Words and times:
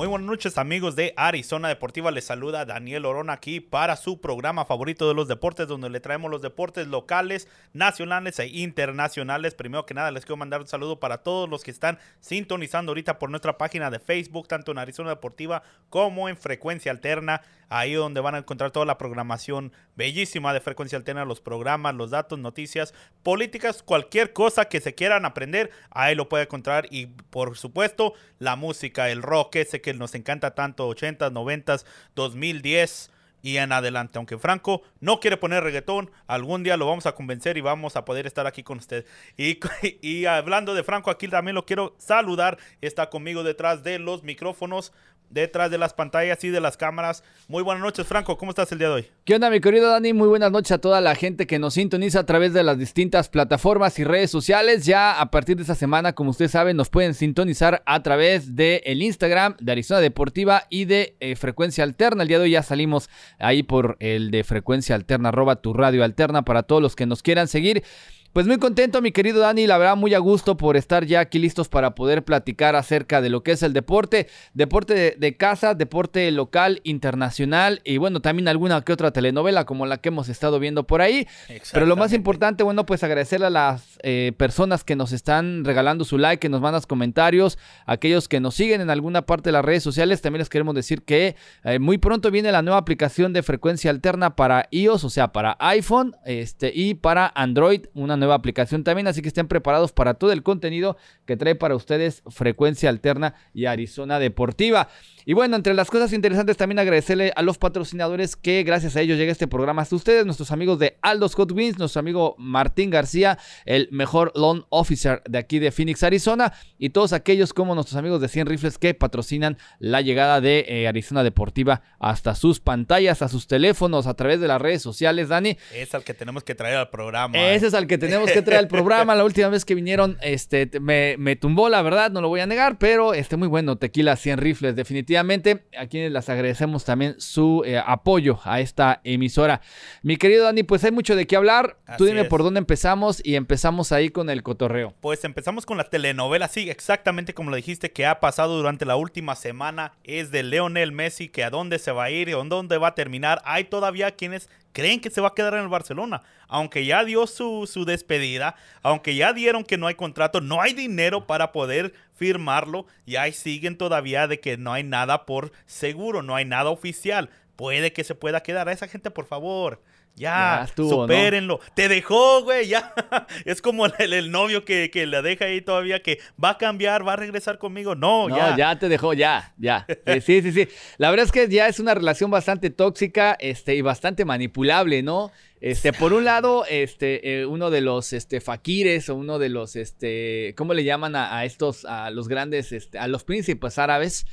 Muy 0.00 0.08
buenas 0.08 0.28
noches 0.28 0.56
amigos 0.56 0.96
de 0.96 1.12
Arizona 1.14 1.68
Deportiva, 1.68 2.10
les 2.10 2.24
saluda 2.24 2.64
Daniel 2.64 3.04
Orón 3.04 3.28
aquí 3.28 3.60
para 3.60 3.96
su 3.96 4.18
programa 4.18 4.64
favorito 4.64 5.06
de 5.06 5.12
los 5.12 5.28
deportes 5.28 5.68
donde 5.68 5.90
le 5.90 6.00
traemos 6.00 6.30
los 6.30 6.40
deportes 6.40 6.86
locales, 6.86 7.48
nacionales 7.74 8.38
e 8.38 8.46
internacionales. 8.46 9.54
Primero 9.54 9.84
que 9.84 9.92
nada 9.92 10.10
les 10.10 10.24
quiero 10.24 10.38
mandar 10.38 10.62
un 10.62 10.68
saludo 10.68 11.00
para 11.00 11.18
todos 11.18 11.50
los 11.50 11.62
que 11.62 11.70
están 11.70 11.98
sintonizando 12.20 12.92
ahorita 12.92 13.18
por 13.18 13.28
nuestra 13.28 13.58
página 13.58 13.90
de 13.90 13.98
Facebook, 13.98 14.48
tanto 14.48 14.72
en 14.72 14.78
Arizona 14.78 15.10
Deportiva 15.10 15.62
como 15.90 16.30
en 16.30 16.38
Frecuencia 16.38 16.90
Alterna, 16.90 17.42
ahí 17.68 17.92
donde 17.92 18.22
van 18.22 18.36
a 18.36 18.38
encontrar 18.38 18.70
toda 18.70 18.86
la 18.86 18.96
programación 18.96 19.70
bellísima 19.96 20.54
de 20.54 20.62
Frecuencia 20.62 20.96
Alterna, 20.96 21.26
los 21.26 21.42
programas, 21.42 21.94
los 21.94 22.10
datos, 22.10 22.38
noticias, 22.38 22.94
políticas, 23.22 23.82
cualquier 23.82 24.32
cosa 24.32 24.64
que 24.64 24.80
se 24.80 24.94
quieran 24.94 25.26
aprender, 25.26 25.70
ahí 25.90 26.14
lo 26.14 26.30
puede 26.30 26.44
encontrar. 26.44 26.86
Y 26.90 27.04
por 27.04 27.58
supuesto 27.58 28.14
la 28.38 28.56
música, 28.56 29.10
el 29.10 29.20
rock, 29.20 29.56
ese 29.56 29.82
que 29.82 29.89
nos 29.98 30.14
encanta 30.14 30.54
tanto, 30.54 30.88
80s, 30.88 31.32
90s, 31.32 31.84
2010 32.14 33.10
y 33.42 33.56
en 33.56 33.72
adelante. 33.72 34.18
Aunque 34.18 34.38
Franco 34.38 34.82
no 35.00 35.20
quiere 35.20 35.36
poner 35.36 35.62
reggaetón, 35.62 36.10
algún 36.26 36.62
día 36.62 36.76
lo 36.76 36.86
vamos 36.86 37.06
a 37.06 37.14
convencer 37.14 37.56
y 37.56 37.60
vamos 37.60 37.96
a 37.96 38.04
poder 38.04 38.26
estar 38.26 38.46
aquí 38.46 38.62
con 38.62 38.78
usted. 38.78 39.06
Y, 39.36 39.58
y 40.02 40.26
hablando 40.26 40.74
de 40.74 40.84
Franco, 40.84 41.10
aquí 41.10 41.28
también 41.28 41.54
lo 41.54 41.66
quiero 41.66 41.94
saludar. 41.98 42.58
Está 42.80 43.10
conmigo 43.10 43.42
detrás 43.42 43.82
de 43.82 43.98
los 43.98 44.22
micrófonos 44.22 44.92
detrás 45.30 45.70
de 45.70 45.78
las 45.78 45.94
pantallas 45.94 46.42
y 46.44 46.50
de 46.50 46.60
las 46.60 46.76
cámaras. 46.76 47.24
Muy 47.48 47.62
buenas 47.62 47.82
noches, 47.82 48.06
Franco. 48.06 48.36
¿Cómo 48.36 48.50
estás 48.50 48.70
el 48.72 48.78
día 48.78 48.88
de 48.88 48.94
hoy? 48.94 49.06
¿Qué 49.24 49.34
onda, 49.36 49.48
mi 49.48 49.60
querido 49.60 49.90
Dani? 49.90 50.12
Muy 50.12 50.28
buenas 50.28 50.50
noches 50.50 50.72
a 50.72 50.78
toda 50.78 51.00
la 51.00 51.14
gente 51.14 51.46
que 51.46 51.58
nos 51.58 51.74
sintoniza 51.74 52.20
a 52.20 52.26
través 52.26 52.52
de 52.52 52.62
las 52.62 52.78
distintas 52.78 53.28
plataformas 53.28 53.98
y 53.98 54.04
redes 54.04 54.30
sociales. 54.30 54.84
Ya 54.84 55.20
a 55.20 55.30
partir 55.30 55.56
de 55.56 55.62
esta 55.62 55.74
semana, 55.74 56.12
como 56.12 56.30
ustedes 56.30 56.50
saben, 56.50 56.76
nos 56.76 56.90
pueden 56.90 57.14
sintonizar 57.14 57.82
a 57.86 58.02
través 58.02 58.56
del 58.56 58.82
el 58.84 59.02
Instagram 59.02 59.56
de 59.60 59.72
Arizona 59.72 60.00
Deportiva 60.00 60.64
y 60.68 60.84
de 60.84 61.16
eh, 61.20 61.36
Frecuencia 61.36 61.84
Alterna. 61.84 62.22
El 62.22 62.28
día 62.28 62.38
de 62.38 62.44
hoy 62.44 62.50
ya 62.50 62.62
salimos 62.62 63.08
ahí 63.38 63.62
por 63.62 63.96
el 64.00 64.30
de 64.30 64.44
Frecuencia 64.44 64.94
Alterna, 64.94 65.28
arroba 65.28 65.56
tu 65.56 65.72
radio 65.72 66.04
alterna 66.04 66.42
para 66.42 66.64
todos 66.64 66.82
los 66.82 66.96
que 66.96 67.06
nos 67.06 67.22
quieran 67.22 67.48
seguir. 67.48 67.84
Pues 68.32 68.46
muy 68.46 68.58
contento, 68.58 69.02
mi 69.02 69.10
querido 69.10 69.40
Dani, 69.40 69.66
la 69.66 69.76
verdad 69.76 69.96
muy 69.96 70.14
a 70.14 70.20
gusto 70.20 70.56
por 70.56 70.76
estar 70.76 71.04
ya 71.04 71.18
aquí 71.18 71.40
listos 71.40 71.68
para 71.68 71.96
poder 71.96 72.24
platicar 72.24 72.76
acerca 72.76 73.20
de 73.20 73.28
lo 73.28 73.42
que 73.42 73.50
es 73.50 73.64
el 73.64 73.72
deporte, 73.72 74.28
deporte 74.54 75.16
de, 75.18 75.36
casa, 75.36 75.74
deporte 75.74 76.30
local, 76.30 76.80
internacional 76.84 77.80
y 77.82 77.96
bueno, 77.96 78.20
también 78.20 78.46
alguna 78.46 78.82
que 78.82 78.92
otra 78.92 79.10
telenovela 79.10 79.64
como 79.64 79.84
la 79.84 79.96
que 79.96 80.10
hemos 80.10 80.28
estado 80.28 80.60
viendo 80.60 80.86
por 80.86 81.02
ahí. 81.02 81.26
Pero 81.72 81.86
lo 81.86 81.96
más 81.96 82.12
importante, 82.12 82.62
bueno, 82.62 82.86
pues 82.86 83.02
agradecerle 83.02 83.46
a 83.46 83.50
las 83.50 83.98
eh, 84.04 84.30
personas 84.36 84.84
que 84.84 84.94
nos 84.94 85.10
están 85.10 85.64
regalando 85.64 86.04
su 86.04 86.16
like, 86.16 86.38
que 86.38 86.48
nos 86.48 86.60
mandan 86.60 86.82
comentarios, 86.82 87.58
aquellos 87.84 88.28
que 88.28 88.38
nos 88.38 88.54
siguen 88.54 88.80
en 88.80 88.90
alguna 88.90 89.22
parte 89.22 89.48
de 89.48 89.54
las 89.54 89.64
redes 89.64 89.82
sociales, 89.82 90.22
también 90.22 90.38
les 90.38 90.48
queremos 90.48 90.76
decir 90.76 91.02
que 91.02 91.34
eh, 91.64 91.80
muy 91.80 91.98
pronto 91.98 92.30
viene 92.30 92.52
la 92.52 92.62
nueva 92.62 92.78
aplicación 92.78 93.32
de 93.32 93.42
frecuencia 93.42 93.90
alterna 93.90 94.36
para 94.36 94.68
iOS, 94.70 95.02
o 95.02 95.10
sea, 95.10 95.32
para 95.32 95.56
iPhone 95.58 96.14
este, 96.24 96.70
y 96.72 96.94
para 96.94 97.32
Android, 97.34 97.86
una 97.92 98.19
nueva 98.20 98.36
aplicación 98.36 98.84
también, 98.84 99.08
así 99.08 99.22
que 99.22 99.28
estén 99.28 99.48
preparados 99.48 99.90
para 99.90 100.14
todo 100.14 100.30
el 100.30 100.44
contenido 100.44 100.96
que 101.26 101.36
trae 101.36 101.56
para 101.56 101.74
ustedes 101.74 102.22
Frecuencia 102.28 102.88
Alterna 102.88 103.34
y 103.52 103.66
Arizona 103.66 104.20
Deportiva. 104.20 104.88
Y 105.24 105.34
bueno, 105.34 105.56
entre 105.56 105.74
las 105.74 105.90
cosas 105.90 106.12
interesantes 106.12 106.56
también 106.56 106.78
agradecerle 106.78 107.32
a 107.34 107.42
los 107.42 107.58
patrocinadores 107.58 108.36
que 108.36 108.62
gracias 108.62 108.96
a 108.96 109.00
ellos 109.00 109.18
llega 109.18 109.32
este 109.32 109.46
programa 109.46 109.82
hasta 109.82 109.96
ustedes, 109.96 110.24
nuestros 110.24 110.50
amigos 110.50 110.78
de 110.78 110.96
Aldo 111.02 111.28
Scott 111.28 111.52
Wins, 111.52 111.78
nuestro 111.78 112.00
amigo 112.00 112.34
Martín 112.38 112.90
García, 112.90 113.38
el 113.64 113.88
mejor 113.90 114.32
loan 114.34 114.64
officer 114.70 115.22
de 115.28 115.38
aquí 115.38 115.58
de 115.58 115.72
Phoenix, 115.72 116.02
Arizona, 116.02 116.52
y 116.78 116.90
todos 116.90 117.12
aquellos 117.12 117.52
como 117.52 117.74
nuestros 117.74 117.98
amigos 117.98 118.20
de 118.20 118.28
100 118.28 118.46
Rifles 118.46 118.78
que 118.78 118.94
patrocinan 118.94 119.58
la 119.78 120.00
llegada 120.00 120.40
de 120.40 120.64
eh, 120.68 120.88
Arizona 120.88 121.22
Deportiva 121.22 121.82
hasta 121.98 122.34
sus 122.34 122.60
pantallas, 122.60 123.22
a 123.22 123.28
sus 123.28 123.46
teléfonos, 123.46 124.06
a 124.06 124.14
través 124.14 124.40
de 124.40 124.48
las 124.48 124.60
redes 124.60 124.82
sociales, 124.82 125.28
Dani. 125.28 125.56
Es 125.74 125.94
al 125.94 126.04
que 126.04 126.14
tenemos 126.14 126.44
que 126.44 126.54
traer 126.54 126.76
al 126.76 126.90
programa. 126.90 127.36
Ese 127.36 127.66
es 127.66 127.74
al 127.74 127.86
que 127.86 127.98
tenemos 127.98 128.30
que 128.30 128.42
traer 128.42 128.60
al 128.60 128.68
programa. 128.68 129.14
La 129.14 129.24
última 129.24 129.48
vez 129.48 129.64
que 129.64 129.74
vinieron, 129.74 130.16
este, 130.22 130.70
me, 130.80 131.16
me 131.18 131.36
tumbó, 131.36 131.68
la 131.68 131.82
verdad, 131.82 132.10
no 132.10 132.20
lo 132.20 132.28
voy 132.28 132.40
a 132.40 132.46
negar, 132.46 132.78
pero 132.78 133.12
este, 133.12 133.36
muy 133.36 133.48
bueno, 133.48 133.76
tequila 133.76 134.16
100 134.16 134.38
Rifles, 134.38 134.76
definitivamente 134.76 135.09
definitivamente 135.10 135.64
a 135.76 135.86
quienes 135.86 136.12
les 136.12 136.28
agradecemos 136.28 136.84
también 136.84 137.16
su 137.18 137.62
eh, 137.66 137.80
apoyo 137.84 138.38
a 138.44 138.60
esta 138.60 139.00
emisora. 139.04 139.60
Mi 140.02 140.16
querido 140.16 140.44
Dani, 140.44 140.62
pues 140.62 140.84
hay 140.84 140.92
mucho 140.92 141.16
de 141.16 141.26
qué 141.26 141.36
hablar. 141.36 141.76
Tú 141.98 142.04
dime 142.04 142.24
por 142.24 142.42
dónde 142.42 142.58
empezamos 142.58 143.20
y 143.24 143.34
empezamos 143.34 143.90
ahí 143.92 144.10
con 144.10 144.30
el 144.30 144.42
cotorreo. 144.42 144.94
Pues 145.00 145.24
empezamos 145.24 145.66
con 145.66 145.76
la 145.76 145.84
telenovela, 145.84 146.48
sí, 146.48 146.70
exactamente 146.70 147.34
como 147.34 147.50
lo 147.50 147.56
dijiste, 147.56 147.90
que 147.90 148.06
ha 148.06 148.20
pasado 148.20 148.56
durante 148.56 148.84
la 148.84 148.96
última 148.96 149.34
semana. 149.34 149.92
Es 150.04 150.30
de 150.30 150.42
Leonel 150.42 150.92
Messi, 150.92 151.28
que 151.28 151.42
a 151.42 151.50
dónde 151.50 151.78
se 151.78 151.92
va 151.92 152.04
a 152.04 152.10
ir 152.10 152.28
y 152.28 152.32
a 152.32 152.36
dónde 152.36 152.78
va 152.78 152.88
a 152.88 152.94
terminar. 152.94 153.42
Hay 153.44 153.64
todavía 153.64 154.12
quienes 154.12 154.48
creen 154.72 155.00
que 155.00 155.10
se 155.10 155.20
va 155.20 155.28
a 155.28 155.34
quedar 155.34 155.54
en 155.54 155.62
el 155.62 155.68
Barcelona. 155.68 156.22
Aunque 156.48 156.84
ya 156.84 157.04
dio 157.04 157.26
su, 157.26 157.68
su, 157.70 157.84
despedida, 157.84 158.56
aunque 158.82 159.14
ya 159.14 159.32
dieron 159.32 159.64
que 159.64 159.78
no 159.78 159.86
hay 159.86 159.94
contrato, 159.94 160.40
no 160.40 160.60
hay 160.60 160.72
dinero 160.72 161.26
para 161.26 161.52
poder 161.52 161.94
firmarlo 162.14 162.86
y 163.06 163.16
ahí 163.16 163.32
siguen 163.32 163.76
todavía 163.76 164.26
de 164.26 164.40
que 164.40 164.56
no 164.56 164.72
hay 164.72 164.82
nada 164.82 165.26
por 165.26 165.52
seguro, 165.66 166.22
no 166.22 166.34
hay 166.34 166.44
nada 166.44 166.70
oficial. 166.70 167.30
Puede 167.56 167.92
que 167.92 168.04
se 168.04 168.14
pueda 168.14 168.42
quedar. 168.42 168.68
A 168.68 168.72
esa 168.72 168.88
gente, 168.88 169.10
por 169.10 169.26
favor. 169.26 169.82
Ya, 170.16 170.68
supérenlo. 170.76 171.60
Te 171.74 171.88
dejó, 171.88 172.42
güey, 172.42 172.68
ya. 172.68 172.92
es 173.46 173.62
como 173.62 173.86
el, 173.86 174.30
novio 174.30 174.64
que, 174.64 174.90
que, 174.90 175.06
la 175.06 175.22
deja 175.22 175.46
ahí 175.46 175.62
todavía, 175.62 176.02
que 176.02 176.18
va 176.42 176.50
a 176.50 176.58
cambiar, 176.58 177.06
va 177.06 177.14
a 177.14 177.16
regresar 177.16 177.58
conmigo. 177.58 177.94
No, 177.94 178.28
no 178.28 178.36
ya. 178.36 178.56
ya 178.56 178.78
te 178.78 178.88
dejó, 178.88 179.14
ya, 179.14 179.54
ya. 179.56 179.86
Sí, 180.20 180.42
sí, 180.42 180.52
sí. 180.52 180.68
La 180.98 181.10
verdad 181.10 181.24
es 181.26 181.32
que 181.32 181.48
ya 181.48 181.68
es 181.68 181.80
una 181.80 181.94
relación 181.94 182.30
bastante 182.30 182.68
tóxica 182.68 183.36
este, 183.40 183.74
y 183.74 183.80
bastante 183.80 184.26
manipulable, 184.26 185.02
¿no? 185.02 185.32
Este, 185.60 185.92
por 185.92 186.14
un 186.14 186.24
lado, 186.24 186.64
este, 186.68 187.40
eh, 187.40 187.46
uno 187.46 187.68
de 187.70 187.82
los 187.82 188.14
este, 188.14 188.40
faquires 188.40 189.10
o 189.10 189.14
uno 189.14 189.38
de 189.38 189.50
los, 189.50 189.76
este, 189.76 190.54
¿cómo 190.56 190.72
le 190.72 190.84
llaman 190.84 191.14
a, 191.16 191.44
estos, 191.44 191.84
a 191.84 192.10
los 192.10 192.28
grandes, 192.28 192.72
este, 192.72 192.98
a 192.98 193.08
los 193.08 193.24
príncipes 193.24 193.78
árabes? 193.78 194.26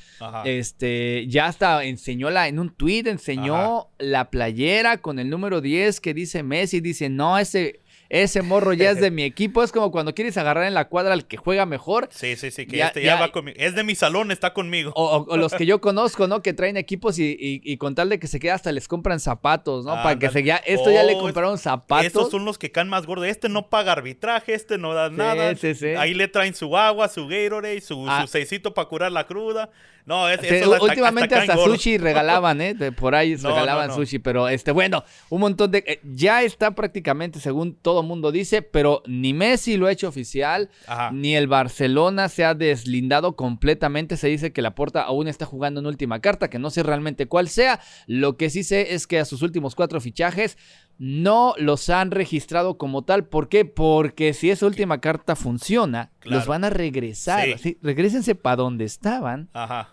Este, 0.45 1.25
ya 1.27 1.47
hasta 1.47 1.83
enseñó 1.83 2.29
la, 2.29 2.47
en 2.47 2.59
un 2.59 2.73
tweet 2.73 3.03
enseñó 3.07 3.89
la 3.97 4.29
playera 4.29 4.99
con 4.99 5.19
el 5.19 5.29
número 5.29 5.59
10 5.59 5.99
que 5.99 6.13
dice 6.13 6.43
Messi, 6.43 6.79
dice, 6.79 7.09
no, 7.09 7.37
ese, 7.37 7.81
ese 8.09 8.41
morro 8.41 8.73
ya 8.73 8.91
es 8.91 8.99
de 8.99 9.11
mi 9.11 9.23
equipo. 9.23 9.63
Es 9.63 9.71
como 9.71 9.91
cuando 9.91 10.13
quieres 10.13 10.37
agarrar 10.37 10.65
en 10.65 10.73
la 10.73 10.87
cuadra 10.87 11.13
al 11.13 11.25
que 11.25 11.37
juega 11.37 11.65
mejor. 11.65 12.09
Sí, 12.11 12.35
sí, 12.35 12.51
sí, 12.51 12.65
que 12.65 12.81
este 12.81 13.01
ya, 13.01 13.19
va 13.19 13.31
conmigo. 13.31 13.57
Es 13.59 13.75
de 13.75 13.83
mi 13.83 13.95
salón, 13.95 14.31
está 14.31 14.53
conmigo. 14.53 14.91
O, 14.95 15.37
los 15.37 15.53
que 15.53 15.65
yo 15.67 15.81
conozco, 15.81 16.27
¿no? 16.27 16.41
Que 16.41 16.53
traen 16.53 16.77
equipos 16.77 17.17
y, 17.19 17.77
con 17.77 17.95
tal 17.95 18.09
de 18.09 18.19
que 18.19 18.27
se 18.27 18.39
quede 18.39 18.51
hasta 18.51 18.71
les 18.71 18.87
compran 18.87 19.19
zapatos, 19.19 19.85
¿no? 19.85 19.93
Para 19.93 20.17
que 20.17 20.29
se 20.29 20.43
ya, 20.43 20.57
esto 20.57 20.91
ya 20.91 21.03
le 21.03 21.15
oh, 21.15 21.19
compraron 21.19 21.57
zapatos. 21.57 22.05
Estos 22.05 22.31
son 22.31 22.45
los 22.45 22.57
que 22.57 22.71
caen 22.71 22.89
más 22.89 23.05
gordos. 23.05 23.27
Este 23.27 23.49
no 23.49 23.69
paga 23.69 23.93
arbitraje, 23.93 24.53
este 24.53 24.77
no 24.77 24.93
da 24.93 25.09
nada. 25.09 25.55
Sí, 25.55 25.75
sí. 25.75 25.87
Ahí 25.87 26.13
le 26.13 26.27
traen 26.27 26.53
su 26.53 26.77
agua, 26.77 27.07
su 27.07 27.27
Gatorade, 27.27 27.81
su, 27.81 28.05
ah. 28.07 28.21
su 28.21 28.27
seisito 28.27 28.73
para 28.73 28.87
curar 28.87 29.11
la 29.11 29.25
cruda. 29.25 29.69
No, 30.07 30.29
es, 30.29 30.39
últimamente 30.79 31.35
hasta, 31.35 31.57
sushi 31.57 31.97
regalaban, 31.97 32.61
¿eh? 32.61 32.93
por 32.93 33.13
ahí 33.13 33.35
regalaban 33.35 33.93
sushi, 33.93 34.19
pero 34.19 34.47
este, 34.47 34.71
bueno, 34.71 35.03
un 35.27 35.41
montón 35.41 35.69
de. 35.69 35.83
Eh, 35.85 35.99
ya 36.01 36.43
está 36.43 36.71
prácticamente, 36.71 37.41
según 37.41 37.75
todo 37.75 37.96
mundo 38.03 38.31
dice, 38.31 38.61
pero 38.61 39.03
ni 39.05 39.33
Messi 39.33 39.77
lo 39.77 39.87
ha 39.87 39.91
hecho 39.91 40.07
oficial, 40.07 40.69
ni 41.11 41.35
el 41.35 41.47
Barcelona 41.47 42.29
se 42.29 42.45
ha 42.45 42.53
deslindado 42.53 43.35
completamente. 43.35 44.17
Se 44.17 44.27
dice 44.27 44.51
que 44.51 44.61
la 44.61 44.75
Porta 44.75 45.01
aún 45.01 45.27
está 45.27 45.45
jugando 45.45 45.79
en 45.79 45.85
última 45.85 46.19
carta, 46.19 46.49
que 46.49 46.59
no 46.59 46.69
sé 46.69 46.83
realmente 46.83 47.27
cuál 47.27 47.49
sea. 47.49 47.79
Lo 48.05 48.37
que 48.37 48.49
sí 48.49 48.63
sé 48.63 48.93
es 48.93 49.07
que 49.07 49.19
a 49.19 49.25
sus 49.25 49.41
últimos 49.41 49.75
cuatro 49.75 50.01
fichajes 50.01 50.57
no 50.99 51.53
los 51.57 51.89
han 51.89 52.11
registrado 52.11 52.77
como 52.77 53.03
tal. 53.03 53.25
¿Por 53.25 53.49
qué? 53.49 53.65
Porque 53.65 54.33
si 54.33 54.49
esa 54.49 54.65
última 54.65 54.99
carta 54.99 55.35
funciona, 55.35 56.11
los 56.23 56.47
van 56.47 56.63
a 56.63 56.69
regresar. 56.69 57.57
Sí. 57.59 57.77
Regrésense 57.81 58.35
para 58.35 58.55
donde 58.55 58.85
estaban. 58.85 59.49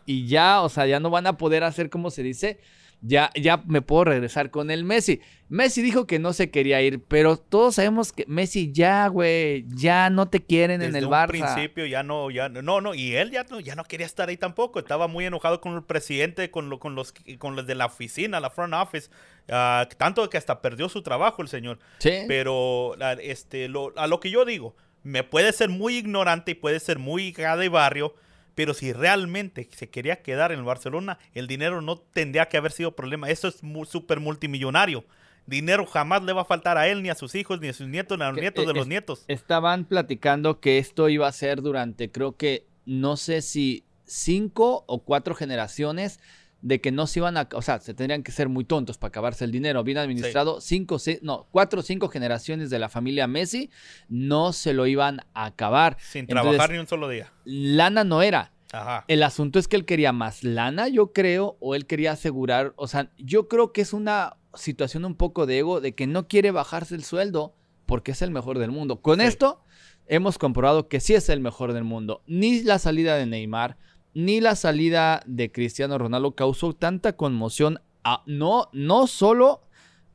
Y 0.06 0.26
ya, 0.26 0.62
o 0.62 0.68
sea, 0.68 0.86
ya 0.86 1.00
no 1.00 1.10
van 1.10 1.26
a 1.26 1.36
poder 1.36 1.64
hacer, 1.64 1.90
como 1.90 2.10
se 2.10 2.22
dice, 2.22 2.58
ya, 3.06 3.30
ya 3.34 3.58
me 3.66 3.82
puedo 3.82 4.04
regresar 4.04 4.50
con 4.50 4.70
el 4.70 4.82
Messi. 4.84 5.20
Messi 5.50 5.82
dijo 5.82 6.06
que 6.06 6.18
no 6.18 6.32
se 6.32 6.50
quería 6.50 6.80
ir, 6.80 7.02
pero 7.06 7.36
todos 7.36 7.74
sabemos 7.74 8.12
que 8.12 8.24
Messi 8.26 8.72
ya, 8.72 9.06
güey, 9.08 9.66
ya 9.68 10.08
no 10.08 10.28
te 10.28 10.42
quieren 10.42 10.80
en 10.80 10.96
el 10.96 11.06
Barça. 11.06 11.32
Desde 11.32 11.44
principio 11.44 11.86
ya 11.86 12.02
no, 12.02 12.30
ya 12.30 12.48
no, 12.48 12.80
no, 12.80 12.94
y 12.94 13.14
él 13.14 13.30
ya 13.30 13.44
no, 13.44 13.60
ya 13.60 13.74
no 13.74 13.84
quería 13.84 14.06
estar 14.06 14.30
ahí 14.30 14.38
tampoco. 14.38 14.78
Estaba 14.78 15.06
muy 15.06 15.26
enojado 15.26 15.60
con 15.60 15.74
el 15.74 15.82
presidente, 15.82 16.50
con, 16.50 16.70
lo, 16.70 16.78
con 16.78 16.94
los, 16.94 17.12
con 17.38 17.56
los 17.56 17.66
de 17.66 17.74
la 17.74 17.86
oficina, 17.86 18.40
la 18.40 18.48
front 18.48 18.72
office, 18.72 19.10
uh, 19.48 19.86
tanto 19.98 20.28
que 20.30 20.38
hasta 20.38 20.62
perdió 20.62 20.88
su 20.88 21.02
trabajo 21.02 21.42
el 21.42 21.48
señor. 21.48 21.78
Sí. 21.98 22.24
Pero, 22.26 22.96
este, 23.20 23.68
lo, 23.68 23.92
a 23.96 24.06
lo 24.06 24.20
que 24.20 24.30
yo 24.30 24.46
digo, 24.46 24.74
me 25.02 25.22
puede 25.22 25.52
ser 25.52 25.68
muy 25.68 25.98
ignorante 25.98 26.52
y 26.52 26.54
puede 26.54 26.80
ser 26.80 26.98
muy 26.98 27.32
de 27.32 27.68
barrio 27.68 28.14
pero 28.54 28.74
si 28.74 28.92
realmente 28.92 29.68
se 29.72 29.90
quería 29.90 30.22
quedar 30.22 30.52
en 30.52 30.60
el 30.60 30.64
Barcelona, 30.64 31.18
el 31.32 31.46
dinero 31.46 31.80
no 31.80 31.98
tendría 31.98 32.46
que 32.46 32.56
haber 32.56 32.72
sido 32.72 32.94
problema. 32.94 33.30
Eso 33.30 33.48
es 33.48 33.60
súper 33.88 34.20
multimillonario. 34.20 35.04
Dinero 35.46 35.84
jamás 35.86 36.22
le 36.22 36.32
va 36.32 36.42
a 36.42 36.46
faltar 36.46 36.78
a 36.78 36.88
él, 36.88 37.02
ni 37.02 37.10
a 37.10 37.14
sus 37.14 37.34
hijos, 37.34 37.60
ni 37.60 37.68
a 37.68 37.72
sus 37.72 37.86
nietos, 37.86 38.16
ni 38.16 38.24
a 38.24 38.30
los 38.30 38.40
nietos 38.40 38.66
de 38.66 38.72
los 38.72 38.86
nietos. 38.86 39.24
Estaban 39.28 39.84
platicando 39.84 40.60
que 40.60 40.78
esto 40.78 41.08
iba 41.08 41.28
a 41.28 41.32
ser 41.32 41.60
durante, 41.60 42.10
creo 42.10 42.36
que, 42.36 42.66
no 42.86 43.16
sé 43.16 43.42
si 43.42 43.84
cinco 44.06 44.84
o 44.86 45.04
cuatro 45.04 45.34
generaciones 45.34 46.20
de 46.64 46.80
que 46.80 46.90
no 46.90 47.06
se 47.06 47.18
iban 47.20 47.36
a, 47.36 47.46
o 47.52 47.60
sea, 47.60 47.78
se 47.78 47.92
tendrían 47.92 48.22
que 48.22 48.32
ser 48.32 48.48
muy 48.48 48.64
tontos 48.64 48.96
para 48.96 49.10
acabarse 49.10 49.44
el 49.44 49.52
dinero. 49.52 49.84
Bien 49.84 49.98
administrado, 49.98 50.62
cinco, 50.62 50.98
seis, 50.98 51.18
no, 51.20 51.46
cuatro 51.50 51.80
o 51.80 51.82
cinco 51.82 52.08
generaciones 52.08 52.70
de 52.70 52.78
la 52.78 52.88
familia 52.88 53.26
Messi 53.26 53.68
no 54.08 54.54
se 54.54 54.72
lo 54.72 54.86
iban 54.86 55.20
a 55.34 55.44
acabar. 55.44 55.98
Sin 56.00 56.26
trabajar 56.26 56.70
ni 56.72 56.78
un 56.78 56.86
solo 56.86 57.10
día. 57.10 57.30
Lana 57.44 58.02
no 58.02 58.22
era. 58.22 58.50
Ajá. 58.72 59.04
El 59.08 59.22
asunto 59.22 59.58
es 59.58 59.68
que 59.68 59.76
él 59.76 59.84
quería 59.84 60.12
más 60.12 60.42
lana, 60.42 60.88
yo 60.88 61.12
creo, 61.12 61.58
o 61.60 61.74
él 61.74 61.84
quería 61.86 62.12
asegurar, 62.12 62.72
o 62.76 62.88
sea, 62.88 63.10
yo 63.18 63.46
creo 63.46 63.72
que 63.72 63.82
es 63.82 63.92
una 63.92 64.38
situación 64.54 65.04
un 65.04 65.16
poco 65.16 65.44
de 65.44 65.58
ego, 65.58 65.82
de 65.82 65.94
que 65.94 66.06
no 66.06 66.28
quiere 66.28 66.50
bajarse 66.50 66.94
el 66.94 67.04
sueldo 67.04 67.54
porque 67.84 68.12
es 68.12 68.22
el 68.22 68.30
mejor 68.30 68.58
del 68.58 68.70
mundo. 68.70 69.02
Con 69.02 69.20
Sí. 69.20 69.26
esto 69.26 69.60
hemos 70.06 70.38
comprobado 70.38 70.88
que 70.88 71.00
sí 71.00 71.14
es 71.14 71.28
el 71.28 71.40
mejor 71.40 71.74
del 71.74 71.84
mundo. 71.84 72.22
Ni 72.26 72.62
la 72.62 72.78
salida 72.78 73.16
de 73.16 73.26
Neymar, 73.26 73.76
ni 74.14 74.40
la 74.40 74.54
salida 74.56 75.22
de 75.26 75.50
Cristiano 75.52 75.98
Ronaldo 75.98 76.34
causó 76.34 76.72
tanta 76.72 77.14
conmoción, 77.16 77.80
a- 78.04 78.22
no, 78.26 78.68
no 78.72 79.06
solo 79.06 79.62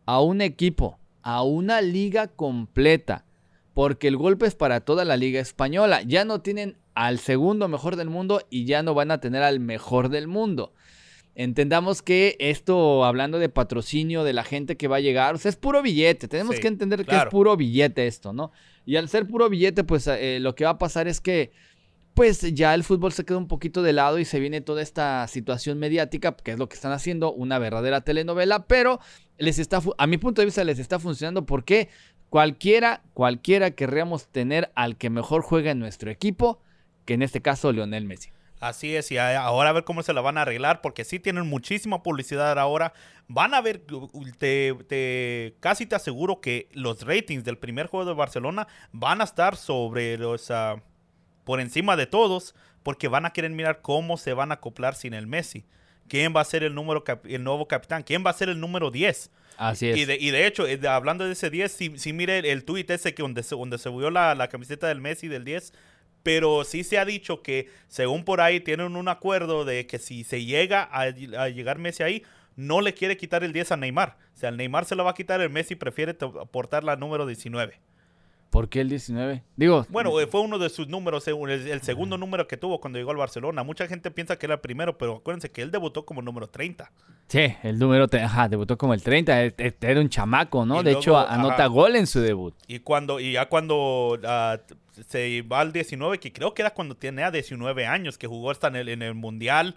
a 0.06 0.22
un 0.22 0.42
equipo, 0.42 0.98
a 1.22 1.44
una 1.44 1.82
liga 1.82 2.28
completa. 2.28 3.26
Porque 3.74 4.08
el 4.08 4.18
golpe 4.18 4.46
es 4.48 4.56
para 4.56 4.82
toda 4.82 5.06
la 5.06 5.16
liga 5.16 5.40
española. 5.40 6.02
Ya 6.02 6.26
no 6.26 6.42
tienen 6.42 6.78
al 6.96 7.20
segundo 7.20 7.68
mejor 7.68 7.96
del 7.96 8.10
mundo 8.10 8.42
y 8.50 8.66
ya 8.66 8.84
no 8.84 8.94
van 8.94 9.12
a 9.12 9.20
tener 9.22 9.42
al 9.44 9.60
mejor 9.60 10.10
del 10.10 10.28
mundo. 10.28 10.74
Entendamos 11.36 12.02
que 12.02 12.36
esto, 12.40 13.06
hablando 13.06 13.40
de 13.40 13.48
patrocinio 13.48 14.24
de 14.26 14.34
la 14.34 14.44
gente 14.44 14.76
que 14.76 14.90
va 14.90 14.98
a 14.98 15.00
llegar, 15.00 15.36
o 15.36 15.38
sea, 15.38 15.50
es 15.50 15.56
puro 15.56 15.82
billete. 15.82 16.28
Tenemos 16.28 16.56
Sí, 16.56 16.62
que 16.62 16.68
entender 16.68 17.06
que 17.06 17.16
es 17.16 17.26
puro 17.28 17.56
billete 17.56 18.08
esto, 18.08 18.34
¿no? 18.34 18.52
Y 18.86 18.98
al 18.98 19.08
ser 19.08 19.28
puro 19.28 19.48
billete, 19.50 19.84
pues 19.86 20.08
eh, 20.08 20.40
lo 20.42 20.56
que 20.56 20.66
va 20.66 20.72
a 20.72 20.78
pasar 20.78 21.08
es 21.08 21.22
que, 21.22 21.52
pues 22.20 22.42
ya 22.54 22.74
el 22.74 22.84
fútbol 22.84 23.14
se 23.14 23.24
queda 23.24 23.38
un 23.38 23.48
poquito 23.48 23.82
de 23.82 23.94
lado 23.94 24.20
y 24.20 24.26
se 24.26 24.42
viene 24.42 24.60
toda 24.60 24.82
esta 24.82 25.26
situación 25.30 25.80
mediática, 25.80 26.36
que 26.36 26.52
es 26.52 26.60
lo 26.60 26.68
que 26.68 26.76
están 26.76 26.92
haciendo, 26.92 27.32
una 27.32 27.60
verdadera 27.60 28.02
telenovela, 28.02 28.68
pero 28.68 29.00
les 29.38 29.58
está, 29.58 29.82
a 29.98 30.06
mi 30.06 30.18
punto 30.18 30.42
de 30.42 30.48
vista, 30.48 30.66
les 30.66 30.80
está 30.80 31.00
funcionando 31.00 31.46
porque 31.46 31.88
cualquiera, 32.28 33.04
cualquiera 33.14 33.72
querríamos 33.72 34.28
tener 34.28 34.70
al 34.76 34.98
que 34.98 35.10
mejor 35.10 35.44
juega 35.44 35.72
en 35.72 35.80
nuestro 35.80 36.12
equipo, 36.12 36.62
que 37.06 37.14
en 37.14 37.22
este 37.22 37.42
caso 37.42 37.72
Lionel 37.72 38.04
Messi. 38.04 38.32
Así 38.60 38.98
es, 38.98 39.14
y 39.14 39.18
ahora 39.18 39.70
a 39.70 39.72
ver 39.72 39.86
cómo 39.86 40.04
se 40.04 40.12
la 40.12 40.20
van 40.20 40.38
a 40.38 40.42
arreglar, 40.42 40.82
porque 40.82 41.06
sí 41.06 41.20
tienen 41.20 41.48
muchísima 41.48 42.04
publicidad 42.04 42.60
ahora. 42.60 42.92
Van 43.30 43.54
a 43.54 43.62
ver, 43.62 43.86
te, 44.38 44.76
te- 44.90 45.56
casi 45.62 45.86
te 45.86 45.96
aseguro 45.96 46.42
que 46.42 46.68
los 46.74 47.04
ratings 47.04 47.46
del 47.46 47.58
primer 47.58 47.88
juego 47.88 48.06
de 48.06 48.14
Barcelona 48.14 48.68
van 48.92 49.22
a 49.22 49.24
estar 49.24 49.56
sobre 49.56 50.18
los, 50.18 50.52
ah, 50.52 50.84
por 51.44 51.60
encima 51.62 51.96
de 51.96 52.06
todos, 52.06 52.56
porque 52.84 53.08
van 53.08 53.26
a 53.26 53.32
querer 53.32 53.52
mirar 53.52 53.82
cómo 53.82 54.18
se 54.18 54.34
van 54.34 54.52
a 54.52 54.56
acoplar 54.56 54.96
sin 54.96 55.14
el 55.14 55.28
Messi. 55.28 55.66
¿Quién 56.08 56.34
va 56.36 56.42
a 56.42 56.46
ser 56.46 56.64
el, 56.64 56.74
número 56.74 57.04
el 57.26 57.44
nuevo 57.44 57.68
capitán? 57.68 58.04
¿Quién 58.04 58.24
va 58.26 58.32
a 58.32 58.34
ser 58.34 58.50
el 58.50 58.60
número 58.60 58.92
10? 58.92 59.32
Así 59.58 59.90
es. 59.90 59.98
Y 59.98 60.06
de, 60.06 60.18
y 60.20 60.32
de 60.32 60.48
hecho, 60.48 60.68
eh, 60.68 60.80
hablando 60.88 61.26
de 61.26 61.34
ese 61.34 61.50
10, 61.50 61.72
sí, 61.72 61.94
sí 61.98 62.14
mire 62.14 62.40
el, 62.40 62.46
el 62.46 62.66
tuit 62.66 62.90
ese 62.90 63.14
que 63.14 63.22
donde 63.22 63.44
se, 63.44 63.56
donde 63.56 63.78
se 63.78 63.90
vio 63.90 64.10
la, 64.10 64.34
la 64.34 64.48
camiseta 64.48 64.88
del 64.88 65.02
Messi 65.02 65.28
del 65.28 65.44
10, 65.46 65.74
pero 66.24 66.64
sí 66.64 66.84
se 66.84 66.98
ha 66.98 67.06
dicho 67.06 67.44
que 67.44 67.70
según 67.88 68.24
por 68.24 68.42
ahí 68.42 68.60
tienen 68.60 68.96
un 68.96 69.08
acuerdo 69.08 69.66
de 69.66 69.86
que 69.86 70.00
si 70.00 70.24
se 70.24 70.44
llega 70.46 70.84
a, 70.84 71.02
a 71.02 71.50
llegar 71.50 71.78
Messi 71.78 72.04
ahí, 72.04 72.24
no 72.56 72.82
le 72.82 72.94
quiere 72.94 73.16
quitar 73.16 73.44
el 73.44 73.54
10 73.54 73.74
a 73.74 73.78
Neymar. 73.78 74.18
O 74.36 74.38
sea, 74.38 74.50
el 74.50 74.58
Neymar 74.58 74.86
se 74.86 74.96
lo 74.96 75.04
va 75.04 75.12
a 75.12 75.14
quitar, 75.14 75.40
el 75.42 75.50
Messi 75.50 75.76
prefiere 75.76 76.14
portar 76.14 76.84
la 76.84 76.96
número 76.96 77.26
19. 77.26 77.80
¿Por 78.50 78.68
qué 78.70 78.82
el 78.82 78.90
19? 78.90 79.44
Digo, 79.56 79.86
Bueno, 79.90 80.12
fue 80.30 80.42
uno 80.42 80.58
de 80.58 80.70
sus 80.70 80.88
números, 80.88 81.28
el, 81.28 81.50
el 81.50 81.82
segundo 81.82 82.18
número 82.18 82.48
que 82.48 82.58
tuvo 82.58 82.80
cuando 82.82 82.98
llegó 82.98 83.12
al 83.12 83.18
Barcelona. 83.18 83.64
Mucha 83.64 83.88
gente 83.88 84.10
piensa 84.10 84.38
que 84.38 84.48
era 84.48 84.56
el 84.56 84.62
primero, 84.62 84.98
pero 84.98 85.18
acuérdense 85.18 85.52
que 85.52 85.62
él 85.62 85.70
debutó 85.72 86.06
como 86.06 86.22
número 86.22 86.48
30. 86.48 86.92
sí, 87.28 87.54
el 87.64 87.78
número, 87.78 88.08
ajá, 88.12 88.50
debutó 88.50 88.78
como 88.78 88.94
el 88.94 89.04
30, 89.04 89.46
e- 89.46 89.54
e- 89.58 89.74
era 89.82 90.00
un 90.02 90.10
chamaco, 90.10 90.66
¿no? 90.66 90.76
Y 90.82 90.84
de 90.84 90.92
luego, 90.92 91.00
hecho, 91.00 91.18
anota 91.18 91.54
ajá. 91.66 91.68
gol 91.68 91.96
en 91.96 92.08
su 92.08 92.22
debut. 92.22 92.56
Y 92.68 92.80
cuando 92.80 93.20
y 93.20 93.34
ya 93.34 93.48
cuando 93.48 94.20
ah, 94.26 94.58
se 95.08 95.42
va 95.44 95.60
al 95.62 95.72
19, 95.72 96.20
que 96.20 96.34
creo 96.34 96.54
que 96.54 96.62
era 96.64 96.72
cuando 96.74 96.96
tenía 96.96 97.30
19 97.32 97.86
años, 97.86 98.18
que 98.18 98.28
jugó 98.28 98.50
hasta 98.52 98.68
en 98.70 98.76
el, 98.78 98.90
en 98.90 99.02
el 99.04 99.14
Mundial 99.16 99.76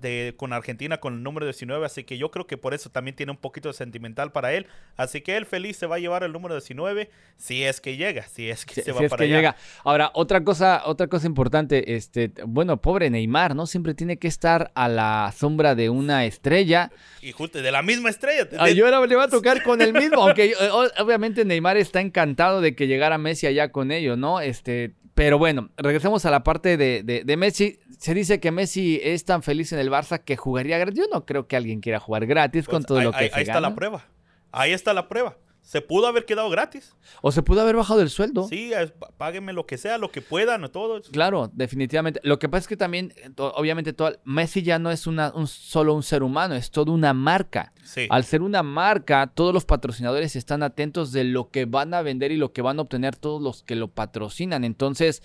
De, 0.00 0.34
con 0.36 0.52
Argentina 0.52 0.98
con 0.98 1.14
el 1.14 1.22
número 1.22 1.46
19, 1.46 1.86
así 1.86 2.02
que 2.02 2.18
yo 2.18 2.30
creo 2.32 2.44
que 2.46 2.56
por 2.56 2.74
eso 2.74 2.90
también 2.90 3.14
tiene 3.14 3.30
un 3.30 3.38
poquito 3.38 3.68
de 3.68 3.74
sentimental 3.74 4.32
para 4.32 4.52
él. 4.52 4.66
Así 4.96 5.20
que 5.20 5.36
él 5.36 5.46
feliz 5.46 5.76
se 5.76 5.86
va 5.86 5.96
a 5.96 5.98
llevar 6.00 6.24
el 6.24 6.32
número 6.32 6.54
19 6.56 7.08
si 7.36 7.62
es 7.62 7.80
que 7.80 7.96
llega, 7.96 8.24
si 8.24 8.50
es 8.50 8.66
que 8.66 8.74
Si, 8.74 8.82
se 8.82 8.92
si 8.92 8.98
va 8.98 9.04
es 9.04 9.10
para 9.10 9.18
que 9.20 9.24
allá. 9.26 9.36
llega. 9.36 9.56
Ahora, 9.84 10.10
otra 10.14 10.42
cosa, 10.42 10.82
otra 10.86 11.06
cosa 11.06 11.26
importante, 11.28 11.94
este, 11.94 12.32
bueno, 12.46 12.80
pobre 12.80 13.10
Neymar, 13.10 13.54
¿no? 13.54 13.66
Siempre 13.66 13.94
tiene 13.94 14.16
que 14.16 14.26
estar 14.26 14.72
a 14.74 14.88
la 14.88 15.32
sombra 15.36 15.74
de 15.76 15.88
una 15.88 16.24
estrella. 16.24 16.90
Y 17.22 17.30
justo 17.32 17.62
de 17.62 17.70
la 17.70 17.82
misma 17.82 18.10
estrella. 18.10 18.44
de- 18.46 18.56
Ah, 18.58 18.70
y 18.70 18.80
ahora 18.80 19.06
le 19.06 19.14
va 19.14 19.24
a 19.24 19.28
tocar 19.28 19.62
con 19.62 19.80
el 19.80 19.92
mismo, 19.92 20.20
aunque 20.22 20.52
obviamente 20.98 21.44
Neymar 21.44 21.76
está 21.76 22.00
encantado 22.00 22.60
de 22.60 22.74
que 22.74 22.86
llegara 22.86 23.18
Messi 23.18 23.46
allá 23.46 23.70
con 23.70 23.92
ellos, 23.92 24.18
¿no? 24.18 24.40
Este, 24.40 24.94
pero 25.14 25.38
bueno, 25.38 25.70
regresemos 25.76 26.24
a 26.26 26.30
la 26.30 26.42
parte 26.44 26.76
de, 26.76 27.02
de- 27.02 27.24
de 27.24 27.36
Messi. 27.36 27.78
Se 27.98 28.14
dice 28.14 28.40
que 28.40 28.50
Messi 28.50 29.00
es 29.02 29.24
tan 29.24 29.42
feliz 29.42 29.72
en 29.72 29.78
el 29.78 29.90
Barça 29.90 30.18
que 30.22 30.36
jugaría 30.36 30.76
gratis. 30.78 30.98
Yo 30.98 31.06
no 31.12 31.24
creo 31.24 31.46
que 31.46 31.56
alguien 31.56 31.80
quiera 31.80 32.00
jugar 32.00 32.26
gratis 32.26 32.66
con 32.66 32.82
pues, 32.82 32.86
todo 32.86 32.98
ahí, 32.98 33.04
lo 33.04 33.12
que 33.12 33.18
ahí- 33.18 33.28
se 33.30 33.36
ahí 33.36 33.42
está 33.42 33.60
la 33.60 33.74
prueba. 33.74 34.04
Ahí 34.52 34.72
está 34.72 34.92
la 34.92 35.08
prueba. 35.08 35.36
Se 35.64 35.80
pudo 35.80 36.06
haber 36.06 36.26
quedado 36.26 36.50
gratis. 36.50 36.94
O 37.22 37.32
se 37.32 37.42
pudo 37.42 37.62
haber 37.62 37.74
bajado 37.74 38.02
el 38.02 38.10
sueldo. 38.10 38.46
Sí, 38.48 38.72
páguenme 39.16 39.54
lo 39.54 39.64
que 39.64 39.78
sea, 39.78 39.96
lo 39.96 40.10
que 40.10 40.20
puedan, 40.20 40.70
todo. 40.70 41.00
Claro, 41.10 41.50
definitivamente. 41.54 42.20
Lo 42.22 42.38
que 42.38 42.50
pasa 42.50 42.60
es 42.60 42.68
que 42.68 42.76
también, 42.76 43.14
eh, 43.16 43.30
obviamente, 43.36 43.94
todo, 43.94 44.12
Messi 44.24 44.62
ya 44.62 44.78
no 44.78 44.90
es 44.90 45.06
una, 45.06 45.32
un, 45.34 45.46
solo 45.46 45.94
un 45.94 46.02
ser 46.02 46.22
humano, 46.22 46.54
es 46.54 46.70
toda 46.70 46.92
una 46.92 47.14
marca. 47.14 47.72
Sí. 47.82 48.06
Al 48.10 48.24
ser 48.24 48.42
una 48.42 48.62
marca, 48.62 49.26
todos 49.34 49.54
los 49.54 49.64
patrocinadores 49.64 50.36
están 50.36 50.62
atentos 50.62 51.12
de 51.12 51.24
lo 51.24 51.48
que 51.48 51.64
van 51.64 51.94
a 51.94 52.02
vender 52.02 52.30
y 52.30 52.36
lo 52.36 52.52
que 52.52 52.60
van 52.60 52.78
a 52.78 52.82
obtener 52.82 53.16
todos 53.16 53.40
los 53.40 53.62
que 53.62 53.74
lo 53.74 53.88
patrocinan. 53.88 54.64
Entonces, 54.64 55.22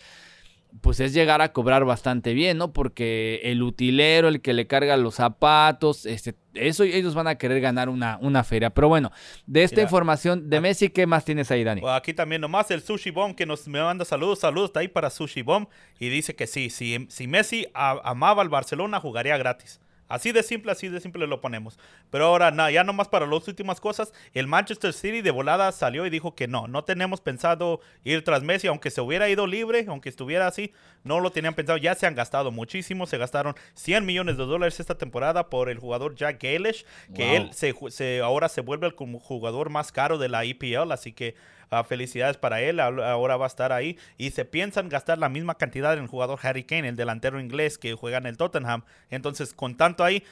pues 0.81 1.00
es 1.00 1.13
llegar 1.13 1.42
a 1.42 1.51
cobrar 1.51 1.83
bastante 1.86 2.33
bien, 2.33 2.57
¿no? 2.57 2.74
Porque 2.74 3.42
el 3.44 3.62
utilero, 3.63 4.27
el 4.27 4.42
que 4.42 4.54
le 4.54 4.68
carga 4.68 4.95
los 4.97 5.16
zapatos, 5.16 6.06
este, 6.06 6.35
eso 6.54 6.83
ellos 6.83 7.16
van 7.16 7.28
a 7.28 7.35
querer 7.35 7.59
ganar 7.59 7.90
una, 7.90 8.18
una 8.21 8.44
feria. 8.44 8.69
Pero 8.69 8.88
bueno, 8.88 9.11
de 9.47 9.64
esta 9.64 9.78
Mira, 9.78 9.83
información 9.83 10.49
de 10.49 10.57
ah, 10.57 10.61
Messi, 10.61 10.90
¿qué 10.90 11.07
más 11.07 11.26
tienes 11.26 11.49
ahí, 11.52 11.64
Dani? 11.64 11.81
Bueno, 11.81 11.95
Aquí 11.95 12.14
también 12.14 12.42
nomás 12.42 12.69
el 12.71 12.81
Sushi 12.81 13.09
Bomb 13.11 13.35
que 13.35 13.45
nos 13.45 13.68
me 13.68 13.81
manda 13.81 14.06
saludos, 14.06 14.40
saludos 14.40 14.69
está 14.69 14.80
ahí 14.81 14.88
para 14.88 15.09
Sushi 15.09 15.42
Bomb 15.42 15.68
y 15.99 16.09
dice 16.09 16.35
que 16.35 16.47
sí, 16.47 16.69
si, 16.69 17.07
si 17.09 17.28
Messi 17.28 17.68
a- 17.73 17.99
amaba 18.04 18.42
al 18.42 18.49
Barcelona 18.49 18.99
jugaría 18.99 19.38
gratis. 19.38 19.80
Así 20.09 20.33
de 20.33 20.44
simple, 20.44 20.73
así 20.73 20.89
de 20.89 20.99
simple 20.99 21.25
lo 21.28 21.39
ponemos. 21.39 21.80
Pero 22.09 22.25
ahora, 22.25 22.51
na- 22.51 22.69
ya 22.71 22.83
nomás 22.83 23.07
para 23.07 23.25
las 23.25 23.47
últimas 23.47 23.80
cosas, 23.80 24.11
el 24.33 24.47
Manchester 24.47 24.92
City 24.92 25.21
de 25.21 25.31
volada 25.31 25.71
salió 25.71 26.06
y 26.06 26.09
dijo 26.09 26.35
que 26.35 26.47
no, 26.47 26.68
no 26.68 26.83
tenemos 26.83 27.21
pensado 27.21 27.80
ir 28.04 28.23
tras 28.25 28.44
Messi, 28.44 28.68
aunque 28.68 28.89
se 28.92 28.99
hubiera 28.99 29.30
ido 29.30 29.47
libre, 29.47 29.85
aunque 29.87 30.09
estuviera 30.09 30.47
así, 30.47 30.73
no 31.04 31.21
lo 31.21 31.31
tenían 31.31 31.54
pensado. 31.54 31.78
Ya 31.78 31.95
se 31.95 32.07
han 32.07 32.16
gastado 32.16 32.51
muchísimo, 32.51 33.06
se 33.07 33.18
gastaron 33.18 33.56
100 33.75 34.06
millones 34.06 34.35
de 34.37 34.45
dólares 34.45 34.80
esta 34.80 34.97
temporada 34.97 35.49
por 35.49 35.69
el 35.69 35.80
jugador 35.80 36.16
Jack 36.16 36.42
Grealish, 36.42 36.85
que 37.16 37.23
Wow. 37.25 37.35
él 37.35 37.49
se, 37.54 37.73
se- 37.89 38.19
ahora 38.21 38.49
se 38.49 38.61
vuelve 38.61 38.87
el 38.87 38.94
jugador 38.94 39.69
más 39.69 39.92
caro 39.92 40.18
de 40.18 40.28
la 40.28 40.44
EPL, 40.44 40.92
así 40.92 41.13
que 41.13 41.35
ah, 41.69 41.83
felicidades 41.83 42.38
para 42.38 42.61
él, 42.61 42.80
ahora 42.80 43.38
va 43.38 43.45
a 43.45 43.47
estar 43.47 43.71
ahí. 43.71 43.97
Y 44.18 44.31
se 44.31 44.45
piensan 44.45 44.90
gastar 44.90 45.18
la 45.18 45.30
misma 45.30 45.56
cantidad 45.56 45.94
en 45.94 46.04
el 46.04 46.07
jugador 46.07 46.40
Harry 46.44 46.64
Kane, 46.64 46.90
el 46.90 46.95
delantero 46.95 47.40
inglés 47.40 47.78
que 47.78 47.94
juega 47.94 48.18
en 48.18 48.26
el 48.26 48.38
Tottenham. 48.38 48.83
Entonces, 49.09 49.54
con 49.54 49.76
tanto 49.78 50.04
ahí, 50.04 50.23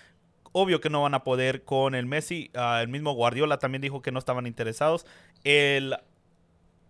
obvio 0.52 0.82
que 0.82 0.90
no 0.90 1.04
van 1.04 1.14
a 1.14 1.24
poder 1.24 1.64
con 1.64 1.96
el 1.96 2.06
Messi. 2.06 2.52
Ah, 2.56 2.80
el 2.82 2.88
mismo 2.88 3.14
Guardiola 3.14 3.60
también 3.60 3.82
dijo 3.82 4.02
que 4.02 4.12
no 4.12 4.20
estaban 4.20 4.48
interesados. 4.48 5.06
El 5.44 5.96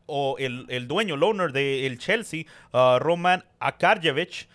o 0.07 0.37
el, 0.39 0.65
el 0.69 0.87
dueño, 0.87 1.15
el 1.15 1.23
owner 1.23 1.51
del 1.51 1.99
Chelsea, 1.99 2.45
ah, 2.73 2.97
Roman 2.99 3.43
Akarjevich, 3.59 4.47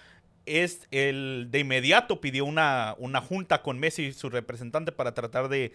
es 0.44 0.88
el 0.90 1.48
de 1.50 1.60
inmediato 1.60 2.20
pidió 2.20 2.44
una, 2.44 2.96
una 2.98 3.20
junta 3.20 3.62
con 3.62 3.78
Messi, 3.78 4.12
su 4.12 4.28
representante, 4.28 4.90
para 4.90 5.14
tratar 5.14 5.48
de 5.48 5.72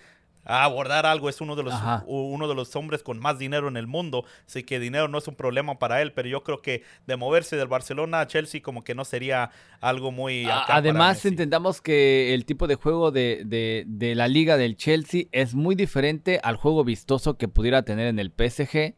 abordar 0.48 1.06
algo. 1.06 1.30
Es 1.30 1.42
uno 1.42 1.56
de 1.56 1.64
los 1.64 1.74
Ajá. 1.74 2.04
uno 2.08 2.48
de 2.48 2.56
los 2.56 2.76
hombres 2.76 3.04
con 3.04 3.20
más 3.20 3.38
dinero 3.38 3.68
en 3.68 3.78
el 3.78 3.88
mundo, 3.88 4.26
así 4.48 4.64
que 4.64 4.80
dinero 4.80 5.08
no 5.08 5.18
es 5.18 5.28
un 5.28 5.36
problema 5.36 5.78
para 5.80 6.02
él, 6.02 6.14
pero 6.14 6.28
yo 6.30 6.44
creo 6.44 6.62
que 6.62 6.84
de 7.06 7.16
moverse 7.18 7.56
del 7.58 7.68
Barcelona 7.68 8.22
a 8.22 8.28
Chelsea 8.28 8.62
como 8.62 8.84
que 8.84 8.96
no 8.96 9.04
sería 9.06 9.52
algo 9.82 10.12
muy 10.12 10.46
A- 10.50 10.64
Además, 10.68 11.26
entendamos 11.26 11.82
que 11.82 12.34
el 12.34 12.46
tipo 12.46 12.68
de 12.68 12.76
juego 12.76 13.12
de, 13.12 13.44
de- 13.46 13.84
de 13.88 14.16
la 14.16 14.28
liga 14.28 14.58
del 14.58 14.76
Chelsea 14.78 15.24
es 15.32 15.54
muy 15.56 15.76
diferente 15.76 16.40
al 16.44 16.56
juego 16.56 16.84
vistoso 16.84 17.38
que 17.38 17.48
pudiera 17.48 17.84
tener 17.84 18.08
en 18.08 18.20
el 18.20 18.32
PSG 18.32 18.96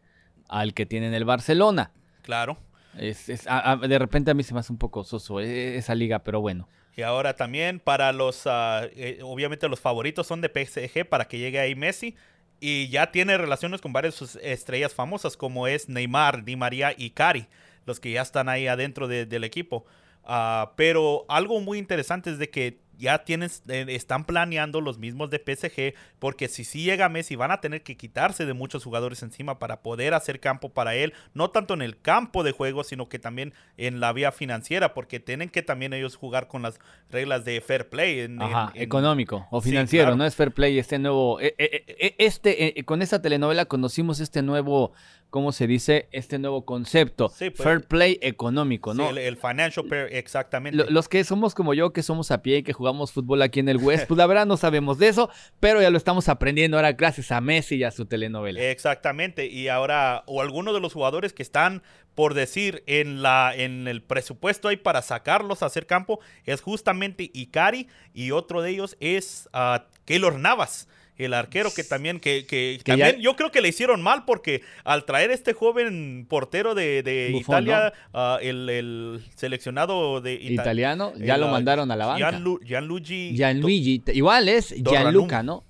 al 0.47 0.73
que 0.73 0.85
tiene 0.85 1.07
en 1.07 1.13
el 1.13 1.25
Barcelona. 1.25 1.91
Claro. 2.21 2.57
Es, 2.97 3.29
es- 3.29 3.47
a- 3.47 3.71
a- 3.71 3.75
de 3.77 3.99
repente 3.99 4.31
a 4.31 4.33
mí 4.33 4.43
se 4.43 4.53
me 4.53 4.59
hace 4.59 4.71
un 4.73 4.79
poco 4.79 5.03
soso 5.03 5.39
eh, 5.39 5.77
esa 5.77 5.95
liga, 5.95 6.19
pero 6.19 6.41
bueno. 6.41 6.67
Y 6.99 7.01
ahora 7.01 7.33
también 7.37 7.79
para 7.79 8.11
los, 8.11 8.41
ah, 8.45 8.81
eh, 8.93 9.19
obviamente 9.23 9.69
los 9.69 9.79
favoritos 9.79 10.27
son 10.27 10.41
de 10.41 10.49
PSG 10.49 11.05
para 11.07 11.29
que 11.29 11.37
llegue 11.37 11.57
ahí 11.57 11.73
Messi. 11.73 12.13
Y 12.59 12.89
ya 12.89 13.09
tiene 13.13 13.37
relaciones 13.37 13.79
con 13.79 13.93
varias 13.93 14.35
estrellas 14.43 14.93
famosas 14.93 15.37
como 15.37 15.65
es 15.67 15.87
Neymar, 15.87 16.43
Di 16.43 16.57
María 16.57 16.93
y 16.97 17.11
Cari, 17.11 17.47
los 17.85 18.01
que 18.01 18.11
ya 18.11 18.21
están 18.21 18.49
ahí 18.49 18.67
adentro 18.67 19.07
de- 19.07 19.25
del 19.25 19.45
equipo. 19.45 19.85
Ah, 20.25 20.73
pero 20.75 21.23
algo 21.29 21.61
muy 21.61 21.77
interesante 21.77 22.31
es 22.31 22.37
de 22.37 22.49
que 22.49 22.79
ya 22.99 23.23
tienes, 23.23 23.63
eh, 23.69 23.85
están 23.89 24.25
planeando 24.25 24.81
los 24.81 24.99
mismos 24.99 25.29
de 25.31 25.39
PSG, 25.39 25.93
porque 26.19 26.47
si 26.49 26.63
sí 26.63 26.83
llega 26.83 27.09
Messi 27.09 27.35
van 27.35 27.49
a 27.51 27.61
tener 27.61 27.81
que 27.81 27.97
quitarse 27.97 28.45
de 28.45 28.53
muchos 28.53 28.83
jugadores 28.83 29.23
encima 29.23 29.57
para 29.57 29.81
poder 29.81 30.13
hacer 30.13 30.39
campo 30.39 30.69
para 30.69 30.93
él, 30.95 31.13
no 31.33 31.49
tanto 31.49 31.73
en 31.73 31.81
el 31.81 31.99
campo 31.99 32.43
de 32.43 32.51
juego, 32.51 32.83
sino 32.83 33.07
que 33.09 33.17
también 33.17 33.53
en 33.77 33.99
la 34.01 34.11
vía 34.13 34.31
financiera, 34.31 34.93
porque 34.93 35.19
tienen 35.19 35.49
que 35.49 35.61
también 35.63 35.93
ellos 35.93 36.15
jugar 36.17 36.47
con 36.47 36.61
las 36.61 36.77
reglas 37.09 37.45
de 37.45 37.61
fair 37.61 37.89
play. 37.89 38.19
En, 38.19 38.41
Ajá, 38.41 38.71
en- 38.73 38.77
en- 38.77 38.83
económico 38.83 39.47
o 39.49 39.61
Sí, 39.61 39.69
financiero, 39.69 40.05
claro. 40.07 40.17
no 40.17 40.25
es 40.25 40.35
fair 40.35 40.51
play 40.51 40.77
este 40.77 40.99
nuevo, 40.99 41.39
eh, 41.39 41.55
eh, 41.57 41.83
eh, 41.87 42.15
este, 42.19 42.77
eh, 42.79 42.83
con 42.83 43.01
esta 43.01 43.21
telenovela 43.21 43.65
conocimos 43.65 44.19
este 44.19 44.41
nuevo, 44.41 44.91
¿cómo 45.29 45.51
se 45.51 45.67
dice? 45.67 46.07
Este 46.11 46.39
nuevo 46.39 46.65
concepto, 46.65 47.29
Sí, 47.29 47.49
pues, 47.49 47.63
fair 47.63 47.81
play 47.87 48.17
económico, 48.21 48.91
Sí, 48.93 48.97
¿no? 48.97 49.09
el, 49.09 49.17
el 49.17 49.37
financial 49.37 49.85
fair, 49.87 50.07
exactamente. 50.15 50.77
Lo- 50.77 50.89
Los 50.89 51.07
que 51.07 51.23
somos 51.23 51.53
como 51.55 51.73
yo, 51.73 51.93
que 51.93 52.03
somos 52.03 52.31
a 52.31 52.41
pie 52.41 52.57
y 52.57 52.63
que 52.63 52.73
jugamos 52.73 53.11
fútbol 53.11 53.41
aquí 53.41 53.59
en 53.59 53.69
el 53.69 53.77
West, 53.77 54.07
pues 54.07 54.17
la 54.17 54.25
verdad 54.25 54.45
no 54.45 54.57
sabemos 54.57 54.97
de 54.97 55.07
eso, 55.09 55.29
pero 55.59 55.81
ya 55.81 55.89
lo 55.89 55.97
estamos 55.97 56.29
aprendiendo 56.29 56.77
ahora 56.77 56.93
gracias 56.93 57.31
a 57.31 57.41
Messi 57.41 57.75
y 57.75 57.83
a 57.83 57.91
su 57.91 58.05
telenovela. 58.05 58.59
Exactamente, 58.61 59.45
y 59.47 59.67
ahora, 59.67 60.23
o 60.25 60.41
algunos 60.41 60.73
de 60.73 60.79
los 60.79 60.93
jugadores 60.93 61.33
que 61.33 61.43
están, 61.43 61.83
por 62.15 62.33
decir, 62.33 62.83
en, 62.87 63.21
la, 63.21 63.53
en 63.55 63.87
el 63.87 64.01
presupuesto 64.01 64.67
ahí 64.67 64.77
para 64.77 65.01
sacarlos 65.01 65.63
a 65.63 65.67
hacer 65.67 65.85
campo, 65.85 66.19
es 66.45 66.61
justamente 66.61 67.29
Ikari, 67.33 67.87
y 68.13 68.31
otro 68.31 68.61
de 68.61 68.71
ellos 68.71 68.97
es 68.99 69.47
ah, 69.53 69.85
Keylor 70.05 70.37
Navas. 70.39 70.87
El 71.19 71.33
arquero 71.35 71.71
que 71.73 71.83
también, 71.83 72.19
que, 72.19 72.45
que 72.47 72.79
Que 72.83 72.91
también 72.93 73.17
ya- 73.17 73.21
yo 73.21 73.35
creo 73.35 73.51
que 73.51 73.61
le 73.61 73.67
hicieron 73.67 74.01
mal 74.01 74.23
porque 74.25 74.63
al 74.85 75.05
traer 75.05 75.29
este 75.31 75.53
joven 75.53 76.25
portero 76.27 76.73
de, 76.73 77.03
de 77.03 77.29
Buffon, 77.33 77.63
Italia, 77.63 77.93
ah, 78.13 78.39
el, 78.41 78.69
el 78.69 79.21
seleccionado 79.35 80.21
de 80.21 80.33
Ita- 80.35 80.53
Italiano, 80.63 81.13
ya 81.17 81.35
el, 81.35 81.41
lo 81.41 81.49
mandaron 81.49 81.91
a 81.91 81.95
la 81.95 82.05
banca. 82.07 82.31
Gianlu- 82.31 82.59
Gianluigi. 82.63 83.35
Gianluigi, 83.35 84.01
igual 84.13 84.49
es 84.49 84.73
Gianluca, 84.73 85.43
¿no? 85.43 85.65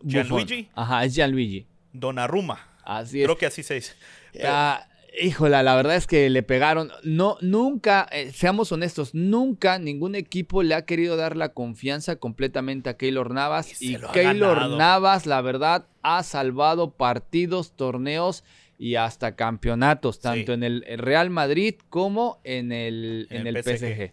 Buffon. 0.00 0.10
Gianluigi. 0.10 0.68
Ajá, 0.74 1.04
es 1.04 1.14
Gianluigi. 1.14 1.66
Donnarumma. 1.92 2.58
Así 2.84 3.20
es. 3.20 3.26
Creo 3.26 3.38
que 3.38 3.46
así 3.46 3.62
se 3.62 3.74
dice. 3.74 3.94
Pero- 4.32 4.48
Ah, 4.50 4.86
híjola, 5.20 5.62
la 5.62 5.74
verdad 5.76 5.96
es 5.96 6.06
que 6.06 6.28
le 6.30 6.42
pegaron. 6.42 6.90
No, 7.02 7.36
nunca, 7.40 8.06
eh, 8.10 8.32
seamos 8.32 8.72
honestos, 8.72 9.14
nunca 9.14 9.78
ningún 9.78 10.14
equipo 10.14 10.62
le 10.62 10.74
ha 10.74 10.84
querido 10.84 11.16
dar 11.16 11.36
la 11.36 11.50
confianza 11.50 12.16
completamente 12.16 12.90
a 12.90 12.96
Keylor 12.96 13.32
Navas. 13.32 13.80
Y 13.82 13.94
Y, 13.94 13.98
Keylor 14.12 14.56
ganado. 14.56 14.76
Navas, 14.76 15.26
la 15.26 15.40
verdad, 15.40 15.86
ha 16.02 16.22
salvado 16.22 16.92
partidos, 16.92 17.72
torneos 17.76 18.44
y 18.78 18.96
hasta 18.96 19.36
campeonatos, 19.36 20.20
tanto 20.20 20.52
Sí. 20.52 20.52
en 20.52 20.62
el 20.64 20.84
Real 20.98 21.30
Madrid 21.30 21.76
como 21.90 22.40
en 22.44 22.72
el, 22.72 23.28
En 23.30 23.46
en 23.46 23.46
el 23.56 23.62
PSG. 23.62 23.78
PSG. 23.78 24.12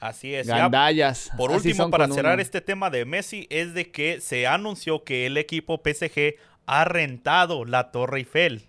Así 0.00 0.34
es. 0.34 0.46
Ya 0.46 0.56
Gandallas. 0.58 1.30
Por 1.36 1.50
último, 1.50 1.90
para 1.90 2.08
cerrar 2.08 2.34
uno. 2.34 2.42
este 2.42 2.60
tema 2.62 2.88
de 2.90 3.04
Messi, 3.04 3.46
es 3.50 3.74
de 3.74 3.90
que 3.90 4.20
se 4.20 4.46
anunció 4.46 5.04
que 5.04 5.26
el 5.26 5.36
equipo 5.36 5.80
PSG 5.84 6.36
ha 6.66 6.84
rentado 6.86 7.64
la 7.66 7.90
Torre 7.90 8.18
Eiffel. 8.20 8.62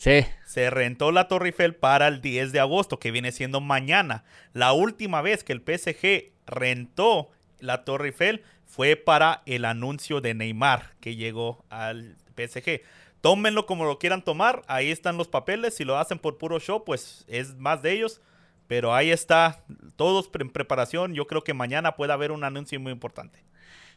Sí, 0.00 0.24
Se 0.46 0.70
rentó 0.70 1.12
la 1.12 1.28
Torre 1.28 1.48
Eiffel 1.48 1.74
para 1.74 2.08
el 2.08 2.22
10 2.22 2.52
de 2.52 2.60
agosto, 2.60 2.98
que 2.98 3.10
viene 3.10 3.32
siendo 3.32 3.60
mañana. 3.60 4.24
La 4.54 4.72
última 4.72 5.20
vez 5.20 5.44
que 5.44 5.52
el 5.52 5.60
PSG 5.60 6.32
rentó 6.46 7.28
la 7.58 7.84
Torre 7.84 8.06
Eiffel 8.06 8.42
fue 8.64 8.96
para 8.96 9.42
el 9.44 9.66
anuncio 9.66 10.22
de 10.22 10.32
Neymar, 10.32 10.94
que 11.00 11.16
llegó 11.16 11.66
al 11.68 12.16
PSG. 12.34 12.80
Tómenlo 13.20 13.66
como 13.66 13.84
lo 13.84 13.98
quieran 13.98 14.24
tomar, 14.24 14.62
ahí 14.68 14.90
están 14.90 15.18
los 15.18 15.28
papeles. 15.28 15.76
Si 15.76 15.84
lo 15.84 15.98
hacen 15.98 16.18
por 16.18 16.38
puro 16.38 16.58
show, 16.60 16.82
pues 16.82 17.26
es 17.28 17.56
más 17.56 17.82
de 17.82 17.92
ellos. 17.92 18.22
Pero 18.68 18.94
ahí 18.94 19.10
está, 19.10 19.64
todos 19.96 20.30
en 20.40 20.48
preparación. 20.48 21.12
Yo 21.12 21.26
creo 21.26 21.44
que 21.44 21.52
mañana 21.52 21.96
puede 21.96 22.14
haber 22.14 22.32
un 22.32 22.44
anuncio 22.44 22.80
muy 22.80 22.92
importante. 22.92 23.44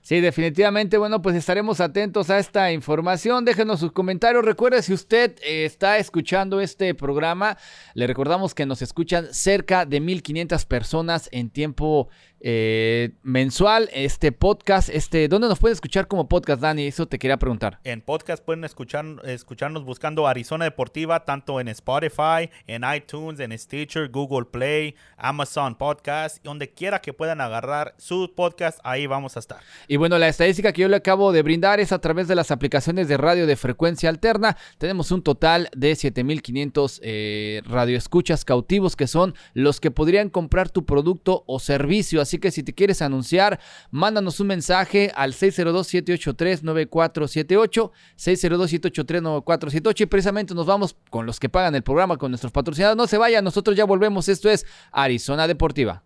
Sí, 0.04 0.20
definitivamente. 0.20 0.98
Bueno, 0.98 1.22
pues 1.22 1.34
estaremos 1.34 1.80
atentos 1.80 2.30
a 2.30 2.38
esta 2.38 2.74
información. 2.74 3.46
Déjenos 3.46 3.80
sus 3.80 3.94
comentarios. 3.94 4.44
Recuerde, 4.44 4.82
si 4.82 4.92
usted 4.92 5.38
eh, 5.42 5.64
está 5.64 5.98
escuchando 5.98 6.60
este 6.60 6.94
programa, 6.94 7.58
le 7.94 8.06
recordamos 8.06 8.54
que 8.54 8.66
nos 8.66 8.82
escuchan 8.82 9.34
cerca 9.34 9.86
de 9.86 10.02
1500 10.02 10.66
personas 10.66 11.30
en 11.32 11.50
tiempo 11.50 12.10
eh, 12.44 13.12
mensual. 13.24 13.90
Este 13.94 14.34
podcast, 14.34 14.90
este, 14.90 15.30
¿dónde 15.30 15.48
nos 15.48 15.60
puede 15.60 15.74
escuchar 15.74 16.08
como 16.08 16.28
podcast, 16.28 16.62
Dani? 16.62 16.86
Eso 16.86 17.08
te 17.08 17.18
quería 17.18 17.38
preguntar. 17.38 17.80
En 17.86 18.02
podcast 18.02 18.44
pueden 18.44 18.66
escuchar, 18.66 19.06
escucharnos 19.24 19.86
buscando 19.86 20.28
Arizona 20.28 20.66
Deportiva, 20.66 21.24
tanto 21.24 21.62
en 21.62 21.70
Spotify, 21.70 22.50
en 22.68 22.84
iTunes, 22.94 23.40
en 23.40 23.58
Stitcher, 23.58 24.10
Google 24.10 24.46
Play, 24.52 24.96
Amazon 25.18 25.76
Podcast, 25.76 26.44
donde 26.44 26.70
quiera 26.70 27.00
que 27.00 27.14
puedan 27.14 27.40
agarrar 27.40 27.96
su 27.98 28.34
podcast, 28.36 28.80
ahí 28.84 29.08
vamos 29.08 29.38
a 29.38 29.40
estar. 29.40 29.62
Y 29.88 29.96
bueno, 29.96 30.18
la 30.18 30.28
estadística 30.28 30.74
que 30.74 30.82
yo 30.82 30.90
le 30.90 30.98
acabo 30.98 31.32
de 31.32 31.42
brindar 31.42 31.80
es 31.80 31.94
a 31.94 32.00
través 32.00 32.28
de 32.28 32.36
las 32.36 32.52
aplicaciones 32.52 33.08
de 33.08 33.16
radio 33.16 33.48
de 33.48 33.56
frecuencia 33.56 34.10
alterna. 34.10 34.58
Tenemos 34.78 35.12
un 35.12 35.24
total 35.24 35.70
de 35.76 35.96
7500 35.96 37.00
eh, 37.04 37.62
radioescuchas 37.66 38.44
cautivos 38.44 38.98
que 38.98 39.08
son 39.08 39.34
los 39.54 39.80
que 39.80 39.92
podrían 39.92 40.30
comprar 40.30 40.70
tu 40.70 40.86
producto 40.86 41.46
o 41.48 41.60
servicio. 41.60 42.20
Así 42.20 42.33
que 42.40 42.52
si 42.52 42.64
te 42.64 42.74
quieres 42.74 43.02
anunciar, 43.02 43.60
mándanos 43.92 44.40
un 44.40 44.48
mensaje 44.48 45.12
al 45.16 45.34
602-783-9478. 45.34 47.92
602-783-9478. 48.18 50.02
Y 50.02 50.06
precisamente 50.06 50.54
nos 50.54 50.66
vamos 50.66 50.96
con 51.10 51.26
los 51.26 51.40
que 51.40 51.50
pagan 51.50 51.76
el 51.76 51.84
programa, 51.84 52.18
con 52.18 52.32
nuestros 52.32 52.52
patrocinadores. 52.52 52.98
No 52.98 53.08
se 53.08 53.18
vayan, 53.18 53.44
nosotros 53.44 53.76
ya 53.76 53.86
volvemos. 53.86 54.30
Esto 54.30 54.50
es 54.50 54.66
Arizona 54.92 55.48
Deportiva. 55.48 56.04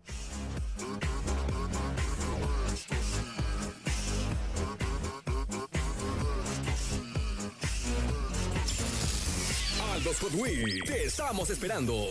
Aldos 9.94 10.18
Hot 10.20 10.32
te 10.86 11.04
estamos 11.04 11.50
esperando. 11.50 12.06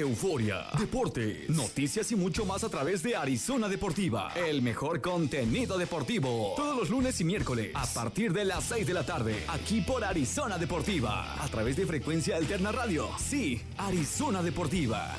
Euforia, 0.00 0.66
deporte, 0.78 1.44
noticias 1.48 2.10
y 2.12 2.16
mucho 2.16 2.46
más 2.46 2.64
a 2.64 2.68
través 2.68 3.02
de 3.02 3.14
Arizona 3.14 3.68
Deportiva. 3.68 4.32
El 4.34 4.62
mejor 4.62 5.00
contenido 5.00 5.76
deportivo. 5.76 6.54
Todos 6.56 6.76
los 6.76 6.90
lunes 6.90 7.20
y 7.20 7.24
miércoles 7.24 7.72
a 7.74 7.86
partir 7.86 8.32
de 8.32 8.44
las 8.44 8.64
6 8.64 8.86
de 8.86 8.94
la 8.94 9.04
tarde. 9.04 9.44
Aquí 9.48 9.82
por 9.82 10.04
Arizona 10.04 10.56
Deportiva. 10.56 11.42
A 11.42 11.48
través 11.48 11.76
de 11.76 11.86
Frecuencia 11.86 12.36
Alterna 12.36 12.72
Radio. 12.72 13.10
Sí, 13.18 13.60
Arizona 13.76 14.42
Deportiva. 14.42 15.14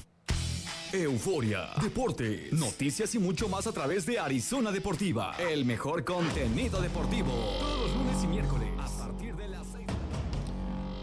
Euforia, 1.03 1.71
deporte, 1.83 2.51
noticias 2.53 3.13
y 3.17 3.19
mucho 3.19 3.49
más 3.49 3.67
a 3.67 3.73
través 3.73 4.07
de 4.07 4.21
Arizona 4.21 4.71
Deportiva. 4.71 5.35
El 5.41 5.65
mejor 5.65 6.05
contenido 6.05 6.81
deportivo. 6.81 7.33
Todos 7.33 7.81
los 7.81 7.97
lunes 7.97 8.23
y 8.23 8.27
miércoles 8.29 8.69
a 8.79 9.09
partir 9.09 9.35
de 9.35 9.49
las 9.49 9.67
6. 9.73 9.87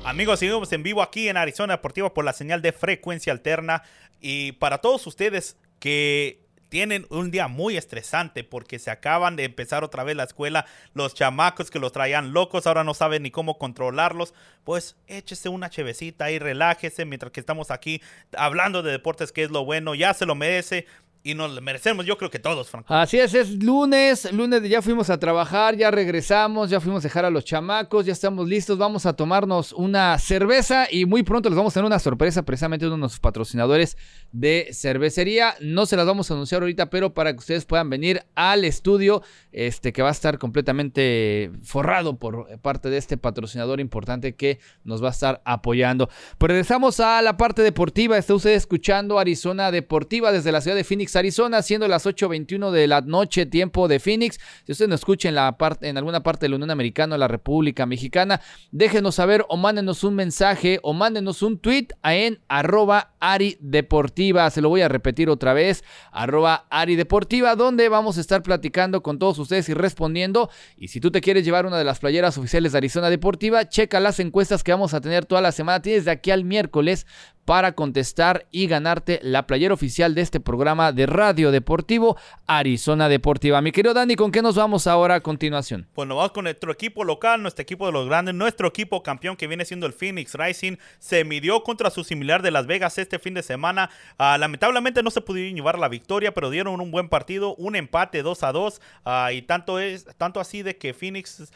Amigos, 0.06 0.40
seguimos 0.40 0.72
en 0.72 0.84
vivo 0.84 1.02
aquí 1.02 1.28
en 1.28 1.36
Arizona 1.36 1.74
Deportiva 1.74 2.14
por 2.14 2.24
la 2.24 2.32
señal 2.32 2.62
de 2.62 2.72
frecuencia 2.72 3.34
alterna. 3.34 3.84
Y 4.22 4.54
para 4.54 4.78
todos 4.78 5.06
ustedes 5.08 5.58
que 5.80 6.41
tienen 6.72 7.06
un 7.10 7.32
día 7.32 7.50
muy 7.50 7.76
estresante 7.76 8.46
porque 8.46 8.80
se 8.80 8.92
acaban 8.92 9.36
de 9.36 9.44
empezar 9.44 9.84
otra 9.84 10.06
vez 10.06 10.16
la 10.16 10.24
escuela, 10.24 10.66
los 10.94 11.14
chamacos 11.14 11.70
que 11.70 11.80
los 11.80 11.92
traían 11.92 12.32
locos 12.32 12.66
ahora 12.66 12.86
no 12.86 12.94
saben 12.94 13.24
ni 13.24 13.30
cómo 13.30 13.58
controlarlos, 13.58 14.34
pues 14.64 14.96
échese 15.08 15.50
una 15.50 15.70
chevecita 15.70 16.32
y 16.32 16.40
relájese 16.40 17.04
mientras 17.04 17.34
que 17.34 17.42
estamos 17.42 17.72
aquí 17.72 18.02
hablando 18.38 18.84
de 18.84 18.92
deportes 18.92 19.34
que 19.34 19.44
es 19.44 19.52
lo 19.52 19.66
bueno, 19.66 19.96
ya 19.96 20.14
se 20.14 20.26
lo 20.26 20.34
merece. 20.34 20.88
Y 21.24 21.36
nos 21.36 21.62
merecemos, 21.62 22.06
yo 22.06 22.18
creo 22.18 22.32
que 22.32 22.40
todos, 22.40 22.70
Franco. 22.70 22.94
Así 22.94 23.20
es, 23.20 23.34
es 23.34 23.64
lunes, 23.64 24.32
lunes 24.32 24.68
ya 24.68 24.82
fuimos 24.82 25.10
a 25.10 25.20
trabajar, 25.20 25.76
ya 25.76 25.92
regresamos, 25.92 26.70
ya 26.70 26.80
fuimos 26.80 27.04
a 27.04 27.08
dejar 27.08 27.26
a 27.26 27.30
los 27.30 27.46
chamacos, 27.46 28.06
ya 28.06 28.14
estamos 28.14 28.48
listos, 28.48 28.78
vamos 28.78 29.06
a 29.06 29.14
tomarnos 29.14 29.72
una 29.74 30.18
cerveza 30.18 30.88
y 30.90 31.06
muy 31.06 31.22
pronto 31.22 31.50
les 31.50 31.56
vamos 31.56 31.74
a 31.74 31.76
tener 31.76 31.86
una 31.86 32.00
sorpresa 32.00 32.44
precisamente 32.44 32.86
uno 32.88 32.96
de 32.96 33.02
nuestros 33.02 33.20
patrocinadores 33.20 33.98
de 34.32 34.70
cervecería. 34.74 35.56
No 35.62 35.86
se 35.86 35.96
las 35.96 36.08
vamos 36.08 36.32
a 36.32 36.34
anunciar 36.34 36.62
ahorita, 36.62 36.90
pero 36.90 37.14
para 37.14 37.34
que 37.34 37.40
ustedes 37.40 37.66
puedan 37.66 37.90
venir 37.90 38.24
al 38.34 38.66
estudio, 38.66 39.22
este 39.52 39.94
que 39.94 40.02
va 40.02 40.10
a 40.10 40.14
estar 40.14 40.40
completamente 40.40 41.52
forrado 41.64 42.18
por 42.18 42.60
parte 42.62 42.90
de 42.90 42.98
este 42.98 43.18
patrocinador 43.18 43.80
importante 43.80 44.36
que 44.36 44.60
nos 44.84 45.04
va 45.04 45.10
a 45.10 45.12
estar 45.12 45.42
apoyando. 45.46 46.10
Pues 46.38 46.50
regresamos 46.50 47.00
a 47.00 47.22
la 47.22 47.38
parte 47.38 47.62
deportiva, 47.62 48.18
está 48.18 48.34
usted 48.34 48.52
escuchando 48.52 49.20
Arizona 49.20 49.72
Deportiva 49.72 50.32
desde 50.32 50.52
la 50.52 50.62
ciudad 50.62 50.76
de 50.76 50.84
Phoenix 50.84 51.11
Arizona, 51.16 51.62
siendo 51.62 51.88
las 51.88 52.06
8.21 52.06 52.72
de 52.72 52.88
la 52.88 53.02
noche, 53.02 53.46
tiempo 53.46 53.88
de 53.88 54.00
Phoenix. 54.00 54.40
Si 54.66 54.72
usted 54.72 54.88
nos 54.88 55.02
escucha 55.02 55.30
en 55.30 55.98
alguna 55.98 56.24
parte 56.24 56.46
de 56.46 56.50
la 56.50 56.56
Unión 56.56 56.72
Americana 56.72 57.16
o 57.16 57.18
la 57.18 57.28
República 57.28 57.86
Mexicana, 57.86 58.42
déjenos 58.72 59.16
saber 59.16 59.46
o 59.50 59.58
mándenos 59.58 60.04
un 60.04 60.16
mensaje 60.16 60.80
o 60.84 60.94
mándenos 60.94 61.42
un 61.42 61.60
tweet 61.60 61.88
en 62.04 62.40
arroba 62.48 63.14
Ari 63.20 63.58
Deportiva. 63.60 64.50
Se 64.50 64.62
lo 64.62 64.70
voy 64.70 64.82
a 64.82 64.88
repetir 64.88 65.30
otra 65.30 65.54
vez, 65.54 65.84
arroba 66.12 66.66
Ari 66.70 66.96
Deportiva, 66.96 67.56
donde 67.56 67.90
vamos 67.90 68.18
a 68.18 68.22
estar 68.22 68.42
platicando 68.42 69.04
con 69.04 69.20
todos 69.20 69.38
ustedes 69.40 69.70
y 69.70 69.74
respondiendo. 69.74 70.50
Y 70.78 70.90
si 70.90 71.00
tú 71.00 71.12
te 71.12 71.22
quieres 71.22 71.46
llevar 71.46 71.66
una 71.66 71.78
de 71.78 71.84
las 71.84 72.00
playeras 72.00 72.38
oficiales 72.38 72.72
de 72.72 72.80
Arizona 72.80 73.10
Deportiva, 73.10 73.68
checa 73.68 74.00
las 74.00 74.20
encuestas 74.20 74.64
que 74.64 74.72
vamos 74.72 74.94
a 74.94 75.02
tener 75.02 75.26
toda 75.26 75.42
la 75.42 75.52
semana. 75.52 75.82
Tienes 75.82 76.06
de 76.06 76.12
aquí 76.12 76.32
al 76.32 76.44
miércoles 76.44 77.06
para 77.46 77.74
contestar 77.74 78.48
y 78.52 78.68
ganarte 78.68 79.20
la 79.24 79.48
playera 79.48 79.74
oficial 79.74 80.16
de 80.16 80.22
este 80.22 80.40
programa 80.40 80.92
de 80.92 81.01
radio 81.06 81.52
deportivo 81.52 82.18
Arizona 82.48 83.10
Deportiva. 83.10 83.62
Mi 83.62 83.72
querido 83.72 83.94
Dani, 83.94 84.16
¿con 84.16 84.32
qué 84.32 84.42
nos 84.42 84.56
vamos 84.56 84.88
ahora 84.88 85.16
a 85.16 85.22
continuación? 85.22 85.88
Pues 85.94 86.08
nos 86.08 86.18
vamos 86.18 86.32
con 86.32 86.44
nuestro 86.44 86.72
equipo 86.72 87.04
local, 87.04 87.42
nuestro 87.42 87.64
equipo 87.64 87.86
de 87.86 87.92
los 87.92 88.08
grandes, 88.08 88.36
nuestro 88.36 88.68
equipo 88.68 89.04
campeón 89.04 89.36
que 89.36 89.48
viene 89.48 89.66
siendo 89.66 89.86
el 89.86 89.94
Phoenix 89.94 90.36
Rising. 90.36 90.78
Se 91.00 91.24
midió 91.24 91.64
contra 91.64 91.90
su 91.90 92.04
similar 92.04 92.42
de 92.42 92.52
Las 92.52 92.68
Vegas 92.68 92.98
este 92.98 93.20
fin 93.20 93.34
de 93.34 93.44
semana. 93.44 93.90
Uh, 94.20 94.38
lamentablemente 94.38 95.04
no 95.04 95.12
se 95.12 95.22
pudieron 95.22 95.56
llevar 95.56 95.80
la 95.80 95.88
victoria, 95.88 96.34
pero 96.34 96.50
dieron 96.50 96.80
un 96.80 96.92
buen 96.92 97.10
partido, 97.10 97.56
un 97.56 97.76
empate 97.76 98.22
2 98.24 98.44
a 98.44 98.52
2. 98.52 98.82
Uh, 99.06 99.32
y 99.34 99.42
tanto, 99.44 99.80
es, 99.80 100.06
tanto 100.18 100.40
así 100.40 100.62
de 100.64 100.78
que 100.78 100.94
Phoenix 100.94 101.52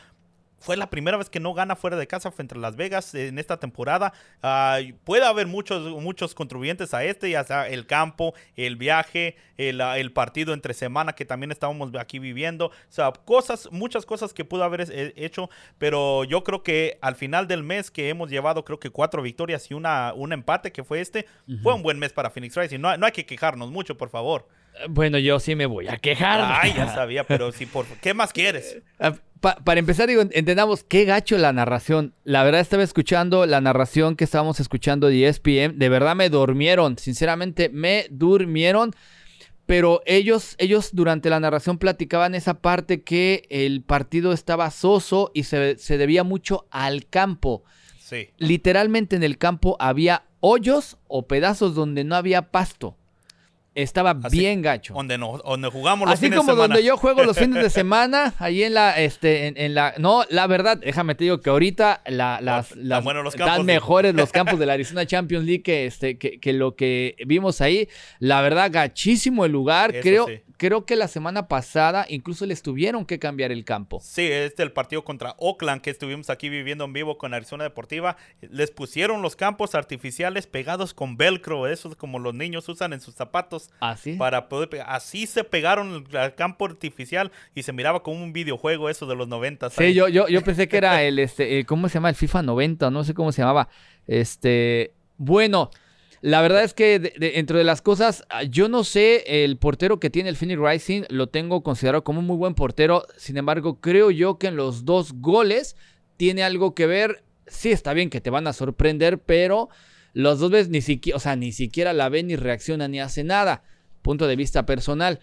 fue 0.66 0.76
la 0.78 0.90
primera 0.90 1.16
vez 1.16 1.30
que 1.30 1.40
no 1.40 1.54
gana 1.54 1.76
fuera 1.76 1.96
de 1.96 2.08
casa 2.08 2.32
frente 2.32 2.56
a 2.56 2.58
Las 2.58 2.76
Vegas 2.76 3.14
en 3.14 3.38
esta 3.38 3.58
temporada. 3.58 4.14
Uh, 4.42 4.94
puede 5.04 5.24
haber 5.24 5.46
muchos, 5.46 5.92
muchos 6.02 6.34
contribuyentes 6.34 6.92
a 6.96 7.04
este, 7.04 7.30
ya 7.30 7.44
sea 7.44 7.70
el 7.70 7.86
campo, 7.86 8.34
el 8.56 8.76
viaje, 8.76 9.38
el, 9.58 9.80
el, 9.80 10.12
partido 10.12 10.56
entre 10.56 10.74
semana 10.74 11.14
que 11.14 11.24
también 11.24 11.52
estábamos 11.52 11.92
aquí 12.00 12.18
viviendo. 12.18 12.68
O 12.68 12.72
sea, 12.90 13.12
cosas, 13.12 13.70
muchas 13.72 14.08
cosas 14.08 14.34
que 14.34 14.44
pudo 14.44 14.64
haber 14.64 14.88
hecho, 15.16 15.52
pero 15.78 16.24
yo 16.24 16.44
creo 16.44 16.64
que 16.64 16.98
al 17.00 17.16
final 17.16 17.48
del 17.48 17.62
mes 17.62 17.92
que 17.92 18.10
hemos 18.10 18.32
llevado, 18.32 18.66
creo 18.66 18.80
que 18.80 18.90
cuatro 18.90 19.22
victorias 19.22 19.70
y 19.70 19.76
una, 19.76 20.14
un 20.16 20.34
empate 20.34 20.72
que 20.72 20.84
fue 20.84 21.00
este, 21.00 21.28
uh 21.48 21.52
-huh. 21.52 21.62
fue 21.62 21.76
un 21.76 21.84
buen 21.84 22.00
mes 22.00 22.12
para 22.12 22.32
Phoenix 22.32 22.56
Rising. 22.56 22.80
No, 22.80 22.98
no 22.98 23.06
hay 23.06 23.12
que 23.12 23.28
quejarnos 23.28 23.70
mucho, 23.70 24.00
por 24.00 24.10
favor. 24.10 24.48
Bueno, 24.90 25.18
yo 25.18 25.40
sí 25.40 25.56
me 25.56 25.66
voy 25.66 25.88
a 25.88 25.98
quejar. 25.98 26.42
Ay, 26.44 26.74
ya 26.76 26.88
sabía, 26.96 27.24
pero 27.24 27.52
sí, 27.52 27.66
por 27.66 27.86
¿qué 27.86 28.14
más 28.14 28.34
quieres? 28.34 28.78
Pa 29.42 29.56
para 29.64 29.80
empezar, 29.80 30.08
digo, 30.08 30.24
entendamos 30.32 30.84
qué 30.84 31.06
gacho 31.06 31.38
la 31.38 31.54
narración. 31.54 32.14
La 32.24 32.44
verdad 32.44 32.62
estaba 32.62 32.84
escuchando 32.84 33.46
la 33.46 33.62
narración 33.62 34.16
que 34.16 34.24
estábamos 34.24 34.60
escuchando 34.60 35.08
de 35.08 35.28
ESPN. 35.28 35.78
De 35.78 35.90
verdad 35.90 36.16
me 36.16 36.30
durmieron. 36.30 36.98
Sinceramente, 36.98 37.70
me 37.70 38.08
durmieron. 38.10 38.92
Pero 39.66 40.02
ellos, 40.06 40.56
ellos 40.60 40.90
durante 40.94 41.30
la 41.30 41.40
narración 41.40 41.80
platicaban 41.80 42.36
esa 42.36 42.62
parte 42.62 43.02
que 43.02 43.46
el 43.50 43.82
partido 43.82 44.32
estaba 44.32 44.70
soso 44.70 45.32
y 45.34 45.44
se, 45.44 45.78
se 45.78 45.98
debía 45.98 46.24
mucho 46.24 46.68
al 46.70 47.08
campo. 47.08 47.64
Sí. 48.00 48.30
Literalmente 48.38 49.16
en 49.16 49.24
el 49.24 49.40
campo 49.40 49.76
había 49.80 50.26
hoyos 50.40 50.98
o 51.08 51.28
pedazos 51.28 51.74
donde 51.74 52.04
no 52.04 52.16
había 52.16 52.52
pasto. 52.52 52.96
Estaba 53.76 54.18
Así, 54.24 54.40
bien 54.40 54.62
gacho. 54.62 54.94
Donde, 54.94 55.18
no, 55.18 55.38
donde 55.40 55.70
jugamos 55.70 56.08
los 56.08 56.14
Así 56.14 56.28
fines 56.28 56.38
como 56.40 56.52
de 56.52 56.56
semana. 56.56 56.74
donde 56.76 56.88
yo 56.88 56.96
juego 56.98 57.24
los 57.26 57.38
fines 57.38 57.62
de 57.62 57.70
semana, 57.82 58.34
ahí 58.40 58.64
en 58.64 58.74
la, 58.74 58.98
este, 59.00 59.48
en, 59.48 59.58
en 59.58 59.76
la, 59.76 59.94
no, 59.98 60.24
la 60.30 60.48
verdad, 60.48 60.78
déjame 60.78 61.14
te 61.16 61.26
digo 61.26 61.42
que 61.42 61.50
ahorita 61.50 62.02
la, 62.08 62.40
las, 62.42 62.72
Están 62.72 62.88
las 62.88 63.04
los 63.06 63.36
campos. 63.36 63.66
mejores 63.66 64.16
los 64.16 64.32
campos 64.32 64.58
de 64.60 64.66
la 64.66 64.74
Arizona 64.80 65.06
Champions 65.06 65.46
League 65.46 65.62
que, 65.64 65.86
este, 65.86 66.18
que, 66.18 66.40
que 66.40 66.54
lo 66.54 66.76
que 66.76 67.18
vimos 67.28 67.60
ahí. 67.60 67.90
La 68.20 68.42
verdad, 68.42 68.72
gachísimo 68.72 69.44
el 69.44 69.52
lugar. 69.52 69.92
Eso 69.94 70.02
creo, 70.02 70.28
sí. 70.28 70.42
creo 70.56 70.86
que 70.86 70.96
la 70.96 71.10
semana 71.10 71.50
pasada 71.50 72.06
incluso 72.08 72.46
les 72.46 72.62
tuvieron 72.62 73.06
que 73.06 73.20
cambiar 73.20 73.52
el 73.52 73.66
campo. 73.66 74.00
Sí, 74.02 74.22
este 74.24 74.64
el 74.64 74.72
partido 74.72 75.04
contra 75.04 75.36
Oakland 75.38 75.82
que 75.82 75.90
estuvimos 75.90 76.30
aquí 76.30 76.48
viviendo 76.48 76.86
en 76.86 76.94
vivo 76.94 77.18
con 77.18 77.34
Arizona 77.34 77.66
Deportiva. 77.66 78.16
Les 78.40 78.72
pusieron 78.72 79.22
los 79.22 79.36
campos 79.36 79.76
artificiales 79.76 80.48
pegados 80.48 80.94
con 80.94 81.18
velcro, 81.18 81.68
esos 81.68 81.98
como 81.98 82.20
los 82.20 82.34
niños 82.34 82.70
usan 82.70 82.94
en 82.94 83.02
sus 83.02 83.16
zapatos 83.16 83.65
Así. 83.80 84.14
para 84.14 84.50
poder 84.50 84.70
pegar. 84.70 84.88
Así 84.90 85.28
se 85.28 85.44
pegaron 85.44 86.06
al 86.14 86.36
campo 86.36 86.66
artificial 86.66 87.32
y 87.54 87.64
se 87.64 87.74
miraba 87.74 88.04
como 88.04 88.24
un 88.24 88.34
videojuego 88.34 88.90
eso 88.90 89.06
de 89.06 89.16
los 89.16 89.28
90. 89.28 89.70
Sí, 89.70 89.94
yo, 89.94 90.08
yo, 90.08 90.28
yo 90.28 90.42
pensé 90.44 90.68
que 90.68 90.78
era 90.78 91.02
el, 91.04 91.20
este, 91.20 91.60
el- 91.60 91.66
¿cómo 91.66 91.88
se 91.90 91.96
llama? 91.96 92.10
El 92.10 92.16
FIFA 92.16 92.42
90, 92.44 92.92
no 92.92 93.04
sé 93.04 93.14
cómo 93.14 93.32
se 93.32 93.42
llamaba. 93.42 93.70
Este, 94.08 94.94
bueno, 95.18 95.70
la 96.22 96.42
verdad 96.42 96.64
es 96.64 96.74
que 96.74 97.00
de- 97.00 97.14
de- 97.18 97.32
dentro 97.32 97.58
de 97.58 97.64
las 97.64 97.82
cosas, 97.82 98.24
ah, 98.30 98.44
yo 98.44 98.68
no 98.70 98.84
sé, 98.84 99.44
el 99.44 99.58
portero 99.58 100.00
que 100.00 100.10
tiene 100.10 100.30
el 100.30 100.36
Phoenix 100.38 100.60
Rising 100.60 101.04
lo 101.10 101.28
tengo 101.28 101.62
considerado 101.64 102.04
como 102.04 102.20
un 102.20 102.26
muy 102.26 102.38
buen 102.38 102.56
portero. 102.56 103.06
Sin 103.18 103.38
embargo, 103.38 103.80
creo 103.82 104.10
yo 104.12 104.38
que 104.40 104.48
en 104.48 104.56
los 104.56 104.86
dos 104.86 105.14
goles 105.14 105.76
tiene 106.18 106.44
algo 106.44 106.74
que 106.74 106.88
ver. 106.88 107.24
Sí, 107.48 107.72
está 107.72 107.94
bien 107.94 108.10
que 108.10 108.22
te 108.22 108.32
van 108.32 108.48
a 108.48 108.54
sorprender, 108.54 109.20
pero 109.20 109.70
los 110.16 110.40
dos 110.40 110.50
veces 110.50 110.70
ni 110.70 110.82
siquiera, 110.82 111.18
o 111.18 111.20
sea, 111.20 111.36
ni 111.36 111.52
siquiera 111.52 111.94
la 111.94 112.10
ve 112.10 112.24
ni 112.24 112.36
reacciona 112.36 112.88
ni 112.88 113.00
hace 113.00 113.24
nada. 113.24 113.62
Punto 114.02 114.28
de 114.28 114.36
vista 114.36 114.68
personal. 114.68 115.20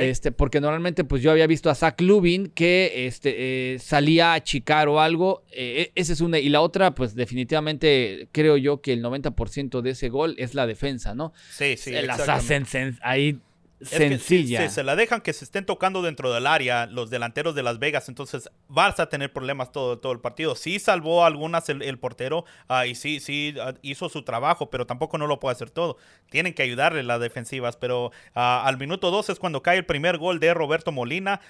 Este, 0.00 0.32
porque 0.32 0.58
normalmente, 0.60 1.04
pues 1.04 1.22
yo 1.22 1.30
había 1.30 1.46
visto 1.46 1.68
a 1.68 1.74
Zach 1.74 2.00
Lubin 2.00 2.46
que 2.48 3.06
este, 3.06 3.74
eh, 3.74 3.78
salía 3.78 4.32
a 4.32 4.42
chicar 4.42 4.88
o 4.88 5.00
algo. 5.00 5.44
eh, 5.52 5.92
esa 5.94 6.12
es 6.14 6.20
una. 6.22 6.38
Y 6.38 6.48
la 6.48 6.62
otra, 6.62 6.94
pues 6.94 7.14
definitivamente 7.14 8.28
creo 8.32 8.56
yo 8.56 8.80
que 8.80 8.92
el 8.94 9.02
90% 9.02 9.82
de 9.82 9.90
ese 9.90 10.08
gol 10.08 10.34
es 10.38 10.54
la 10.54 10.66
defensa, 10.66 11.14
¿no? 11.14 11.32
sí, 11.50 11.76
sí. 11.76 11.94
Hacen 11.94 12.64
sen- 12.64 12.98
ahí 13.02 13.38
Es 13.80 13.90
que 13.90 13.96
sencilla. 13.98 14.62
se, 14.68 14.76
se 14.76 14.82
la 14.84 14.96
dejan 14.96 15.20
que 15.20 15.32
se 15.34 15.44
estén 15.44 15.66
tocando 15.66 16.00
dentro 16.02 16.32
del 16.32 16.46
área 16.46 16.86
los 16.86 17.10
delanteros 17.10 17.54
de 17.54 17.62
Las 17.62 17.78
Vegas, 17.80 18.08
entonces 18.08 18.48
vas 18.72 18.98
a 19.00 19.08
tener 19.08 19.32
problemas 19.32 19.70
todo, 19.70 19.98
todo 19.98 20.12
el 20.12 20.20
partido. 20.20 20.54
Sí 20.54 20.78
salvó 20.78 21.24
algunas 21.26 21.68
el, 21.68 21.82
el 21.82 21.98
portero 21.98 22.44
ah, 22.68 22.86
y 22.86 22.94
sí, 22.94 23.20
sí 23.20 23.54
ah, 23.60 23.74
hizo 23.82 24.08
su 24.08 24.22
trabajo, 24.22 24.70
pero 24.70 24.86
tampoco 24.86 25.18
no 25.18 25.26
lo 25.26 25.38
puede 25.40 25.52
hacer 25.54 25.70
todo. 25.70 25.98
Tienen 26.30 26.54
que 26.54 26.62
ayudarle 26.62 27.02
las 27.02 27.20
defensivas, 27.20 27.76
pero 27.76 28.12
ah, 28.34 28.62
al 28.64 28.78
minuto 28.78 29.10
2 29.10 29.28
es 29.30 29.38
cuando 29.38 29.62
cae 29.62 29.76
el 29.76 29.84
primer 29.84 30.16
gol 30.16 30.40
de 30.40 30.54
Roberto 30.54 30.90
Molina. 30.90 31.40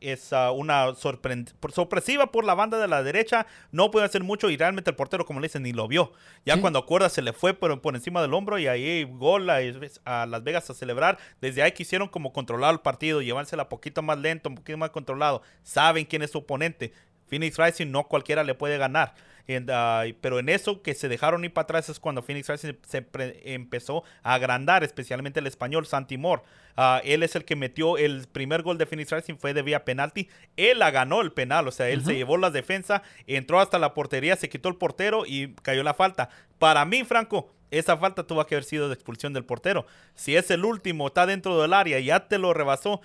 Es 0.00 0.30
una 0.54 0.94
sorpresiva 0.94 2.30
por 2.30 2.44
la 2.44 2.54
banda 2.54 2.78
de 2.78 2.88
la 2.88 3.02
derecha, 3.02 3.46
no 3.72 3.90
puede 3.90 4.06
hacer 4.06 4.22
mucho 4.22 4.48
y 4.48 4.56
realmente 4.56 4.90
el 4.90 4.96
portero, 4.96 5.24
como 5.26 5.40
le 5.40 5.48
dicen, 5.48 5.62
ni 5.64 5.72
lo 5.72 5.88
vio. 5.88 6.12
Ya 6.44 6.54
Sí. 6.54 6.60
cuando 6.60 6.78
acuerda 6.78 7.08
se 7.08 7.22
le 7.22 7.32
fue 7.32 7.54
por, 7.54 7.80
por 7.80 7.96
encima 7.96 8.22
del 8.22 8.32
hombro 8.34 8.58
y 8.58 8.68
ahí 8.68 9.04
gol 9.04 9.50
a, 9.50 9.58
a 10.04 10.26
Las 10.26 10.44
Vegas 10.44 10.70
a 10.70 10.74
celebrar. 10.74 11.18
Desde 11.40 11.62
ahí 11.62 11.72
quisieron 11.72 12.08
como 12.08 12.32
controlar 12.32 12.72
el 12.72 12.80
partido, 12.80 13.20
llevársela 13.20 13.68
poquito 13.68 14.00
más 14.02 14.18
lento, 14.18 14.48
un 14.48 14.54
poquito 14.54 14.78
más 14.78 14.90
controlado. 14.90 15.42
Saben 15.64 16.04
quién 16.04 16.22
es 16.22 16.35
su 16.36 16.44
oponente. 16.44 16.92
Phoenix 17.28 17.56
Rising 17.58 17.90
no 17.90 18.04
cualquiera 18.04 18.44
le 18.44 18.54
puede 18.54 18.78
ganar. 18.78 19.14
And, 19.48 19.70
uh, 19.70 20.16
pero 20.20 20.40
en 20.40 20.48
eso 20.48 20.82
que 20.82 20.94
se 20.94 21.08
dejaron 21.08 21.44
ir 21.44 21.52
para 21.52 21.64
atrás 21.64 21.88
es 21.88 22.00
cuando 22.00 22.22
Phoenix 22.22 22.48
Rising 22.48 22.74
se 22.86 23.06
empezó 23.44 24.02
a 24.22 24.34
agrandar, 24.34 24.82
especialmente 24.82 25.40
el 25.40 25.46
español 25.46 25.86
Santi 25.86 26.18
Moore. 26.18 26.42
Uh, 26.76 26.98
él 27.04 27.22
es 27.22 27.36
el 27.36 27.44
que 27.44 27.54
metió 27.54 27.96
el 27.96 28.26
primer 28.26 28.62
gol 28.62 28.76
de 28.76 28.86
Phoenix 28.86 29.12
Rising, 29.12 29.36
fue 29.36 29.54
de 29.54 29.62
vía 29.62 29.84
penalti. 29.84 30.28
Él 30.56 30.80
la 30.80 30.90
ganó 30.90 31.20
el 31.20 31.32
penal, 31.32 31.68
o 31.68 31.72
sea, 31.72 31.88
él 31.88 32.04
se 32.04 32.14
llevó 32.14 32.36
la 32.36 32.50
defensa, 32.50 33.02
entró 33.26 33.60
hasta 33.60 33.78
la 33.78 33.94
portería, 33.94 34.36
se 34.36 34.48
quitó 34.48 34.68
el 34.68 34.76
portero 34.76 35.24
y 35.26 35.54
cayó 35.62 35.82
la 35.84 35.94
falta. 35.94 36.28
Para 36.58 36.84
mí, 36.84 37.04
Franco, 37.04 37.52
esa 37.70 37.96
falta 37.96 38.26
tuvo 38.26 38.44
que 38.46 38.56
haber 38.56 38.64
sido 38.64 38.88
de 38.88 38.94
expulsión 38.94 39.32
del 39.32 39.44
portero. 39.44 39.86
Si 40.14 40.36
es 40.36 40.50
el 40.50 40.64
último, 40.64 41.06
está 41.06 41.26
dentro 41.26 41.60
del 41.60 41.72
área, 41.72 41.98
ya 42.00 42.28
te 42.28 42.38
lo 42.38 42.52
rebasó. 42.52 43.00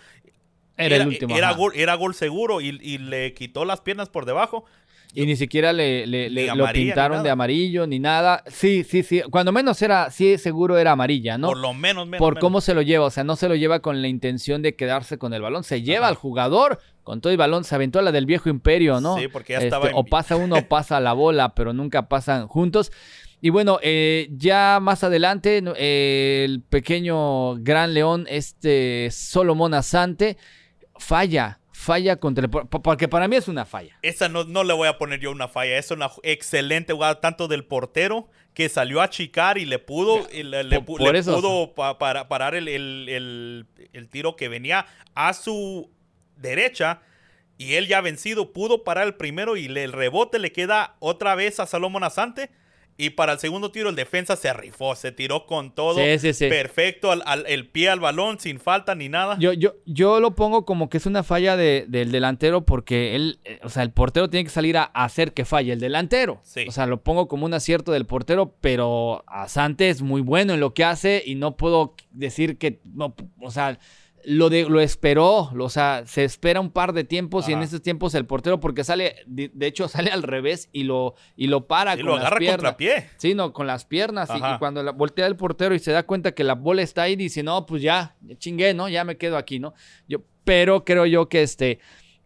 Era 0.86 0.96
el 0.98 1.08
último, 1.08 1.36
Era 1.38 1.52
gol, 1.54 1.74
era 1.76 1.96
gol 1.96 2.14
seguro 2.16 2.62
y, 2.62 2.78
y 2.82 2.98
le 2.98 3.34
quitó 3.34 3.66
las 3.66 3.82
piernas 3.82 4.10
por 4.10 4.26
debajo. 4.26 4.66
Y 5.14 5.26
ni 5.26 5.36
siquiera 5.36 5.74
le, 5.74 6.08
le- 6.08 6.30
Ni 6.30 6.36
le- 6.36 6.46
lo 6.48 6.52
amarilla, 6.64 6.94
pintaron 6.94 7.22
de 7.22 7.30
amarillo 7.30 7.86
ni 7.86 8.00
nada. 8.00 8.44
Sí, 8.48 8.86
sí, 8.86 9.04
sí. 9.04 9.22
Cuando 9.30 9.52
menos 9.52 9.82
era, 9.82 10.10
sí, 10.10 10.38
seguro 10.38 10.78
era 10.78 10.94
amarilla, 10.94 11.38
¿no? 11.38 11.48
Por 11.50 11.58
lo 11.58 11.74
menos, 11.74 12.06
menos. 12.08 12.20
por 12.20 12.36
menos. 12.36 12.42
cómo 12.42 12.62
se 12.62 12.74
lo 12.74 12.82
lleva. 12.82 13.06
O 13.08 13.10
sea, 13.10 13.26
no 13.26 13.36
se 13.36 13.50
lo 13.50 13.56
lleva 13.56 13.82
con 13.82 14.02
la 14.02 14.08
intención 14.08 14.62
de 14.62 14.74
quedarse 14.78 15.18
con 15.18 15.34
el 15.34 15.42
balón. 15.42 15.66
Se 15.66 15.82
lleva 15.82 16.06
Ajá. 16.06 16.10
al 16.12 16.16
jugador 16.16 16.80
con 17.04 17.20
todo 17.20 17.32
el 17.34 17.38
balón. 17.38 17.66
Se 17.66 17.76
aventó 17.76 18.02
la 18.02 18.14
del 18.14 18.26
viejo 18.26 18.48
imperio, 18.48 19.02
¿no? 19.02 19.18
Sí, 19.18 19.28
porque 19.28 19.52
ya 19.52 19.58
Este, 19.58 19.68
estaba 19.68 19.90
en- 19.90 19.96
O 19.98 20.06
pasa 20.06 20.38
uno 20.38 20.56
o 20.56 20.62
pasa 20.70 21.02
la 21.02 21.12
bola, 21.12 21.56
pero 21.56 21.74
nunca 21.74 22.08
pasan 22.08 22.48
juntos. 22.48 22.94
Y 23.42 23.50
bueno, 23.50 23.80
eh, 23.82 24.30
ya 24.32 24.80
más 24.82 25.04
adelante, 25.04 25.62
eh, 25.76 26.44
el 26.48 26.62
pequeño 26.62 27.56
Gran 27.56 27.94
León, 27.94 28.28
este 28.30 29.10
Solomón 29.12 29.74
Asante, 29.74 30.38
falla, 31.02 31.60
falla 31.72 32.16
contra 32.18 32.46
el... 32.46 32.50
por- 32.50 32.70
Porque 32.70 33.08
para 33.08 33.28
mí 33.28 33.36
es 33.36 33.48
una 33.48 33.66
falla. 33.66 33.98
Esa 34.02 34.30
no, 34.30 34.44
no 34.44 34.64
le 34.64 34.74
voy 34.74 34.88
a 34.88 34.98
poner 34.98 35.20
yo 35.20 35.32
una 35.32 35.48
falla. 35.48 35.78
Es 35.78 35.92
una 35.92 36.10
excelente 36.24 36.94
jugada 36.94 37.20
tanto 37.20 37.48
del 37.48 37.66
portero 37.66 38.30
que 38.54 38.70
salió 38.70 39.02
a 39.02 39.10
chicar 39.10 39.58
y 39.58 39.66
le 39.66 39.80
pudo, 39.80 40.28
y 40.32 40.44
le, 40.44 40.64
le 40.64 40.82
Por- 40.82 41.02
le 41.02 41.20
eso- 41.20 41.36
pudo 41.36 41.74
pa- 41.74 41.98
para- 41.98 42.28
parar 42.28 42.54
el, 42.56 42.68
el- 42.68 43.08
el- 43.10 43.66
el 43.94 44.10
tiro 44.10 44.36
que 44.36 44.48
venía 44.50 44.86
a 45.16 45.34
su 45.34 45.90
derecha. 46.38 47.02
Y 47.58 47.76
él 47.76 47.88
ya 47.88 48.02
vencido 48.02 48.54
pudo 48.54 48.84
parar 48.84 49.06
el 49.06 49.14
primero 49.16 49.56
y 49.56 49.66
el 49.68 49.92
rebote 49.92 50.40
le 50.40 50.52
queda 50.52 50.96
otra 51.00 51.36
vez 51.36 51.60
a 51.60 51.68
Salomón 51.68 52.04
Asante. 52.04 52.50
Y 52.98 53.12
para 53.12 53.34
el 53.34 53.40
segundo 53.40 53.72
tiro 53.72 53.90
el 53.90 53.96
defensa 53.96 54.36
se 54.36 54.54
rifó, 54.54 54.96
se 54.96 55.12
tiró 55.12 55.46
con 55.48 55.74
todo. 55.74 55.96
Sí, 55.96 56.20
sí, 56.20 56.34
sí. 56.34 56.48
Perfecto, 56.50 57.12
al, 57.12 57.24
al- 57.26 57.46
el 57.48 57.68
pie 57.68 57.90
al 57.90 58.00
balón 58.00 58.40
sin 58.40 58.60
falta 58.60 58.94
ni 58.94 59.10
nada. 59.10 59.38
Yo, 59.40 59.54
yo, 59.54 59.74
yo 59.86 60.20
lo 60.20 60.36
pongo 60.36 60.66
como 60.66 60.88
que 60.90 60.98
es 60.98 61.06
una 61.08 61.24
falla 61.24 61.58
de- 61.58 61.86
del 61.88 62.12
delantero 62.12 62.62
porque 62.66 63.16
él, 63.16 63.40
eh, 63.46 63.60
o 63.64 63.70
sea, 63.70 63.82
el 63.84 63.92
portero 63.92 64.30
tiene 64.30 64.44
que 64.44 64.50
salir 64.52 64.78
a, 64.78 64.84
hacer 64.84 65.34
que 65.34 65.46
falle 65.46 65.74
el 65.74 65.80
delantero. 65.80 66.42
Sí. 66.44 66.66
O 66.68 66.72
sea, 66.72 66.86
lo 66.86 67.02
pongo 67.02 67.28
como 67.28 67.46
un 67.48 67.54
acierto 67.56 67.92
del 67.92 68.06
portero, 68.06 68.56
pero 68.62 69.24
Asante 69.26 69.90
es 69.90 70.02
muy 70.04 70.22
bueno 70.22 70.54
en 70.54 70.60
lo 70.60 70.74
que 70.76 70.84
hace 70.84 71.24
y 71.26 71.36
no 71.36 71.58
puedo 71.58 71.96
decir 72.12 72.58
que, 72.60 72.82
no, 72.84 73.16
o 73.40 73.50
sea, 73.52 73.80
lo, 74.26 74.50
de, 74.50 74.70
lo 74.70 74.80
esperó, 74.82 75.50
lo- 75.54 75.66
o 75.66 75.70
sea, 75.70 76.04
se 76.06 76.24
espera 76.24 76.60
un 76.60 76.72
par 76.72 76.94
de 76.94 77.04
tiempos 77.04 77.48
y 77.50 77.54
en 77.54 77.62
esos 77.62 77.82
tiempos 77.82 78.14
el 78.16 78.26
portero, 78.26 78.60
porque 78.60 78.84
sale, 78.84 79.16
de, 79.26 79.50
de 79.54 79.68
hecho 79.68 79.88
sale 79.88 80.12
al 80.12 80.24
revés 80.24 80.70
y 80.72 80.84
lo, 80.84 81.16
y 81.36 81.48
lo 81.48 81.68
para 81.68 81.94
Y 81.96 81.98
con 81.98 82.06
lo 82.08 82.12
las 82.16 82.22
agarra 82.22 82.38
piernas. 82.38 82.58
contrapié. 82.58 83.10
Sí, 83.18 83.34
no, 83.36 83.54
con 83.54 83.68
las 83.68 83.86
piernas. 83.86 84.30
y- 84.36 84.58
cuando 84.60 84.84
la, 84.84 84.92
voltea 84.92 85.28
el 85.28 85.36
portero 85.36 85.74
y 85.76 85.80
se 85.80 85.92
da 85.92 86.04
cuenta 86.04 86.34
que 86.34 86.44
la 86.44 86.56
bola 86.56 86.82
está 86.82 87.04
ahí, 87.04 87.16
dice, 87.16 87.44
no, 87.44 87.66
pues 87.66 87.82
ya, 87.82 88.16
ya 88.22 88.36
chingué, 88.38 88.74
¿no? 88.74 88.90
Ya 88.90 89.04
me 89.04 89.18
quedo 89.18 89.38
aquí, 89.38 89.60
¿no? 89.60 89.74
Yo, 90.08 90.20
pero 90.44 90.84
creo 90.86 91.06
yo 91.06 91.30
que 91.30 91.44
este 91.44 91.80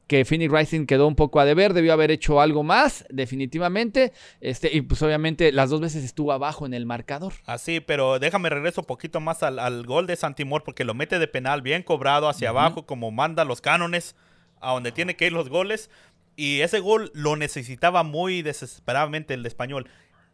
que 0.07 0.23
Phoenix 0.25 0.51
Rising 0.51 0.85
quedó 0.85 1.07
un 1.07 1.15
poco 1.15 1.39
a 1.39 1.45
deber, 1.45 1.73
debió 1.73 1.93
haber 1.93 2.11
hecho 2.11 2.39
algo 2.41 2.63
más, 2.63 3.05
definitivamente. 3.09 4.13
Este, 4.39 4.75
y 4.75 4.81
pues 4.81 5.01
obviamente 5.01 5.51
las 5.51 5.69
dos 5.69 5.81
veces 5.81 6.03
estuvo 6.03 6.31
abajo 6.31 6.65
en 6.65 6.73
el 6.73 6.85
marcador. 6.85 7.33
Así, 7.45 7.79
pero 7.79 8.19
déjame 8.19 8.49
regreso 8.49 8.81
un 8.81 8.87
poquito 8.87 9.19
más 9.19 9.43
al, 9.43 9.59
al 9.59 9.85
gol 9.85 10.07
de 10.07 10.15
Santimor 10.15 10.63
porque 10.63 10.83
lo 10.83 10.93
mete 10.93 11.19
de 11.19 11.27
penal 11.27 11.61
bien 11.61 11.83
cobrado 11.83 12.29
hacia 12.29 12.49
abajo 12.49 12.85
como 12.85 13.11
manda 13.11 13.45
los 13.45 13.61
cánones 13.61 14.15
a 14.61 14.73
donde 14.73 14.91
tiene 14.91 15.15
que 15.15 15.27
ir 15.27 15.33
los 15.33 15.49
goles 15.49 15.89
y 16.35 16.61
ese 16.61 16.79
gol 16.79 17.11
lo 17.13 17.35
necesitaba 17.35 18.03
muy 18.03 18.41
desesperadamente 18.41 19.33
el 19.33 19.45
español. 19.45 19.89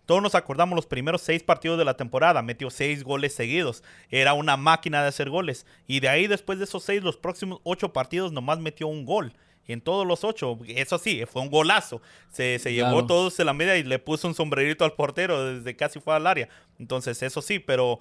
Todos 0.05 0.21
nos 0.21 0.35
acordamos 0.35 0.75
los 0.75 0.87
primeros 0.87 1.21
seis 1.21 1.43
partidos 1.43 1.77
de 1.77 1.85
la 1.85 1.95
temporada, 1.95 2.41
metió 2.41 2.69
seis 2.69 3.03
goles 3.03 3.33
seguidos, 3.33 3.83
era 4.09 4.33
una 4.33 4.57
máquina 4.57 5.01
de 5.01 5.09
hacer 5.09 5.29
goles 5.29 5.65
y 5.87 5.99
de 5.99 6.09
ahí 6.09 6.27
después 6.27 6.57
de 6.57 6.65
esos 6.65 6.83
seis 6.83 7.03
los 7.03 7.17
próximos 7.17 7.61
ocho 7.63 7.93
partidos 7.93 8.31
nomás 8.31 8.59
metió 8.59 8.87
un 8.87 9.05
gol. 9.05 9.33
En 9.71 9.81
todos 9.81 10.05
los 10.07 10.23
ocho, 10.23 10.57
eso 10.67 10.97
sí, 10.97 11.23
fue 11.25 11.41
un 11.41 11.49
golazo. 11.49 12.01
Se, 12.31 12.59
se 12.59 12.73
Claro. 12.75 12.95
llevó 12.95 13.05
todos 13.07 13.39
en 13.39 13.45
la 13.45 13.53
media 13.53 13.77
y 13.77 13.83
le 13.83 13.99
puso 13.99 14.27
un 14.27 14.35
sombrerito 14.35 14.85
al 14.85 14.93
portero 14.93 15.53
desde 15.55 15.75
casi 15.75 15.99
fue 15.99 16.15
al 16.15 16.27
área. 16.27 16.49
Entonces, 16.79 17.21
eso 17.23 17.41
sí, 17.41 17.59
pero 17.59 17.99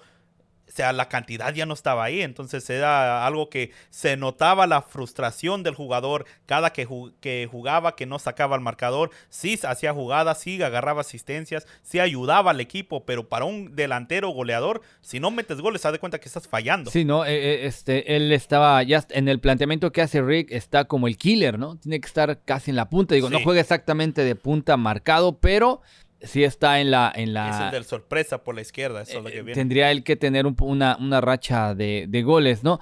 o 0.71 0.73
sea, 0.73 0.93
la 0.93 1.09
cantidad 1.09 1.53
ya 1.53 1.65
no 1.65 1.73
estaba 1.73 2.05
ahí. 2.05 2.21
Entonces 2.21 2.69
era 2.69 3.25
algo 3.25 3.49
que 3.49 3.71
se 3.89 4.15
notaba 4.15 4.67
la 4.67 4.81
frustración 4.81 5.63
del 5.63 5.75
jugador 5.75 6.25
cada 6.45 6.71
que, 6.71 6.87
ju- 6.87 7.13
que 7.19 7.47
jugaba, 7.51 7.95
que 7.97 8.05
no 8.05 8.19
sacaba 8.19 8.55
el 8.55 8.61
marcador. 8.61 9.11
Sí 9.29 9.59
hacía 9.63 9.91
jugadas, 9.91 10.39
sí 10.39 10.63
agarraba 10.63 11.01
asistencias, 11.01 11.67
sí 11.83 11.99
ayudaba 11.99 12.51
al 12.51 12.61
equipo, 12.61 13.05
pero 13.05 13.27
para 13.27 13.43
un 13.43 13.75
delantero 13.75 14.29
goleador, 14.29 14.81
si 15.01 15.19
no 15.19 15.29
metes 15.29 15.59
goles, 15.59 15.85
haz 15.85 15.91
de 15.91 15.99
cuenta 15.99 16.19
que 16.19 16.27
estás 16.27 16.47
fallando. 16.47 16.89
Sí, 16.89 17.03
¿no? 17.03 17.25
Eh, 17.25 17.35
eh, 17.35 17.65
este, 17.65 18.15
él 18.15 18.31
estaba 18.31 18.81
ya 18.83 19.05
en 19.09 19.27
el 19.27 19.39
planteamiento 19.41 19.91
que 19.91 20.01
hace 20.01 20.21
Rick, 20.21 20.51
está 20.51 20.85
como 20.85 21.07
el 21.07 21.17
killer, 21.17 21.59
¿no? 21.59 21.75
Tiene 21.75 21.99
que 21.99 22.07
estar 22.07 22.41
casi 22.45 22.69
en 22.71 22.77
la 22.77 22.89
punta. 22.89 23.13
Digo, 23.13 23.29
no 23.29 23.39
juega 23.43 23.59
exactamente 23.59 24.23
de 24.23 24.35
punta 24.35 24.77
marcado, 24.77 25.37
pero 25.39 25.81
sí 26.23 26.43
está 26.43 26.79
en 26.79 26.91
la... 26.91 27.11
En 27.15 27.33
la 27.33 27.49
Es 27.49 27.59
el 27.65 27.71
del 27.71 27.85
sorpresa 27.85 28.43
por 28.43 28.55
la 28.55 28.61
izquierda, 28.61 29.01
eso 29.01 29.17
es 29.19 29.23
lo 29.23 29.29
que 29.29 29.37
eh, 29.37 29.41
viene. 29.43 29.53
tendría 29.55 29.91
él 29.91 30.03
que 30.03 30.15
tener 30.15 30.45
un- 30.45 30.55
una, 30.61 30.97
una 30.99 31.21
racha 31.21 31.73
de, 31.75 32.05
de 32.07 32.23
goles, 32.23 32.63
¿no? 32.63 32.79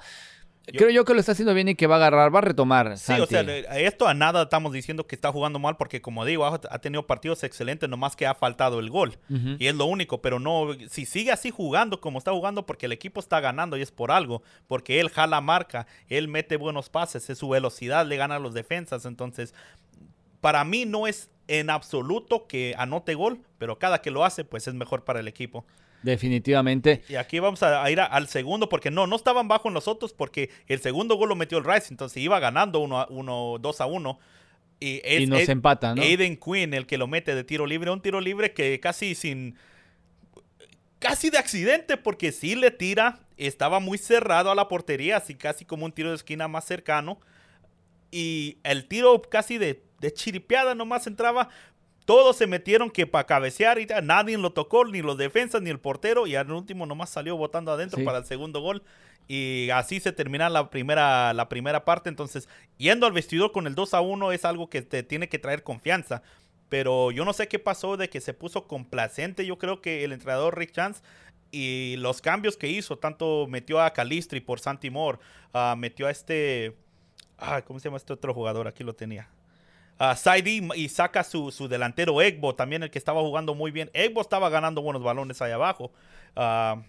Yo- 0.72 0.78
Creo 0.78 0.90
yo 0.90 1.04
que 1.04 1.14
lo 1.14 1.20
está 1.20 1.32
haciendo 1.32 1.52
bien 1.52 1.66
y 1.68 1.74
que 1.74 1.88
va 1.88 1.96
a 1.96 1.98
agarrar, 1.98 2.32
va 2.32 2.38
a 2.38 2.42
retomar. 2.42 2.96
Sí, 2.96 3.12
o 3.14 3.26
sea, 3.26 3.40
a 3.40 3.78
esto 3.80 4.06
a 4.06 4.14
nada 4.14 4.42
estamos 4.44 4.72
diciendo 4.72 5.04
que 5.04 5.16
está 5.16 5.32
jugando 5.32 5.58
mal 5.58 5.76
porque 5.76 6.00
como 6.00 6.24
digo, 6.24 6.44
ha, 6.46 6.60
ha 6.70 6.78
tenido 6.78 7.08
partidos 7.08 7.42
excelentes, 7.42 7.88
nomás 7.88 8.14
que 8.14 8.24
ha 8.24 8.34
faltado 8.36 8.78
el 8.78 8.88
gol. 8.88 9.18
Y 9.58 9.66
es 9.66 9.74
lo 9.74 9.86
único, 9.86 10.22
pero 10.22 10.38
no, 10.38 10.68
si 10.88 11.06
sigue 11.06 11.32
así 11.32 11.50
jugando 11.50 12.00
como 12.00 12.18
está 12.18 12.30
jugando, 12.30 12.66
porque 12.66 12.86
el 12.86 12.92
equipo 12.92 13.18
está 13.18 13.40
ganando 13.40 13.76
y 13.78 13.82
es 13.82 13.90
por 13.90 14.12
algo, 14.12 14.44
porque 14.68 15.00
él 15.00 15.08
jala 15.08 15.40
marca, 15.40 15.88
él 16.08 16.28
mete 16.28 16.56
buenos 16.56 16.88
pases, 16.88 17.28
es 17.30 17.38
su 17.38 17.48
velocidad, 17.48 18.06
le 18.06 18.16
gana 18.16 18.36
a 18.36 18.38
los 18.38 18.54
defensas, 18.54 19.06
entonces, 19.06 19.54
para 20.40 20.64
mí 20.64 20.84
no 20.86 21.06
es 21.06 21.30
en 21.48 21.70
absoluto 21.70 22.46
que 22.46 22.74
anote 22.78 23.14
gol, 23.14 23.40
pero 23.58 23.78
cada 23.78 24.00
que 24.02 24.10
lo 24.10 24.24
hace, 24.24 24.44
pues 24.44 24.68
es 24.68 24.74
mejor 24.74 25.04
para 25.04 25.20
el 25.20 25.28
equipo. 25.28 25.64
Definitivamente. 26.02 27.02
Y 27.08 27.16
aquí 27.16 27.40
vamos 27.40 27.62
a, 27.62 27.90
ir 27.90 28.00
a- 28.00 28.06
al 28.06 28.26
segundo, 28.28 28.68
porque 28.68 28.90
no, 28.90 29.06
no 29.06 29.16
estaban 29.16 29.48
bajo 29.48 29.70
nosotros, 29.70 30.12
porque 30.14 30.48
el 30.66 30.80
segundo 30.80 31.16
gol 31.16 31.28
lo 31.28 31.36
metió 31.36 31.58
el 31.58 31.64
Rice, 31.64 31.88
entonces 31.90 32.22
iba 32.22 32.38
ganando 32.40 32.78
1 32.80 32.86
uno, 32.86 33.00
a- 33.00 33.06
uno, 33.10 33.58
2 33.60 33.80
a 33.80 33.86
1. 33.86 34.18
Y, 34.78 35.00
es 35.04 35.20
y 35.22 35.26
nos 35.26 35.40
Ed- 35.40 35.50
empatan, 35.50 35.96
¿no? 35.96 36.02
Aiden 36.02 36.38
Quinn 36.38 36.72
el 36.72 36.86
que 36.86 36.96
lo 36.96 37.06
mete 37.06 37.34
de 37.34 37.44
tiro 37.44 37.66
libre, 37.66 37.90
un 37.90 38.00
tiro 38.00 38.20
libre 38.20 38.52
que 38.54 38.80
casi 38.80 39.14
sin 39.14 39.56
casi 40.98 41.30
de 41.30 41.38
accidente 41.38 41.96
porque 41.96 42.30
sí 42.32 42.54
le 42.54 42.70
tira, 42.70 43.20
estaba 43.36 43.80
muy 43.80 43.98
cerrado 43.98 44.50
a 44.50 44.54
la 44.54 44.68
portería, 44.68 45.16
así 45.16 45.34
casi 45.34 45.64
como 45.64 45.84
un 45.86 45.92
tiro 45.92 46.10
de 46.10 46.16
esquina 46.16 46.46
más 46.48 46.64
cercano 46.66 47.18
y 48.10 48.58
el 48.64 48.86
tiro 48.86 49.20
casi 49.22 49.56
de, 49.58 49.82
de 50.00 50.12
chiripeada 50.12 50.74
nomás 50.74 51.06
entraba. 51.06 51.48
Todos 52.04 52.36
se 52.36 52.46
metieron 52.46 52.90
que 52.90 53.06
para 53.06 53.24
cabecear 53.26 53.78
y 53.78 53.86
ya, 53.86 54.00
nadie 54.00 54.36
lo 54.36 54.52
tocó, 54.52 54.84
ni 54.84 55.00
los 55.02 55.16
defensas 55.16 55.62
ni 55.62 55.70
el 55.70 55.78
portero 55.78 56.26
y 56.26 56.34
al 56.34 56.50
último 56.50 56.86
nomás 56.86 57.10
salió 57.10 57.36
botando 57.36 57.70
adentro 57.70 57.98
Sí. 57.98 58.04
para 58.04 58.18
el 58.18 58.24
segundo 58.24 58.60
gol 58.60 58.82
y 59.28 59.68
así 59.70 60.00
se 60.00 60.10
termina 60.10 60.48
la 60.48 60.70
primera, 60.70 61.32
la 61.34 61.48
primera 61.48 61.84
parte. 61.84 62.08
Entonces, 62.08 62.48
yendo 62.78 63.06
al 63.06 63.12
vestidor 63.12 63.52
con 63.52 63.66
el 63.68 63.76
2 63.76 63.94
a 63.94 64.00
1 64.00 64.32
es 64.32 64.44
algo 64.44 64.68
que 64.68 64.82
te 64.82 65.02
tiene 65.04 65.28
que 65.28 65.38
traer 65.38 65.62
confianza. 65.62 66.22
Pero 66.68 67.10
yo 67.12 67.24
no 67.24 67.32
sé 67.32 67.46
qué 67.48 67.58
pasó 67.58 67.96
de 67.96 68.08
que 68.08 68.20
se 68.20 68.32
puso 68.34 68.66
complacente. 68.66 69.44
Yo 69.46 69.58
creo 69.58 69.80
que 69.80 70.02
el 70.04 70.12
entrenador 70.12 70.56
Rick 70.58 70.72
Chance 70.72 71.02
y 71.52 71.96
los 71.98 72.20
cambios 72.20 72.56
que 72.56 72.68
hizo, 72.68 72.96
tanto 72.96 73.46
metió 73.48 73.80
a 73.80 73.92
Calistri 73.92 74.40
por 74.40 74.58
Santi 74.60 74.88
Moore, 74.90 75.18
ah, 75.52 75.74
metió 75.76 76.06
a 76.06 76.10
este. 76.10 76.76
ah, 77.38 77.62
¿Cómo 77.62 77.78
se 77.78 77.84
llama 77.88 77.96
este 77.98 78.12
otro 78.12 78.32
jugador? 78.34 78.66
Aquí 78.68 78.82
lo 78.84 78.94
tenía. 78.94 79.28
Saidi 80.16 80.66
y 80.76 80.88
saca 80.88 81.22
su, 81.24 81.50
su 81.50 81.68
delantero 81.68 82.20
Egbo, 82.22 82.54
también 82.54 82.82
el 82.82 82.90
que 82.90 82.98
estaba 82.98 83.20
jugando 83.20 83.54
muy 83.54 83.70
bien. 83.70 83.90
Egbo 83.92 84.20
estaba 84.20 84.48
ganando 84.48 84.80
buenos 84.82 85.02
balones 85.02 85.42
ahí 85.42 85.52
abajo. 85.52 85.92
Ah, 86.36 86.82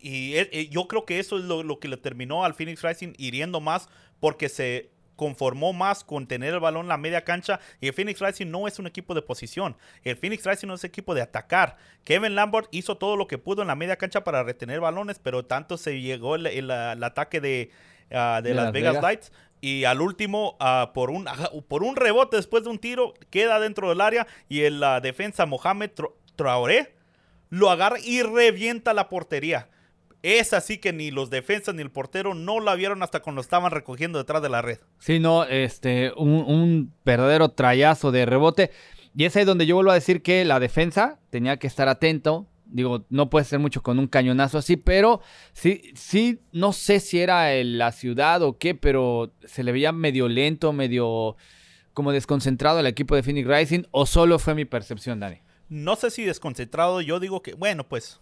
y 0.00 0.34
e- 0.36 0.50
e- 0.52 0.68
yo 0.68 0.86
creo 0.86 1.04
que 1.06 1.18
eso 1.18 1.38
es 1.38 1.44
lo, 1.44 1.62
lo 1.62 1.78
que 1.78 1.88
le 1.88 1.96
terminó 1.96 2.44
al 2.44 2.54
Phoenix 2.54 2.82
Rising 2.82 3.14
hiriendo 3.16 3.60
más 3.60 3.88
porque 4.20 4.48
se 4.48 4.90
conformó 5.16 5.72
más 5.72 6.02
con 6.02 6.26
tener 6.26 6.52
el 6.54 6.60
balón 6.60 6.82
en 6.82 6.88
la 6.88 6.96
media 6.98 7.22
cancha 7.22 7.60
y 7.80 7.86
el 7.86 7.94
Phoenix 7.94 8.20
Rising 8.20 8.50
no 8.50 8.66
es 8.66 8.78
un 8.78 8.86
equipo 8.86 9.14
de 9.14 9.22
posición. 9.22 9.76
El 10.02 10.16
Phoenix 10.16 10.44
Rising 10.44 10.66
no 10.68 10.74
es 10.74 10.84
equipo 10.84 11.14
de 11.14 11.22
atacar. 11.22 11.76
Kevin 12.02 12.34
Lambert 12.34 12.68
hizo 12.72 12.96
todo 12.98 13.16
lo 13.16 13.26
que 13.28 13.38
pudo 13.38 13.62
en 13.62 13.68
la 13.68 13.76
media 13.76 13.96
cancha 13.96 14.24
para 14.24 14.42
retener 14.42 14.80
balones, 14.80 15.18
pero 15.20 15.44
tanto 15.44 15.78
se 15.78 16.00
llegó 16.00 16.34
el, 16.34 16.46
el- 16.48 16.70
el 16.70 17.02
ataque 17.04 17.40
de, 17.40 17.70
ah, 18.10 18.40
de 18.42 18.50
De 18.50 18.54
Las 18.56 18.64
Las 18.64 18.72
Vegas, 18.72 18.92
Vegas. 18.94 19.02
Lights 19.04 19.32
y 19.64 19.84
al 19.84 20.00
último 20.00 20.56
ah, 20.60 20.90
por, 20.94 21.10
un, 21.10 21.26
por 21.68 21.82
un 21.82 21.96
rebote 21.96 22.36
después 22.36 22.64
de 22.64 22.70
un 22.70 22.78
tiro 22.78 23.14
queda 23.30 23.58
dentro 23.60 23.88
del 23.88 24.00
área 24.00 24.26
y 24.48 24.60
el 24.62 24.80
la 24.80 25.00
defensa 25.00 25.46
Mohamed 25.46 25.90
Tra- 25.94 26.12
Traoré 26.36 26.94
lo 27.50 27.70
agarra 27.70 27.98
y 28.04 28.22
revienta 28.22 28.92
la 28.92 29.08
portería. 29.08 29.68
Es 30.22 30.52
así 30.54 30.78
que 30.78 30.92
ni 30.92 31.10
los 31.10 31.28
defensas 31.30 31.74
ni 31.74 31.82
el 31.82 31.90
portero 31.90 32.34
no 32.34 32.58
la 32.58 32.74
vieron 32.74 33.02
hasta 33.02 33.20
cuando 33.20 33.40
estaban 33.42 33.70
recogiendo 33.70 34.18
detrás 34.18 34.42
de 34.42 34.48
la 34.48 34.62
red. 34.62 34.78
Sí, 34.98 35.20
no, 35.20 35.44
este, 35.44 36.12
un, 36.16 36.30
un 36.30 36.92
verdadero 37.04 37.50
trayazo 37.50 38.10
de 38.10 38.24
rebote. 38.26 38.70
Y 39.14 39.26
es 39.26 39.36
ahí 39.36 39.44
donde 39.44 39.66
yo 39.66 39.76
vuelvo 39.76 39.90
a 39.92 39.94
decir 39.94 40.22
que 40.22 40.44
la 40.44 40.58
defensa 40.60 41.20
tenía 41.30 41.58
que 41.58 41.66
estar 41.66 41.88
atento. 41.88 42.46
Digo, 42.74 43.06
no 43.08 43.30
puede 43.30 43.44
ser 43.44 43.60
mucho 43.60 43.84
con 43.84 44.00
un 44.00 44.08
cañonazo 44.08 44.58
así, 44.58 44.76
pero 44.76 45.20
sí, 45.52 45.92
sí, 45.94 46.40
no 46.50 46.72
sé 46.72 46.98
si 46.98 47.20
era 47.20 47.54
la 47.62 47.92
ciudad 47.92 48.42
o 48.42 48.58
qué, 48.58 48.74
pero 48.74 49.32
se 49.44 49.62
le 49.62 49.70
veía 49.70 49.92
medio 49.92 50.28
lento, 50.28 50.72
medio 50.72 51.36
como 51.92 52.10
desconcentrado 52.10 52.80
al 52.80 52.88
equipo 52.88 53.14
de 53.14 53.22
Phoenix 53.22 53.46
Rising, 53.46 53.84
o 53.92 54.06
solo 54.06 54.40
fue 54.40 54.56
mi 54.56 54.64
percepción, 54.64 55.20
Dani. 55.20 55.38
No 55.68 55.94
sé 55.94 56.10
si 56.10 56.24
desconcentrado, 56.24 57.00
yo 57.00 57.20
digo 57.20 57.42
que, 57.42 57.54
bueno, 57.54 57.88
pues 57.88 58.20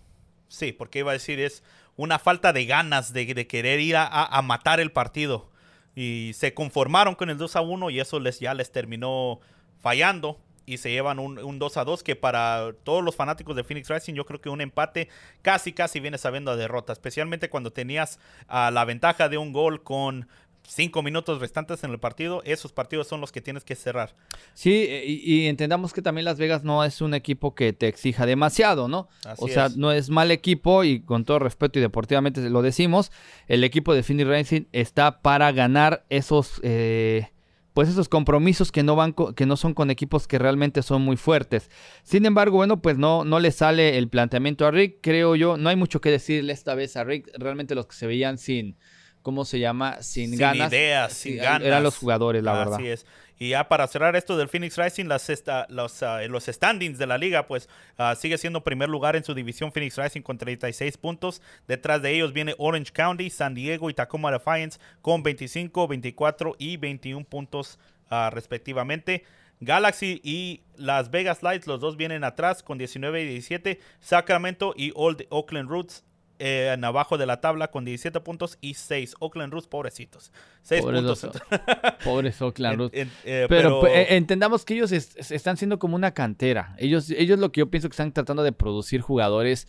sí, 0.49 0.73
porque 0.73 0.99
iba 0.99 1.13
a 1.13 1.15
decir 1.15 1.41
es 1.41 1.65
una 1.97 2.19
falta 2.19 2.53
de 2.53 2.67
ganas 2.67 3.15
de, 3.15 3.47
querer 3.47 3.81
ir 3.81 3.97
a 3.97 4.43
matar 4.45 4.81
el 4.81 4.93
partido. 4.93 5.51
Y 5.95 6.33
se 6.35 6.55
conformaron 6.55 7.15
con 7.15 7.31
el 7.31 7.39
2 7.39 7.57
a 7.57 7.61
1 7.61 7.91
y 7.91 8.01
eso 8.01 8.19
les, 8.21 8.41
ya 8.41 8.55
les 8.55 8.73
terminó 8.73 9.41
fallando. 9.81 10.39
Y 10.67 10.79
se 10.79 10.91
llevan 10.91 11.19
un, 11.19 11.39
un 11.39 11.59
2 11.59 11.77
a 11.77 11.85
2 11.85 12.03
que 12.03 12.17
para 12.17 12.73
todos 12.85 13.03
los 13.03 13.17
fanáticos 13.17 13.57
de 13.57 13.65
Phoenix 13.65 13.89
Rising 13.89 14.15
yo 14.15 14.27
creo 14.27 14.41
que 14.41 14.49
un 14.49 14.61
empate 14.61 15.09
casi 15.43 15.73
casi 15.73 16.01
viene 16.01 16.19
sabiendo 16.19 16.51
a 16.51 16.57
derrota, 16.57 16.93
especialmente 16.93 17.51
cuando 17.51 17.73
tenías 17.73 18.19
ah, 18.49 18.71
la 18.73 18.85
ventaja 18.85 19.29
de 19.29 19.39
un 19.39 19.53
gol 19.53 19.83
con 19.83 20.29
cinco 20.67 21.03
minutos 21.03 21.41
restantes 21.41 21.83
en 21.85 21.91
el 21.91 21.99
partido, 21.99 22.43
esos 22.45 22.73
partidos 22.73 23.09
son 23.09 23.21
los 23.21 23.33
que 23.33 23.41
tienes 23.41 23.65
que 23.65 23.75
cerrar. 23.75 24.15
Sí, 24.55 24.89
y, 25.05 25.35
y 25.35 25.47
entendamos 25.47 25.93
que 25.93 26.03
también 26.03 26.25
Las 26.25 26.39
Vegas 26.39 26.63
no 26.65 26.85
es 26.85 27.01
un 27.01 27.15
equipo 27.15 27.55
que 27.55 27.73
te 27.73 27.89
exija 27.89 28.27
demasiado, 28.27 28.89
¿no? 28.89 29.09
Así 29.25 29.45
o 29.45 29.49
sea, 29.49 29.67
es. 29.67 29.77
no 29.77 29.93
es 29.93 30.11
mal 30.11 30.31
equipo 30.31 30.85
y 30.85 31.01
con 31.01 31.25
todo 31.25 31.39
respeto 31.39 31.79
y 31.79 31.83
deportivamente 31.83 32.49
lo 32.49 32.63
decimos, 32.63 33.11
el 33.49 33.65
equipo 33.65 33.95
de 33.95 34.03
Phoenix 34.03 34.29
Racing 34.29 34.63
está 34.73 35.21
para 35.21 35.51
ganar 35.53 36.05
esos, 36.09 36.61
eh, 36.63 37.32
pues 37.73 37.89
esos 37.89 38.09
compromisos 38.09 38.73
que 38.73 38.83
no 38.83 38.97
van, 38.97 39.15
que 39.35 39.47
no 39.47 39.57
son 39.57 39.75
con 39.75 39.91
equipos 39.91 40.27
que 40.27 40.39
realmente 40.39 40.83
son 40.83 41.03
muy 41.03 41.17
fuertes. 41.17 41.71
Sin 42.03 42.27
embargo, 42.27 42.57
bueno, 42.57 42.83
pues 42.83 42.99
no, 42.99 43.25
no 43.25 43.41
le 43.41 43.51
sale 43.51 43.99
el 43.99 44.09
planteamiento 44.09 44.67
a 44.67 44.71
Rick, 44.71 44.99
creo 45.01 45.37
yo, 45.37 45.57
no 45.57 45.69
hay 45.69 45.77
mucho 45.77 46.01
que 46.01 46.11
decirle 46.11 46.53
esta 46.53 46.75
vez 46.75 46.97
a 46.97 47.05
Rick, 47.05 47.31
realmente 47.39 47.75
los 47.75 47.87
que 47.87 47.95
se 47.95 48.07
veían 48.07 48.39
sin, 48.39 48.77
¿cómo 49.23 49.45
se 49.45 49.59
llama? 49.59 50.03
Sin, 50.03 50.31
Sin 50.31 50.39
ganas. 50.39 50.73
ideas, 50.73 51.13
sin 51.13 51.39
eran 51.39 51.63
ganas. 51.63 51.83
los 51.83 51.97
jugadores, 51.97 52.43
la 52.43 52.53
verdad. 52.53 52.75
Así 52.75 52.89
es. 52.89 53.07
Y 53.39 53.49
ya 53.51 53.69
para 53.69 53.89
cerrar 53.89 54.15
esto 54.15 54.37
del 54.37 54.49
Phoenix 54.49 54.77
Rising, 54.77 55.07
las 55.07 55.29
esta- 55.29 55.67
los, 55.69 56.01
ah, 56.05 56.21
los 56.29 56.45
standings 56.45 56.97
de 56.99 57.07
la 57.07 57.19
liga, 57.19 57.47
pues 57.49 57.69
ah, 57.99 58.15
sigue 58.15 58.39
siendo 58.39 58.63
primer 58.63 58.89
lugar 58.89 59.17
en 59.17 59.25
su 59.25 59.35
división 59.35 59.73
Phoenix 59.73 59.97
Rising 59.97 60.21
con 60.23 60.39
36 60.39 60.97
puntos. 60.97 61.43
Detrás 61.67 62.03
de 62.03 62.13
ellos 62.13 62.33
viene 62.33 62.55
Orange 62.59 62.93
County, 62.93 63.31
San 63.31 63.55
Diego 63.55 63.91
y 63.91 63.95
Tacoma 63.95 64.31
Defiance 64.31 64.79
con 65.01 65.25
25, 65.25 65.89
24 65.89 66.55
y 66.59 66.77
21 66.77 67.25
puntos 67.25 67.81
ah, 68.11 68.31
respectivamente. 68.33 69.25
Galaxy 69.59 70.21
y 70.25 70.63
Las 70.77 71.11
Vegas 71.11 71.43
Lights, 71.43 71.67
los 71.67 71.81
dos 71.81 71.97
vienen 71.97 72.25
atrás 72.25 72.63
con 72.63 72.79
19 72.79 73.23
y 73.23 73.27
17. 73.27 73.81
Sacramento 74.01 74.75
y 74.77 74.93
Old 74.95 75.27
Oakland 75.31 75.69
Roots 75.69 76.05
eh, 76.45 76.73
en 76.75 76.85
abajo 76.85 77.19
de 77.19 77.27
la 77.27 77.41
tabla 77.41 77.69
con 77.71 77.85
17 77.85 78.19
puntos 78.21 78.59
y 78.61 78.75
6. 78.75 79.15
Oakland 79.21 79.53
Roots, 79.53 79.69
pobrecitos. 79.69 80.33
6 80.63 80.83
Pobres 80.83 81.03
puntos. 81.03 81.23
los- 81.25 81.93
Pobres 82.05 82.43
Oakland 82.43 82.77
Roots. 82.79 82.95
en- 82.97 83.11
eh, 83.25 83.47
Pero, 83.49 83.81
pero, 83.81 83.95
eh, 83.95 84.17
entendamos 84.17 84.65
que 84.65 84.75
ellos 84.75 84.91
es- 84.93 85.17
es- 85.17 85.31
están 85.31 85.57
siendo 85.57 85.79
como 85.79 85.95
una 85.97 86.13
cantera. 86.15 86.75
Ellos, 86.79 87.11
ellos 87.11 87.39
lo 87.39 87.53
que 87.53 87.61
yo 87.61 87.71
pienso 87.71 87.89
que 87.89 87.93
están 87.93 88.13
tratando 88.13 88.43
de 88.43 88.53
producir 88.53 89.01
jugadores. 89.01 89.69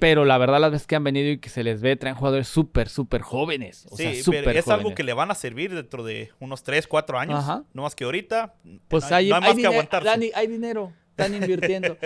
Pero 0.00 0.26
la 0.26 0.36
verdad, 0.36 0.60
las 0.60 0.70
veces 0.70 0.86
que 0.86 0.96
han 0.96 1.04
venido 1.04 1.30
y 1.30 1.38
que 1.38 1.48
se 1.48 1.62
les 1.64 1.80
ve, 1.80 1.96
traen 1.96 2.14
jugadores 2.14 2.46
súper, 2.46 2.90
súper 2.90 3.22
jóvenes. 3.22 3.86
O 3.90 3.96
sí, 3.96 4.22
sea, 4.22 4.42
pero 4.44 4.50
es 4.58 4.68
algo 4.68 4.94
que 4.94 5.02
le 5.02 5.14
van 5.14 5.30
a 5.30 5.34
servir 5.34 5.74
dentro 5.74 6.04
de 6.04 6.30
unos 6.40 6.62
3, 6.62 6.86
4 6.86 7.18
años. 7.18 7.38
Ajá. 7.38 7.64
No 7.72 7.82
más 7.82 7.94
que 7.94 8.04
ahorita. 8.04 8.54
Pues 8.88 9.08
no, 9.10 9.16
hay, 9.16 9.30
no 9.30 9.36
hay 9.36 9.40
hay 9.40 9.40
más 9.40 9.50
que 9.50 9.56
dinero, 9.56 9.72
aguantarse. 9.72 10.08
Dani, 10.08 10.30
hay 10.34 10.46
dinero. 10.46 10.92
Están 11.18 11.34
invirtiendo. 11.34 11.96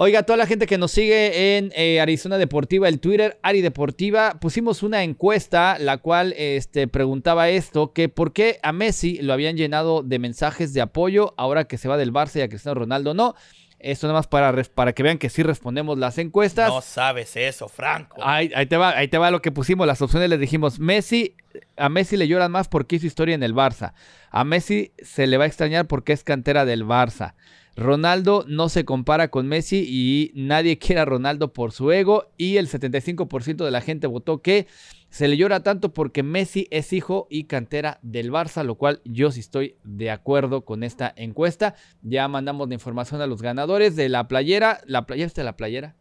Oiga, 0.00 0.22
toda 0.22 0.36
la 0.36 0.46
gente 0.46 0.66
que 0.66 0.78
nos 0.78 0.92
sigue 0.92 1.58
en 1.58 1.72
eh, 1.74 2.00
Arizona 2.00 2.38
Deportiva, 2.38 2.88
el 2.88 3.00
Twitter, 3.00 3.38
Ari 3.42 3.60
Deportiva, 3.62 4.38
pusimos 4.40 4.82
una 4.82 5.02
encuesta, 5.02 5.76
la 5.78 5.98
cual 5.98 6.34
este, 6.38 6.86
preguntaba 6.86 7.48
esto, 7.48 7.92
que 7.92 8.08
por 8.08 8.32
qué 8.32 8.60
a 8.62 8.72
Messi 8.72 9.20
lo 9.20 9.32
habían 9.32 9.56
llenado 9.56 10.04
de 10.04 10.20
mensajes 10.20 10.72
de 10.72 10.80
apoyo 10.80 11.34
ahora 11.36 11.64
que 11.64 11.78
se 11.78 11.88
va 11.88 11.96
del 11.96 12.12
Barça 12.12 12.36
y 12.36 12.42
a 12.42 12.48
Cristiano 12.48 12.78
Ronaldo 12.78 13.12
no. 13.12 13.34
Esto 13.80 14.06
nada 14.06 14.20
más 14.20 14.26
para, 14.26 14.52
para 14.74 14.92
que 14.92 15.02
vean 15.02 15.18
que 15.18 15.30
sí 15.30 15.42
respondemos 15.42 15.98
las 15.98 16.18
encuestas. 16.18 16.68
No 16.68 16.80
sabes 16.80 17.36
eso, 17.36 17.68
Franco. 17.68 18.20
Ahí, 18.24 18.50
ahí 18.54 18.66
te 18.66 18.76
va, 18.76 18.90
ahí 18.90 19.08
te 19.08 19.18
va 19.18 19.30
lo 19.30 19.42
que 19.42 19.52
pusimos. 19.52 19.86
Las 19.86 20.02
opciones 20.02 20.30
les 20.30 20.40
dijimos, 20.40 20.80
Messi, 20.80 21.36
a 21.76 21.88
Messi 21.88 22.16
le 22.16 22.26
lloran 22.26 22.50
más 22.50 22.68
porque 22.68 22.96
hizo 22.96 23.06
historia 23.06 23.34
en 23.34 23.42
el 23.42 23.54
Barça. 23.54 23.94
A 24.30 24.44
Messi 24.44 24.92
se 25.02 25.26
le 25.26 25.38
va 25.38 25.44
a 25.44 25.46
extrañar 25.46 25.86
porque 25.86 26.12
es 26.12 26.24
cantera 26.24 26.64
del 26.64 26.84
Barça. 26.84 27.34
Ronaldo 27.78 28.44
no 28.48 28.68
se 28.68 28.84
compara 28.84 29.28
con 29.28 29.46
Messi 29.46 29.86
y 29.88 30.32
nadie 30.34 30.78
quiere 30.78 31.00
a 31.00 31.04
Ronaldo 31.04 31.52
por 31.52 31.70
su 31.70 31.92
ego. 31.92 32.32
Y 32.36 32.56
el 32.56 32.68
75% 32.68 33.64
de 33.64 33.70
la 33.70 33.80
gente 33.80 34.08
votó 34.08 34.42
que 34.42 34.66
se 35.10 35.28
le 35.28 35.36
llora 35.36 35.62
tanto 35.62 35.94
porque 35.94 36.24
Messi 36.24 36.66
es 36.72 36.92
hijo 36.92 37.28
y 37.30 37.44
cantera 37.44 38.00
del 38.02 38.32
Barça, 38.32 38.64
lo 38.64 38.74
cual 38.74 39.00
yo 39.04 39.30
sí 39.30 39.38
estoy 39.38 39.76
de 39.84 40.10
acuerdo 40.10 40.64
con 40.64 40.82
esta 40.82 41.12
encuesta. 41.16 41.76
Ya 42.02 42.26
mandamos 42.26 42.66
la 42.66 42.74
información 42.74 43.20
a 43.20 43.28
los 43.28 43.42
ganadores 43.42 43.94
de 43.94 44.08
la 44.08 44.26
playera. 44.26 44.80
¿La 44.84 45.06
playera 45.06 45.28
está 45.28 45.44
la 45.44 45.56
playera? 45.56 45.94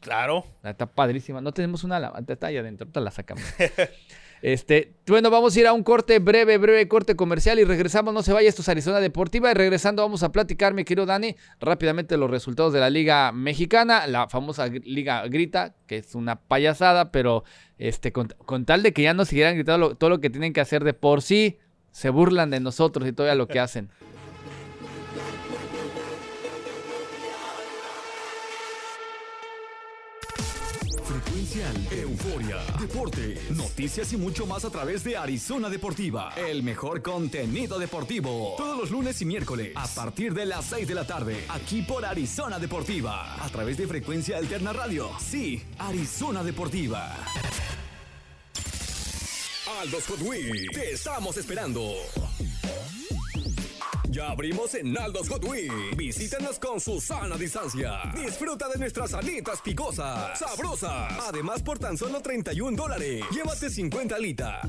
Claro. 0.00 0.46
La 0.62 0.70
Está 0.70 0.86
padrísima. 0.86 1.42
No 1.42 1.52
tenemos 1.52 1.84
una 1.84 2.14
está 2.26 2.46
ahí 2.46 2.56
adentro, 2.56 2.88
la 2.94 3.10
sacamos. 3.10 3.44
Este, 4.42 4.94
bueno, 5.06 5.30
vamos 5.30 5.54
a 5.54 5.60
ir 5.60 5.66
a 5.66 5.72
un 5.72 5.82
corte 5.82 6.18
breve, 6.18 6.56
breve 6.56 6.88
corte 6.88 7.14
comercial 7.14 7.58
y 7.58 7.64
regresamos. 7.64 8.14
No 8.14 8.22
se 8.22 8.32
vaya, 8.32 8.48
esto 8.48 8.62
es 8.62 8.68
Arizona 8.68 9.00
Deportiva. 9.00 9.50
Y 9.50 9.54
regresando, 9.54 10.02
vamos 10.02 10.22
a 10.22 10.32
platicar, 10.32 10.72
mi 10.72 10.84
querido 10.84 11.06
Dani, 11.06 11.36
rápidamente 11.60 12.16
los 12.16 12.30
resultados 12.30 12.72
de 12.72 12.80
la 12.80 12.90
Liga 12.90 13.32
Mexicana, 13.32 14.06
la 14.06 14.28
famosa 14.28 14.66
Liga 14.66 15.26
Grita, 15.26 15.74
que 15.86 15.98
es 15.98 16.14
una 16.14 16.40
payasada, 16.40 17.12
pero 17.12 17.44
este, 17.78 18.12
con, 18.12 18.28
tal 18.64 18.82
de 18.82 18.92
que 18.92 19.02
ya 19.02 19.14
no 19.14 19.24
siguieran 19.24 19.54
gritando 19.54 19.94
todo 19.96 20.10
lo 20.10 20.20
que 20.20 20.30
tienen 20.30 20.52
que 20.52 20.60
hacer 20.60 20.84
de 20.84 20.94
por 20.94 21.22
sí, 21.22 21.58
se 21.92 22.10
burlan 22.10 22.50
de 22.50 22.60
nosotros 22.60 23.08
y 23.08 23.12
todavía 23.12 23.34
lo 23.34 23.48
que 23.48 23.60
hacen. 23.60 23.90
Frecuencia 31.04 31.66
Euforia, 31.90 32.58
deportes, 32.78 33.39
noticias 33.80 34.12
y 34.12 34.18
mucho 34.18 34.44
más 34.44 34.62
a 34.66 34.70
través 34.70 35.02
de 35.04 35.16
Arizona 35.16 35.70
Deportiva. 35.70 36.34
El 36.36 36.62
mejor 36.62 37.00
contenido 37.00 37.78
deportivo. 37.78 38.52
Todos 38.58 38.78
los 38.78 38.90
lunes 38.90 39.22
y 39.22 39.24
miércoles 39.24 39.72
a 39.74 39.86
partir 39.88 40.34
de 40.34 40.44
las 40.44 40.66
6 40.66 40.86
de 40.86 40.94
la 40.94 41.06
tarde. 41.06 41.46
Aquí 41.48 41.80
por 41.80 42.04
Arizona 42.04 42.58
Deportiva. 42.58 43.42
A 43.42 43.48
través 43.48 43.78
de 43.78 43.86
Frecuencia 43.86 44.36
Alterna 44.36 44.74
Radio. 44.74 45.08
Sí, 45.18 45.62
Arizona 45.78 46.44
Deportiva. 46.44 47.16
Aldos 49.80 50.04
Hot 50.08 50.18
te 50.74 50.92
estamos 50.92 51.38
esperando. 51.38 51.94
Ya 54.10 54.30
abrimos 54.30 54.74
en 54.74 54.98
Aldos 54.98 55.28
Hot 55.28 55.44
Wheels. 55.44 55.96
Visítanos 55.96 56.58
con 56.58 56.80
su 56.80 57.00
sana 57.00 57.36
distancia. 57.36 58.10
Disfruta 58.12 58.68
de 58.68 58.76
nuestras 58.76 59.14
alitas 59.14 59.60
picosas, 59.60 60.36
sabrosas. 60.36 61.12
Además, 61.28 61.62
por 61.62 61.78
tan 61.78 61.96
solo 61.96 62.20
31 62.20 62.76
dólares, 62.76 63.22
llévate 63.30 63.70
50 63.70 64.16
alitas. 64.16 64.66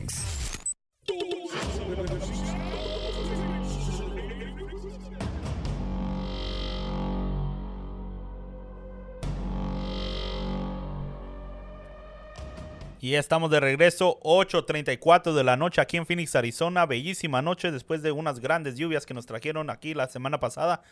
Y 13.03 13.17
estamos 13.17 13.51
de 13.51 13.59
regreso, 13.59 14.21
8.34 14.21 15.33
de 15.33 15.43
la 15.43 15.57
noche 15.57 15.81
aquí 15.81 15.97
en 15.97 16.07
Phoenix, 16.07 16.37
Arizona. 16.37 16.87
Bellísima 16.87 17.43
noche 17.43 17.73
después 17.73 18.01
de 18.01 18.13
unas 18.13 18.39
grandes 18.39 18.77
lluvias 18.77 19.07
que 19.07 19.13
nos 19.13 19.27
trajeron 19.27 19.71
aquí 19.71 19.93
la 19.93 20.07
semana 20.07 20.39
pasada. 20.39 20.83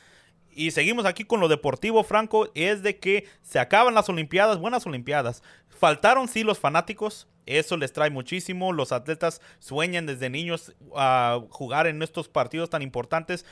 Y 0.51 0.73
seguimos 0.73 1.05
aquí 1.05 1.23
con 1.23 1.39
lo 1.39 1.47
deportivo, 1.47 2.03
Franco. 2.03 2.51
Es 2.57 2.83
de 2.83 2.99
que 2.99 3.29
se 3.43 3.61
acaban 3.61 3.95
las 3.95 4.09
Olimpiadas, 4.09 4.59
buenas 4.59 4.85
Olimpiadas. 4.89 5.45
Faltaron 5.69 6.27
sí 6.27 6.43
los 6.43 6.59
fanáticos, 6.59 7.29
eso 7.47 7.77
les 7.77 7.93
trae 7.93 8.11
muchísimo. 8.11 8.73
Los 8.73 8.91
atletas 8.91 9.41
sueñan 9.61 10.07
desde 10.07 10.31
niños 10.31 10.75
a 10.97 11.41
jugar 11.49 11.87
en 11.87 12.03
estos 12.03 12.29
partidos 12.29 12.71
tan 12.71 12.83
importantes 12.83 13.47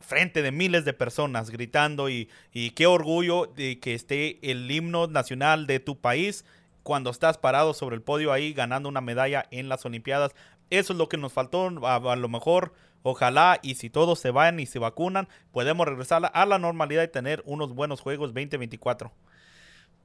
frente 0.00 0.40
de 0.40 0.50
miles 0.50 0.86
de 0.86 0.94
personas 0.94 1.50
gritando 1.50 2.08
y, 2.08 2.30
y 2.54 2.70
qué 2.70 2.86
orgullo 2.86 3.52
de 3.54 3.78
que 3.80 3.92
esté 3.92 4.38
el 4.50 4.70
himno 4.70 5.08
nacional 5.08 5.66
de 5.66 5.78
tu 5.78 6.00
país 6.00 6.46
cuando 6.88 7.10
estás 7.10 7.36
parado 7.36 7.74
sobre 7.74 7.96
el 7.96 8.00
podio 8.00 8.32
ahí 8.32 8.54
ganando 8.54 8.88
una 8.88 9.02
medalla 9.02 9.44
en 9.50 9.68
las 9.68 9.84
Olimpiadas. 9.84 10.34
Eso 10.70 10.94
es 10.94 10.98
lo 10.98 11.10
que 11.10 11.18
nos 11.18 11.34
faltó. 11.34 11.68
A, 11.86 12.16
lo 12.16 12.28
mejor, 12.30 12.72
ojalá, 13.02 13.60
y 13.62 13.74
si 13.74 13.90
todos 13.90 14.18
se 14.20 14.30
van 14.30 14.58
y 14.58 14.64
se 14.64 14.78
vacunan, 14.78 15.28
podemos 15.52 15.86
regresar 15.86 16.30
a 16.32 16.46
la 16.46 16.58
normalidad 16.58 17.02
y 17.02 17.08
tener 17.08 17.42
unos 17.44 17.74
buenos 17.74 18.00
juegos 18.00 18.32
2024. 18.32 19.12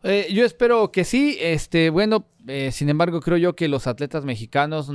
Eh, 0.03 0.27
yo 0.33 0.43
espero 0.43 0.91
que 0.91 1.05
sí. 1.05 1.37
Este, 1.39 1.89
bueno, 1.89 2.25
eh, 2.47 2.73
sin 2.73 2.89
embargo, 2.89 3.21
creo 3.21 3.37
yo 3.37 3.55
que 3.55 3.69
los 3.69 3.87
atletas 3.87 4.25
mexicanos 4.25 4.91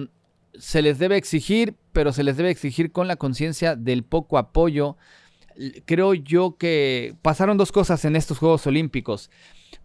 se 0.59 0.83
les 0.83 0.98
debe 0.98 1.16
exigir, 1.16 1.74
pero 1.92 2.12
se 2.12 2.22
les 2.22 2.37
debe 2.37 2.51
exigir 2.51 2.92
con 2.92 3.09
la 3.09 3.16
conciencia 3.16 3.77
del 3.77 4.05
poco 4.05 4.37
apoyo. 4.37 4.98
Creo 5.87 6.12
yo 6.12 6.59
que 6.59 7.16
pasaron 7.22 7.57
dos 7.57 7.72
cosas 7.72 8.05
en 8.05 8.14
estos 8.14 8.37
Juegos 8.37 8.66
Olímpicos. 8.66 9.31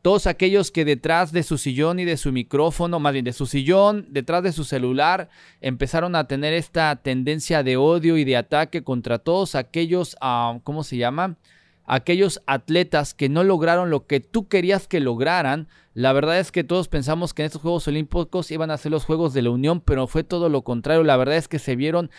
Todos 0.02 0.28
aquellos 0.28 0.72
que 0.72 0.86
detrás 0.86 1.32
de 1.32 1.44
su 1.44 1.58
sillón 1.58 2.00
y 2.00 2.06
de 2.06 2.18
su 2.18 2.32
micrófono, 2.32 3.00
más 3.00 3.14
bien 3.14 3.26
de 3.26 3.34
su 3.34 3.46
sillón, 3.46 4.06
detrás 4.10 4.44
de 4.44 4.52
su 4.52 4.64
celular, 4.64 5.30
empezaron 5.62 6.16
a 6.16 6.28
tener 6.28 6.54
esta 6.54 6.96
tendencia 6.98 7.64
de 7.64 7.78
odio 7.78 8.18
y 8.18 8.26
de 8.26 8.38
ataque 8.38 8.84
contra 8.84 9.20
todos 9.20 9.56
aquellos, 9.56 10.18
ah, 10.20 10.60
¿cómo 10.64 10.84
se 10.84 10.98
llama? 10.98 11.38
Aquellos 11.86 12.42
atletas 12.48 13.14
que 13.14 13.28
no 13.28 13.44
lograron 13.44 13.90
lo 13.90 14.06
que 14.06 14.22
tú 14.22 14.48
querías 14.48 14.88
que 14.88 15.02
lograran. 15.02 15.68
La 15.94 16.14
verdad 16.14 16.40
es 16.40 16.52
que 16.52 16.64
todos 16.64 16.88
pensamos 16.88 17.34
que 17.34 17.42
en 17.42 17.48
estos 17.48 17.62
Juegos 17.62 17.88
Olímpicos 17.88 18.52
iban 18.52 18.72
a 18.72 18.78
ser 18.78 18.92
los 18.92 19.04
Juegos 19.04 19.34
de 19.34 19.42
la 19.42 19.50
Unión, 19.50 19.82
pero 19.82 20.08
fue 20.08 20.24
todo 20.24 20.48
lo 20.48 20.64
contrario. 20.64 21.04
La 21.04 21.18
verdad 21.18 21.36
es 21.36 21.50
que 21.50 21.60
se 21.60 21.76
vieron 21.76 22.10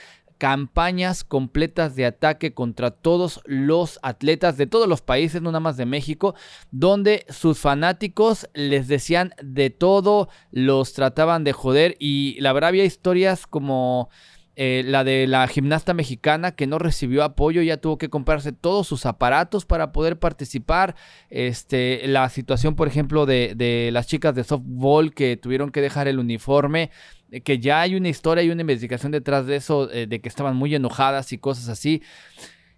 campañas 0.44 1.24
completas 1.24 1.96
de 1.96 2.04
ataque 2.04 2.52
contra 2.52 2.90
todos 2.90 3.40
los 3.46 3.98
atletas 4.02 4.58
de 4.58 4.66
todos 4.66 4.86
los 4.86 5.00
países, 5.00 5.40
no 5.40 5.48
nada 5.50 5.60
más 5.60 5.78
de 5.78 5.86
México, 5.86 6.34
donde 6.70 7.24
sus 7.30 7.58
fanáticos 7.58 8.46
les 8.52 8.86
decían 8.86 9.32
de 9.42 9.70
todo, 9.70 10.28
los 10.50 10.92
trataban 10.92 11.44
de 11.44 11.54
joder 11.54 11.96
y 11.98 12.38
la 12.40 12.52
verdad 12.52 12.68
había 12.68 12.84
historias 12.84 13.46
como... 13.46 14.10
Eh, 14.56 14.84
la 14.86 15.02
de 15.02 15.26
la 15.26 15.48
gimnasta 15.48 15.94
mexicana 15.94 16.52
que 16.54 16.68
no 16.68 16.78
recibió 16.78 17.24
apoyo, 17.24 17.60
ya 17.60 17.78
tuvo 17.78 17.98
que 17.98 18.08
comprarse 18.08 18.52
todos 18.52 18.86
sus 18.86 19.04
aparatos 19.04 19.64
para 19.64 19.90
poder 19.90 20.20
participar. 20.20 20.94
Este, 21.28 22.06
la 22.06 22.28
situación, 22.28 22.76
por 22.76 22.86
ejemplo, 22.86 23.26
de, 23.26 23.54
de 23.56 23.90
las 23.90 24.06
chicas 24.06 24.36
de 24.36 24.44
softball 24.44 25.12
que 25.12 25.36
tuvieron 25.36 25.72
que 25.72 25.80
dejar 25.80 26.06
el 26.06 26.20
uniforme 26.20 26.92
que 27.42 27.58
ya 27.58 27.80
hay 27.80 27.94
una 27.94 28.08
historia 28.08 28.42
y 28.44 28.50
una 28.50 28.60
investigación 28.60 29.12
detrás 29.12 29.46
de 29.46 29.56
eso, 29.56 29.90
eh, 29.90 30.06
de 30.06 30.20
que 30.20 30.28
estaban 30.28 30.56
muy 30.56 30.74
enojadas 30.74 31.32
y 31.32 31.38
cosas 31.38 31.68
así. 31.68 32.02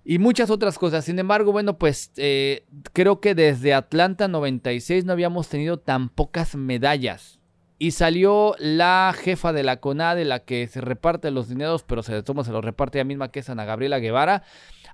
Y 0.04 0.18
muchas 0.18 0.50
otras 0.50 0.78
cosas. 0.78 1.04
Sin 1.04 1.18
embargo, 1.18 1.52
bueno, 1.52 1.78
pues 1.78 2.12
eh, 2.16 2.64
creo 2.92 3.20
que 3.20 3.34
desde 3.34 3.74
Atlanta 3.74 4.28
96 4.28 5.04
no 5.04 5.12
habíamos 5.12 5.48
tenido 5.48 5.78
tan 5.78 6.08
pocas 6.08 6.54
medallas. 6.54 7.40
Y 7.78 7.90
salió 7.90 8.54
la 8.58 9.14
jefa 9.18 9.52
de 9.52 9.62
la 9.62 9.80
CONADE, 9.80 10.24
la 10.24 10.44
que 10.44 10.66
se 10.68 10.80
reparte 10.80 11.30
los 11.30 11.48
dineros, 11.48 11.82
pero 11.82 12.02
se, 12.02 12.22
toma, 12.22 12.44
se 12.44 12.52
los 12.52 12.64
reparte 12.64 12.98
ella 12.98 13.04
misma, 13.04 13.30
que 13.30 13.40
es 13.40 13.50
Ana 13.50 13.66
Gabriela 13.66 13.98
Guevara, 13.98 14.44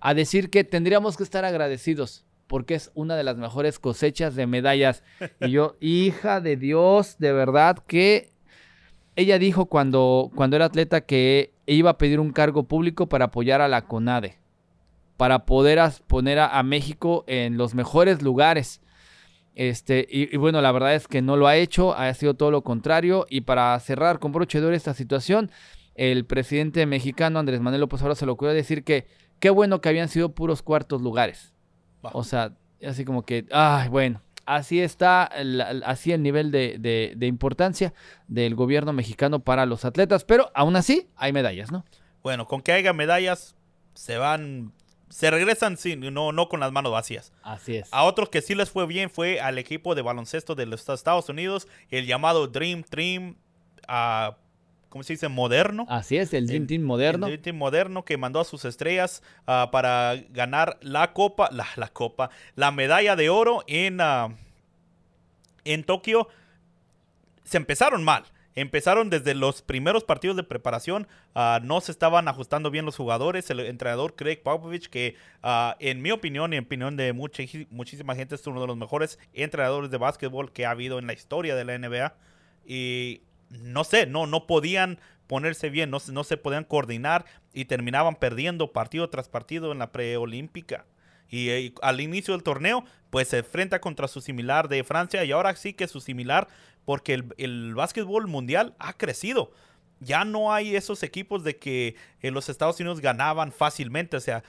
a 0.01 0.15
decir 0.15 0.51
que 0.51 0.65
tendríamos 0.65 1.17
que 1.17 1.23
estar 1.23 1.45
agradecidos 1.45 2.25
porque 2.53 2.75
es 2.75 2.91
una 2.95 3.17
de 3.17 3.25
las 3.25 3.39
mejores 3.39 3.79
cosechas 3.79 4.35
de 4.35 4.47
medallas. 4.47 5.03
Y 5.41 5.53
yo, 5.53 5.77
hija 5.81 6.43
de 6.43 6.57
Dios, 6.57 7.17
de 7.19 7.33
verdad 7.33 7.79
que 7.87 8.33
ella 9.17 9.39
dijo 9.39 9.67
cuando, 9.67 10.31
cuando 10.35 10.57
era 10.57 10.67
atleta 10.67 11.03
que 11.03 11.53
iba 11.67 11.91
a 11.91 11.99
pedir 11.99 12.21
un 12.21 12.33
cargo 12.33 12.65
público 12.65 13.09
para 13.09 13.27
apoyar 13.27 13.61
a 13.61 13.69
la 13.69 13.83
CONADE, 13.83 14.39
para 15.17 15.45
poder 15.45 15.81
poner 16.07 16.39
a, 16.39 16.63
México 16.63 17.25
en 17.27 17.57
los 17.57 17.75
mejores 17.75 18.23
lugares. 18.23 18.81
Este, 19.55 20.07
y, 20.11 20.35
bueno, 20.39 20.63
la 20.63 20.73
verdad 20.73 20.95
es 20.95 21.07
que 21.09 21.21
no 21.21 21.37
lo 21.37 21.47
ha 21.47 21.57
hecho, 21.57 21.95
ha 21.95 22.13
sido 22.15 22.35
todo 22.35 22.51
lo 22.51 22.63
contrario. 22.63 23.27
Y 23.29 23.43
para 23.43 23.79
cerrar 23.81 24.19
con 24.19 24.33
broche 24.33 24.61
de 24.61 24.67
oro 24.67 24.75
esta 24.75 24.95
situación, 24.95 25.51
el 25.95 26.25
presidente 26.25 26.87
mexicano 26.87 27.39
Andrés 27.39 27.61
Manuel 27.61 27.83
López 27.83 28.01
Obrador 28.01 28.17
se 28.17 28.27
lo 28.27 28.33
ocurrió 28.33 28.55
decir 28.55 28.83
que 28.83 29.07
qué 29.39 29.51
bueno 29.51 29.81
que 29.81 29.91
habían 29.91 30.09
sido 30.09 30.31
puros 30.31 30.63
cuartos 30.63 31.03
lugares. 31.03 31.53
O 32.01 32.25
sea, 32.25 32.55
así 32.85 33.05
como 33.05 33.23
que, 33.23 33.47
ay, 33.53 33.89
bueno, 33.89 34.23
así 34.47 34.81
está, 34.81 35.31
así 35.85 36.13
el 36.13 36.23
nivel 36.23 36.51
de, 36.51 37.17
importancia 37.21 37.93
del 38.29 38.55
gobierno 38.55 38.93
mexicano 38.93 39.41
para 39.41 39.67
los 39.67 39.85
atletas, 39.85 40.25
pero 40.25 40.51
aún 40.55 40.77
así 40.77 41.09
hay 41.17 41.33
medallas, 41.33 41.71
¿no? 41.73 41.85
Bueno, 42.23 42.47
con 42.47 42.61
que 42.61 42.73
haya 42.73 42.93
medallas, 42.93 43.57
se 43.95 44.17
van, 44.17 44.73
se 45.09 45.31
regresan 45.31 45.77
sin, 45.77 46.01
no, 46.13 46.33
no 46.33 46.49
con 46.49 46.61
las 46.61 46.73
manos 46.73 46.93
vacías. 46.93 47.33
Así 47.43 47.77
es. 47.77 47.89
A 47.93 48.05
otros 48.05 48.29
que 48.29 48.43
sí 48.43 48.55
les 48.55 48.71
fue 48.71 48.87
bien 48.87 49.11
fue 49.11 49.41
al 49.41 49.59
equipo 49.59 49.95
de 49.95 50.03
baloncesto 50.03 50.55
de 50.55 50.67
los 50.67 50.89
Estados 50.89 51.29
Unidos, 51.29 51.67
el 51.91 52.07
llamado 52.07 52.47
Dream 52.47 52.85
Team, 52.85 53.37
uh, 53.89 54.35
¿cómo 54.93 55.03
se 55.05 55.15
dice? 55.15 55.29
Moderno. 55.29 55.87
Así 55.89 56.19
es, 56.19 56.35
el 56.35 56.47
Dream 56.47 56.67
Team 56.67 56.83
moderno. 56.83 57.27
El 57.27 57.33
Dream 57.33 57.43
Team 57.43 57.57
moderno 57.57 58.05
que 58.05 58.19
mandó 58.19 58.41
a 58.41 58.45
sus 58.45 58.67
estrellas 58.67 59.23
ah, 59.47 59.71
para 59.73 60.17
ganar 60.29 60.77
la 60.83 61.15
copa, 61.15 61.49
la, 61.51 61.67
la, 61.77 61.89
copa, 61.89 62.29
la 62.57 62.71
medalla 62.73 63.17
de 63.17 63.31
oro 63.31 63.65
en, 63.67 64.03
uh, 64.03 64.37
en 65.65 65.85
Tokio. 65.85 66.29
Se 67.43 67.57
empezaron 67.57 68.05
mal. 68.05 68.25
Empezaron 68.55 69.09
desde 69.09 69.35
los 69.35 69.63
primeros 69.63 70.05
partidos 70.05 70.37
de 70.37 70.43
preparación, 70.43 71.09
uh, 71.35 71.65
no 71.65 71.81
se 71.81 71.91
estaban 71.91 72.29
ajustando 72.29 72.71
bien 72.71 72.85
los 72.85 72.99
jugadores. 72.99 73.49
El 73.49 73.61
entrenador 73.61 74.15
Craig 74.15 74.43
Popovich, 74.43 74.91
que 74.91 75.17
en 75.79 76.03
mi 76.03 76.11
opinión 76.11 76.53
y 76.53 76.57
en 76.57 76.65
opinión 76.65 76.99
de 76.99 77.15
mucha, 77.15 77.43
muchísima 77.71 78.15
gente 78.15 78.35
es 78.35 78.47
uno 78.47 78.61
de 78.61 78.67
los 78.67 78.77
mejores 78.77 79.19
entrenadores 79.33 79.91
de 79.91 79.97
básquetbol 79.97 80.53
que 80.53 80.67
ha 80.67 80.71
habido 80.73 80.99
en 80.99 81.07
la 81.07 81.15
historia 81.15 81.57
de 81.57 81.65
la 81.65 81.79
NBA. 81.79 82.15
Y 82.67 83.23
no 83.61 83.85
sé, 83.85 84.07
no, 84.07 84.27
no 84.27 84.47
podían 84.47 84.99
ponerse 85.27 85.71
bien, 85.71 85.91
no, 85.91 85.99
no 86.13 86.25
se 86.25 86.37
podían 86.37 86.65
coordinar 86.65 87.25
y 87.53 87.67
terminaban 87.67 88.17
perdiendo 88.17 88.73
partido 88.73 89.09
tras 89.09 89.29
partido 89.29 89.73
en 89.73 89.79
la 89.79 89.93
preolímpica. 89.93 90.87
Y, 91.29 91.51
y, 91.51 91.75
al 91.81 92.01
inicio 92.01 92.35
del 92.35 92.43
torneo, 92.43 92.85
pues 93.11 93.29
se 93.29 93.39
enfrenta 93.39 93.81
contra 93.81 94.09
su 94.09 94.21
similar 94.21 94.69
de 94.69 94.85
Francia 94.85 95.25
y 95.25 95.33
ahora 95.33 95.55
sí 95.57 95.73
que 95.73 95.89
su 95.89 96.01
similar 96.01 96.49
porque 96.85 97.15
el, 97.15 97.35
el 97.39 97.75
básquetbol 97.75 98.27
mundial 98.27 98.75
ha 98.79 98.95
crecido. 98.95 99.53
Ya 100.01 100.25
no 100.25 100.53
hay 100.53 100.75
esos 100.75 101.03
equipos 101.03 101.45
de 101.45 101.57
que 101.57 101.95
en 102.21 102.35
los 102.35 102.49
Estados 102.49 102.81
Unidos 102.81 103.01
ganaban 103.01 103.53
fácilmente. 103.53 104.17
O 104.17 104.21
sea, 104.21 104.43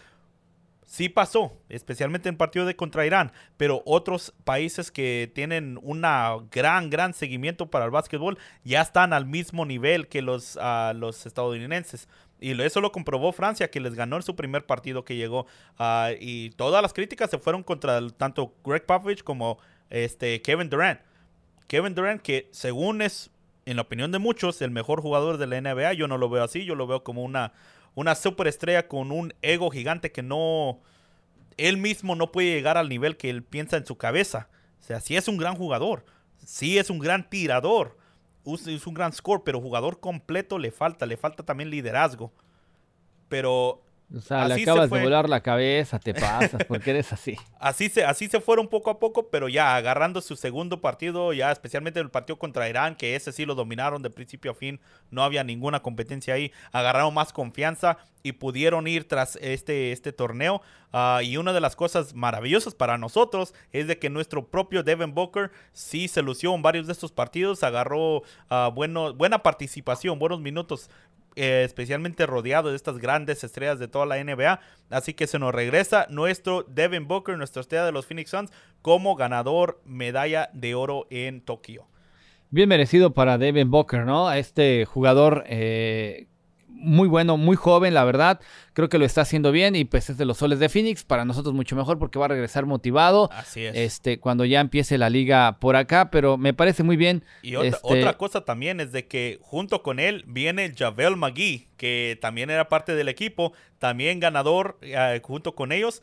sí 0.93 1.09
pasó, 1.09 1.59
especialmente 1.69 2.29
en 2.29 2.37
partido 2.37 2.67
de 2.67 2.75
contra 2.75 3.03
Irán, 3.03 3.31
pero 3.57 3.81
otros 3.83 4.31
países 4.43 4.91
que 4.91 5.31
tienen 5.33 5.79
una 5.81 6.35
gran, 6.51 6.91
gran 6.91 7.15
seguimiento 7.15 7.71
para 7.71 7.85
el 7.85 7.89
básquetbol 7.89 8.37
ya 8.63 8.81
están 8.81 9.11
al 9.11 9.25
mismo 9.25 9.65
nivel 9.65 10.07
que 10.07 10.21
los, 10.21 10.55
uh, 10.55 10.93
los 10.93 11.25
estadounidenses. 11.25 12.07
Y 12.39 12.61
eso 12.61 12.79
lo 12.79 12.91
comprobó 12.91 13.31
Francia, 13.31 13.71
que 13.71 13.79
les 13.79 13.95
ganó 13.95 14.17
en 14.17 14.21
su 14.21 14.35
primer 14.35 14.67
partido 14.67 15.03
que 15.03 15.15
llegó. 15.15 15.47
Uh, 15.79 16.13
y 16.19 16.51
todas 16.51 16.83
las 16.83 16.93
críticas 16.93 17.31
se 17.31 17.39
fueron 17.39 17.63
contra 17.63 17.99
tanto 18.11 18.53
Greg 18.63 18.85
Popovich 18.85 19.23
como 19.23 19.57
este, 19.89 20.43
Kevin 20.43 20.69
Durant. 20.69 20.99
Kevin 21.65 21.95
Durant, 21.95 22.21
que 22.21 22.49
según 22.51 23.01
es, 23.01 23.31
en 23.65 23.77
la 23.77 23.81
opinión 23.81 24.11
de 24.11 24.19
muchos, 24.19 24.61
el 24.61 24.69
mejor 24.69 25.01
jugador 25.01 25.39
de 25.39 25.47
la 25.47 25.59
NBA, 25.59 25.93
yo 25.93 26.07
no 26.07 26.19
lo 26.19 26.29
veo 26.29 26.43
así, 26.43 26.65
yo 26.65 26.75
lo 26.75 26.85
veo 26.85 27.03
como 27.03 27.23
una 27.23 27.51
una 27.95 28.15
superestrella 28.15 28.87
con 28.87 29.11
un 29.11 29.33
ego 29.41 29.69
gigante 29.69 30.11
que 30.11 30.23
no, 30.23 30.79
él 31.57 31.77
mismo 31.77 32.15
no 32.15 32.31
puede 32.31 32.53
llegar 32.53 32.77
al 32.77 32.89
nivel 32.89 33.17
que 33.17 33.29
él 33.29 33.43
piensa 33.43 33.77
en 33.77 33.85
su 33.85 33.97
cabeza. 33.97 34.49
O 34.79 34.83
sea, 34.83 34.99
sí 34.99 35.15
es 35.15 35.27
un 35.27 35.37
gran 35.37 35.55
jugador, 35.55 36.05
sí 36.45 36.77
es 36.77 36.89
un 36.89 36.99
gran 36.99 37.29
tirador, 37.29 37.97
es 38.45 38.87
un 38.87 38.93
gran 38.93 39.13
score, 39.13 39.43
pero 39.43 39.61
jugador 39.61 39.99
completo 39.99 40.57
le 40.57 40.71
falta, 40.71 41.05
le 41.05 41.17
falta 41.17 41.43
también 41.43 41.69
liderazgo. 41.69 42.33
Pero 43.29 43.81
o 44.15 44.21
sea, 44.21 44.47
le 44.47 44.61
acabas 44.61 44.89
de 44.89 45.01
volar 45.01 45.27
la 45.27 45.41
cabeza, 45.41 45.99
te 45.99 46.13
pasas, 46.13 46.63
porque 46.67 46.91
eres 46.91 47.11
así. 47.11 47.35
Así 47.59 47.89
se, 47.89 48.05
así 48.05 48.27
se 48.27 48.39
fueron 48.39 48.67
poco 48.67 48.91
a 48.91 48.99
poco, 48.99 49.29
pero 49.29 49.49
ya 49.49 49.75
agarrando 49.75 50.21
su 50.21 50.35
segundo 50.35 50.81
partido, 50.81 51.33
ya 51.33 51.51
especialmente 51.51 51.99
el 51.99 52.11
partido 52.11 52.37
contra 52.37 52.69
Irán, 52.69 52.95
que 52.95 53.15
ese 53.15 53.31
sí 53.31 53.45
lo 53.45 53.55
dominaron 53.55 54.01
de 54.03 54.09
principio 54.09 54.51
a 54.51 54.55
fin, 54.55 54.79
no 55.09 55.23
había 55.23 55.43
ninguna 55.43 55.81
competencia 55.81 56.35
ahí, 56.35 56.51
agarraron 56.71 57.13
más 57.13 57.33
confianza 57.33 57.97
y 58.23 58.33
pudieron 58.33 58.87
ir 58.87 59.07
tras 59.07 59.37
este, 59.41 59.91
este 59.91 60.13
torneo. 60.13 60.61
Uh, 60.93 61.21
y 61.21 61.37
una 61.37 61.53
de 61.53 61.59
las 61.59 61.75
cosas 61.75 62.13
maravillosas 62.13 62.75
para 62.75 62.99
nosotros 62.99 63.55
es 63.71 63.87
de 63.87 63.97
que 63.97 64.11
nuestro 64.11 64.47
propio 64.47 64.83
Devin 64.83 65.15
Booker 65.15 65.51
sí 65.71 66.07
se 66.07 66.21
lució 66.21 66.53
en 66.53 66.61
varios 66.61 66.85
de 66.85 66.93
estos 66.93 67.11
partidos, 67.11 67.63
agarró 67.63 68.17
uh, 68.17 68.71
bueno, 68.73 69.11
buena 69.13 69.41
participación, 69.41 70.19
buenos 70.19 70.39
minutos 70.39 70.91
eh, 71.35 71.63
especialmente 71.65 72.25
rodeado 72.25 72.69
de 72.69 72.75
estas 72.75 72.97
grandes 72.97 73.43
estrellas 73.43 73.79
de 73.79 73.87
toda 73.87 74.05
la 74.05 74.23
NBA. 74.23 74.59
Así 74.89 75.13
que 75.13 75.27
se 75.27 75.39
nos 75.39 75.53
regresa 75.53 76.07
nuestro 76.09 76.63
Devin 76.63 77.07
Booker, 77.07 77.37
nuestra 77.37 77.61
estrella 77.61 77.85
de 77.85 77.91
los 77.91 78.05
Phoenix 78.05 78.29
Suns, 78.29 78.51
como 78.81 79.15
ganador 79.15 79.81
medalla 79.85 80.49
de 80.53 80.75
oro 80.75 81.07
en 81.09 81.41
Tokio. 81.41 81.87
Bien 82.49 82.69
merecido 82.69 83.13
para 83.13 83.39
Devin 83.39 83.71
Booker, 83.71 84.05
¿no? 84.05 84.31
Este 84.31 84.85
jugador 84.85 85.43
eh, 85.47 86.27
muy 86.73 87.07
bueno, 87.07 87.37
muy 87.37 87.55
joven, 87.55 87.93
la 87.93 88.03
verdad. 88.03 88.39
Creo 88.73 88.89
que 88.89 88.97
lo 88.97 89.05
está 89.05 89.21
haciendo 89.21 89.51
bien 89.51 89.75
y 89.75 89.85
pues 89.85 90.09
es 90.09 90.17
de 90.17 90.25
los 90.25 90.37
soles 90.37 90.59
de 90.59 90.69
Phoenix. 90.69 91.03
Para 91.03 91.25
nosotros 91.25 91.53
mucho 91.53 91.75
mejor 91.75 91.99
porque 91.99 92.19
va 92.19 92.25
a 92.25 92.29
regresar 92.29 92.65
motivado. 92.65 93.29
Así 93.31 93.63
es. 93.63 93.75
Este, 93.75 94.19
cuando 94.19 94.45
ya 94.45 94.59
empiece 94.59 94.97
la 94.97 95.09
liga 95.09 95.57
por 95.59 95.75
acá, 95.75 96.11
pero 96.11 96.37
me 96.37 96.53
parece 96.53 96.83
muy 96.83 96.97
bien. 96.97 97.23
Y 97.41 97.55
otra, 97.55 97.69
este 97.69 97.99
otra 97.99 98.17
cosa 98.17 98.41
también 98.41 98.79
es 98.79 98.91
de 98.91 99.07
que 99.07 99.39
junto 99.41 99.83
con 99.83 99.99
él 99.99 100.23
viene 100.27 100.73
Javel 100.77 101.15
McGee, 101.15 101.67
que 101.77 102.17
también 102.21 102.49
era 102.49 102.69
parte 102.69 102.95
del 102.95 103.09
equipo, 103.09 103.53
también 103.79 104.19
ganador 104.19 104.77
eh, 104.81 105.21
junto 105.23 105.55
con 105.55 105.71
ellos 105.71 106.01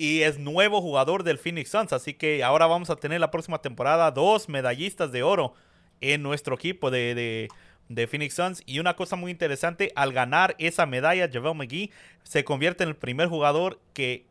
y 0.00 0.22
es 0.22 0.38
nuevo 0.38 0.80
jugador 0.80 1.24
del 1.24 1.36
Phoenix 1.36 1.70
Suns. 1.70 1.92
Así 1.92 2.14
que 2.14 2.42
ahora 2.42 2.66
vamos 2.66 2.88
a 2.88 2.96
tener 2.96 3.20
la 3.20 3.30
próxima 3.30 3.60
temporada 3.60 4.10
dos 4.10 4.48
medallistas 4.48 5.12
de 5.12 5.22
oro 5.22 5.52
en 6.00 6.22
nuestro 6.22 6.54
equipo 6.54 6.90
de, 6.90 7.14
de, 7.14 7.48
de 7.90 8.06
Phoenix 8.06 8.34
Suns. 8.34 8.62
Y 8.64 8.78
una 8.78 8.94
cosa 8.94 9.16
muy 9.16 9.30
interesante, 9.30 9.92
al 9.96 10.12
ganar 10.12 10.54
esa 10.58 10.86
medalla, 10.86 11.28
JaVale 11.30 11.54
McGee 11.54 11.90
se 12.22 12.44
convierte 12.44 12.84
en 12.84 12.88
el 12.90 12.96
primer 12.96 13.28
jugador 13.28 13.80
que 13.92 14.24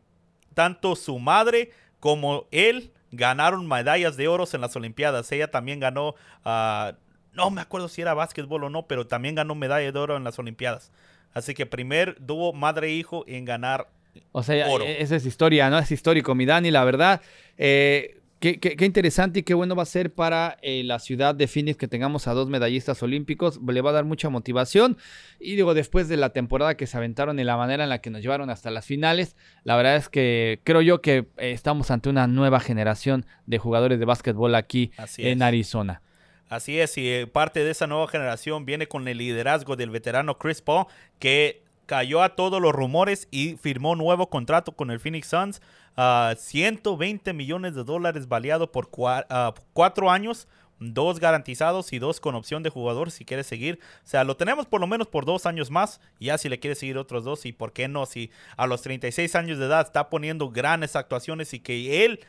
tanto 0.56 0.96
su 0.96 1.20
madre 1.20 1.72
como 2.00 2.48
él 2.52 2.92
ganaron 3.12 3.68
medallas 3.68 4.16
de 4.18 4.28
oro 4.28 4.46
en 4.52 4.62
las 4.62 4.76
Olimpiadas. 4.76 5.32
Ella 5.32 5.52
también 5.52 5.80
ganó, 5.80 6.16
ah, 6.46 6.94
no 7.34 7.52
me 7.52 7.62
acuerdo 7.62 7.90
si 7.90 8.02
era 8.02 8.14
básquetbol 8.14 8.64
o 8.64 8.70
no, 8.70 8.88
pero 8.88 9.06
también 9.08 9.36
ganó 9.36 9.56
medalla 9.56 9.92
de 9.92 10.00
oro 10.00 10.16
en 10.16 10.24
las 10.24 10.40
Olimpiadas. 10.40 10.92
Así 11.34 11.54
que 11.54 11.66
primer 11.66 12.16
dúo 12.20 12.54
madre 12.54 12.88
e 12.88 12.92
hijo 12.94 13.24
en 13.28 13.46
ganar 13.46 13.90
O 14.32 14.42
sea, 14.42 14.68
Oro. 14.70 14.86
e- 14.86 15.02
esa 15.02 15.18
es 15.18 15.26
historia, 15.26 15.70
¿no? 15.70 15.78
Es 15.78 15.92
histórico, 15.92 16.34
mi 16.34 16.46
Dani, 16.46 16.72
la 16.72 16.84
verdad. 16.86 17.22
Eh, 17.58 18.19
Qué, 18.40 18.60
qué- 18.60 18.78
qué 18.78 18.86
interesante 18.86 19.40
y 19.40 19.44
qué 19.44 19.54
bueno 19.54 19.76
va 19.76 19.84
a 19.84 19.86
ser 19.86 20.14
para 20.14 20.58
eh, 20.62 20.84
la 20.86 21.00
ciudad 21.00 21.36
de 21.36 21.48
Phoenix 21.48 21.78
que 21.78 21.90
tengamos 21.90 22.28
a 22.28 22.34
dos 22.34 22.48
medallistas 22.50 23.04
olímpicos. 23.04 23.60
Le 23.68 23.82
va 23.82 23.90
a 23.90 23.94
dar 23.94 24.06
mucha 24.06 24.30
motivación. 24.30 24.98
Y 25.42 25.56
digo, 25.56 25.74
después 25.74 26.08
de 26.08 26.16
la 26.16 26.30
temporada 26.30 26.78
que 26.78 26.88
se 26.88 26.96
aventaron 26.96 27.38
y 27.40 27.44
la 27.44 27.58
manera 27.58 27.84
en 27.84 27.90
la 27.90 28.00
que 28.00 28.10
nos 28.10 28.22
llevaron 28.22 28.50
hasta 28.50 28.72
las 28.72 28.86
finales, 28.86 29.36
la 29.66 29.76
verdad 29.76 29.98
es 29.98 30.08
que 30.08 30.62
creo 30.64 30.82
yo 30.82 31.02
que 31.02 31.26
eh, 31.38 31.52
estamos 31.52 31.92
ante 31.92 32.08
una 32.10 32.28
nueva 32.28 32.62
generación 32.62 33.26
de 33.46 33.58
jugadores 33.58 34.00
de 34.00 34.06
básquetbol 34.06 34.56
aquí 34.56 34.92
Así 34.98 35.28
en 35.28 35.40
es. 35.40 35.42
Arizona. 35.42 36.02
Así 36.48 36.80
es, 36.80 36.98
y 36.98 37.08
eh, 37.10 37.28
parte 37.28 37.64
de 37.64 37.70
esa 37.72 37.86
nueva 37.88 38.08
generación 38.08 38.66
viene 38.66 38.88
con 38.88 39.08
el 39.08 39.20
liderazgo 39.20 39.76
del 39.76 39.92
veterano 39.92 40.40
Chris 40.40 40.62
Paul, 40.62 40.86
que 41.20 41.62
cayó 41.86 42.24
a 42.24 42.36
todos 42.36 42.60
los 42.62 42.72
rumores 42.72 43.28
y 43.32 43.56
firmó 43.62 43.96
nuevo 43.96 44.30
contrato 44.30 44.72
con 44.72 44.90
el 44.92 45.00
Phoenix 45.00 45.28
Suns. 45.28 45.62
Ah, 45.98 46.34
120 46.38 47.34
millones 47.34 47.76
de 47.76 47.84
dólares 47.84 48.28
baleado 48.28 48.72
por 48.72 48.90
cua- 48.90 49.54
cuatro 49.74 50.10
años, 50.12 50.48
dos 50.80 51.20
garantizados 51.20 51.92
y 51.92 52.00
dos 52.00 52.20
con 52.22 52.36
opción 52.36 52.64
de 52.64 52.70
jugador 52.70 53.12
si 53.12 53.26
quiere 53.26 53.44
seguir. 53.44 53.80
O 54.06 54.08
sea, 54.08 54.24
lo 54.24 54.38
tenemos 54.38 54.66
por 54.66 54.80
lo 54.80 54.88
menos 54.88 55.08
por 55.08 55.26
dos 55.26 55.46
años 55.46 55.70
más. 55.72 56.00
Ya 56.20 56.38
si 56.38 56.48
le 56.50 56.60
quiere 56.60 56.76
seguir 56.76 56.98
otros 56.98 57.24
dos, 57.26 57.46
y 57.46 57.52
por 57.52 57.74
qué 57.74 57.88
no, 57.88 58.06
si 58.06 58.32
a 58.56 58.66
los 58.66 58.82
36 58.82 59.36
años 59.36 59.58
de 59.58 59.66
edad 59.66 59.86
está 59.86 60.10
poniendo 60.10 60.50
grandes 60.50 60.96
actuaciones 60.96 61.54
y 61.54 61.60
que 61.60 62.06
él 62.06 62.22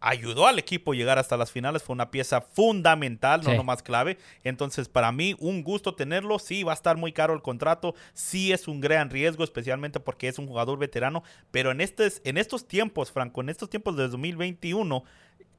ayudó 0.00 0.46
al 0.46 0.58
equipo 0.58 0.92
a 0.92 0.94
llegar 0.94 1.18
hasta 1.18 1.36
las 1.36 1.50
finales. 1.52 1.82
Fue 1.82 1.94
una 1.94 2.10
pieza 2.10 2.40
fundamental, 2.40 3.42
no 3.42 3.50
Sí. 3.50 3.56
nomás 3.56 3.82
clave. 3.82 4.18
Entonces, 4.44 4.88
para 4.88 5.12
mí, 5.12 5.34
un 5.38 5.62
gusto 5.62 5.94
tenerlo. 5.94 6.38
Sí, 6.38 6.62
va 6.62 6.72
a 6.72 6.74
estar 6.74 6.96
muy 6.96 7.12
caro 7.12 7.34
el 7.34 7.42
contrato. 7.42 7.94
Sí, 8.14 8.52
es 8.52 8.68
un 8.68 8.80
gran 8.80 9.10
riesgo, 9.10 9.44
especialmente 9.44 10.00
porque 10.00 10.28
es 10.28 10.38
un 10.38 10.46
jugador 10.46 10.78
veterano. 10.78 11.22
Pero 11.50 11.70
en, 11.70 11.80
estes, 11.80 12.20
en 12.24 12.38
estos 12.38 12.66
tiempos, 12.68 13.10
Franco, 13.12 13.40
en 13.40 13.48
estos 13.48 13.70
tiempos 13.70 13.96
de 13.96 14.08
2021 14.08 15.04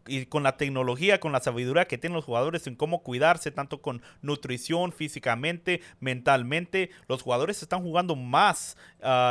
y 0.08 0.26
con 0.26 0.42
la 0.44 0.58
tecnología, 0.58 1.20
con 1.20 1.32
la 1.34 1.40
sabiduría 1.40 1.86
que 1.86 1.98
tienen 1.98 2.16
los 2.16 2.26
jugadores 2.26 2.66
en 2.66 2.76
cómo 2.76 3.04
cuidarse, 3.04 3.52
tanto 3.52 3.82
con 3.82 4.02
nutrición, 4.22 4.92
físicamente, 4.92 5.82
mentalmente, 6.00 6.90
los 7.08 7.22
jugadores 7.22 7.62
están 7.62 7.84
jugando 7.84 8.16
más, 8.16 8.76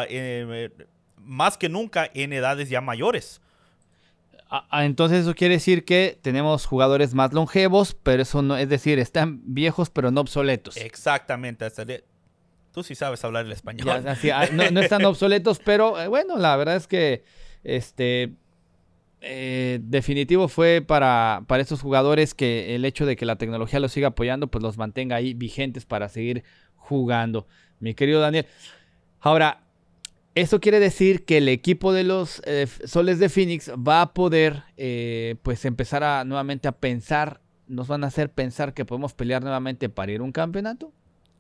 eh, 0.09 0.71
más 1.17 1.57
que 1.59 1.69
nunca 1.69 2.09
en 2.15 2.33
edades 2.33 2.69
ya 2.69 2.81
mayores. 2.81 3.41
Ah, 4.51 4.67
ah, 4.71 4.85
Entonces 4.87 5.21
eso 5.21 5.35
quiere 5.35 5.55
decir 5.55 5.85
que 5.85 6.19
tenemos 6.23 6.65
jugadores 6.67 7.15
más 7.15 7.33
longevos, 7.33 7.95
pero 8.03 8.23
eso 8.23 8.41
no, 8.41 8.57
es 8.57 8.69
decir, 8.69 8.99
están 8.99 9.41
viejos 9.45 9.91
pero 9.91 10.11
no 10.11 10.23
obsoletos. 10.23 10.77
Exactamente. 10.77 11.65
hasta 11.65 11.85
Tú 12.73 12.83
sí 12.83 12.95
sabes 12.95 13.23
hablar 13.25 13.45
el 13.47 13.53
español. 13.53 13.87
Ya, 13.87 14.11
así, 14.11 14.31
ah, 14.31 14.49
no, 14.53 14.71
no 14.71 14.81
están 14.81 15.05
obsoletos, 15.05 15.59
pero 15.65 16.01
eh, 16.01 16.09
bueno, 16.09 16.39
la 16.39 16.57
verdad 16.57 16.77
es 16.77 16.87
que 16.87 17.25
este 17.65 18.35
eh, 19.21 19.81
definitivo 19.83 20.49
fue 20.49 20.83
para, 20.87 21.43
para 21.47 21.63
estos 21.63 21.83
jugadores 21.83 22.35
que 22.35 22.75
el 22.75 22.85
hecho 22.85 23.05
de 23.05 23.17
que 23.17 23.27
la 23.27 23.37
tecnología 23.37 23.81
los 23.81 23.93
siga 23.93 24.09
apoyando, 24.09 24.47
pues 24.47 24.63
los 24.63 24.79
mantenga 24.79 25.17
ahí 25.17 25.35
vigentes 25.35 25.85
para 25.85 26.09
seguir 26.09 26.45
jugando. 26.77 27.47
Mi 27.81 27.95
querido 27.95 28.21
Daniel. 28.21 28.47
Ahora, 29.21 29.68
eso 30.41 30.61
quiere 30.61 30.81
decir 30.81 31.25
que 31.25 31.39
el 31.39 31.49
equipo 31.49 31.93
de 31.93 32.05
los 32.05 32.43
eh, 32.45 32.67
Soles 32.85 33.19
de 33.19 33.29
Phoenix 33.29 33.71
va 33.71 34.03
a 34.03 34.15
poder 34.15 34.65
eh, 34.77 35.37
pues 35.43 35.65
empezar 35.65 36.05
a 36.05 36.25
nuevamente 36.25 36.69
a 36.69 36.73
pensar, 36.73 37.41
nos 37.67 37.89
van 37.89 38.05
a 38.05 38.09
hacer 38.09 38.31
pensar 38.31 38.75
que 38.75 38.85
podemos 38.85 39.15
pelear 39.15 39.43
nuevamente 39.43 39.89
para 39.89 40.13
ir 40.13 40.21
a 40.21 40.25
un 40.25 40.33
campeonato. 40.33 40.93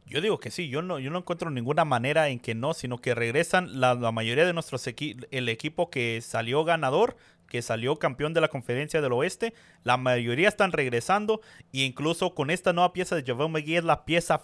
Yo 0.06 0.22
digo 0.22 0.40
que 0.40 0.50
sí, 0.50 0.68
yo 0.68 0.80
no, 0.80 0.98
yo 0.98 1.10
no 1.10 1.18
encuentro 1.18 1.50
ninguna 1.50 1.84
manera 1.84 2.28
en 2.28 2.40
que 2.40 2.54
no, 2.54 2.72
sino 2.72 2.98
que 2.98 3.14
regresan 3.14 3.78
la, 3.78 3.94
mayoría 4.10 4.46
de 4.46 4.54
nuestros 4.54 4.86
equipos, 4.86 5.28
el 5.30 5.50
equipo 5.50 5.90
que 5.90 6.20
salió 6.22 6.64
ganador, 6.64 7.16
que 7.46 7.60
salió 7.60 7.98
campeón 7.98 8.32
de 8.32 8.40
la 8.40 8.48
conferencia 8.48 9.02
del 9.02 9.12
oeste, 9.12 9.52
la 9.84 9.98
mayoría 9.98 10.48
están 10.48 10.72
regresando 10.72 11.42
e 11.74 11.80
incluso 11.80 12.34
con 12.34 12.50
esta 12.50 12.72
nueva 12.72 12.94
pieza 12.94 13.16
de 13.16 13.22
JaVale 13.22 13.50
McGee 13.50 13.76
es 13.76 13.84
la 13.84 14.06
pieza 14.06 14.42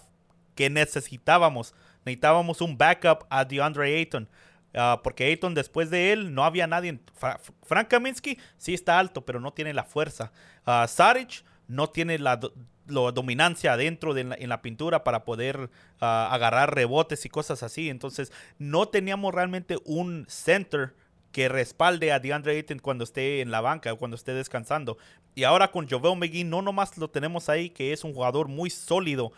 que 0.53 0.69
necesitábamos. 0.69 1.73
Necesitábamos 2.05 2.61
un 2.61 2.77
backup 2.77 3.25
a 3.29 3.45
DeAndre 3.45 3.97
Ayton. 3.97 4.29
Ah, 4.75 5.01
porque 5.03 5.25
Ayton 5.25 5.53
después 5.53 5.89
de 5.89 6.11
él 6.13 6.33
no 6.33 6.43
había 6.43 6.67
nadie. 6.67 6.99
Fra- 7.15 7.39
Frank 7.63 7.87
Kaminsky 7.87 8.37
sí 8.57 8.73
está 8.73 8.99
alto, 8.99 9.25
pero 9.25 9.39
no 9.39 9.53
tiene 9.53 9.73
la 9.73 9.83
fuerza. 9.83 10.31
Ah, 10.65 10.85
Saric 10.87 11.43
no 11.67 11.89
tiene 11.89 12.19
la, 12.19 12.37
do- 12.37 12.53
la 12.87 13.11
dominancia 13.11 13.73
adentro 13.73 14.13
de 14.13 14.21
en 14.21 14.49
la 14.49 14.61
pintura 14.61 15.03
para 15.03 15.25
poder 15.25 15.69
ah, 15.99 16.29
agarrar 16.31 16.75
rebotes 16.75 17.25
y 17.25 17.29
cosas 17.29 17.63
así. 17.63 17.89
Entonces 17.89 18.31
no 18.59 18.87
teníamos 18.87 19.33
realmente 19.33 19.77
un 19.85 20.25
center 20.29 20.93
que 21.31 21.49
respalde 21.49 22.13
a 22.13 22.19
DeAndre 22.19 22.53
Ayton 22.55 22.79
cuando 22.79 23.03
esté 23.03 23.41
en 23.41 23.51
la 23.51 23.59
banca 23.59 23.91
o 23.91 23.97
cuando 23.97 24.15
esté 24.15 24.33
descansando. 24.33 24.97
Y 25.33 25.43
ahora 25.43 25.69
con 25.69 25.89
Jovel 25.89 26.17
McGee 26.17 26.45
no 26.45 26.61
nomás 26.61 26.97
lo 26.97 27.09
tenemos 27.09 27.49
ahí 27.49 27.69
que 27.69 27.91
es 27.91 28.05
un 28.05 28.13
jugador 28.13 28.47
muy 28.47 28.69
sólido, 28.69 29.33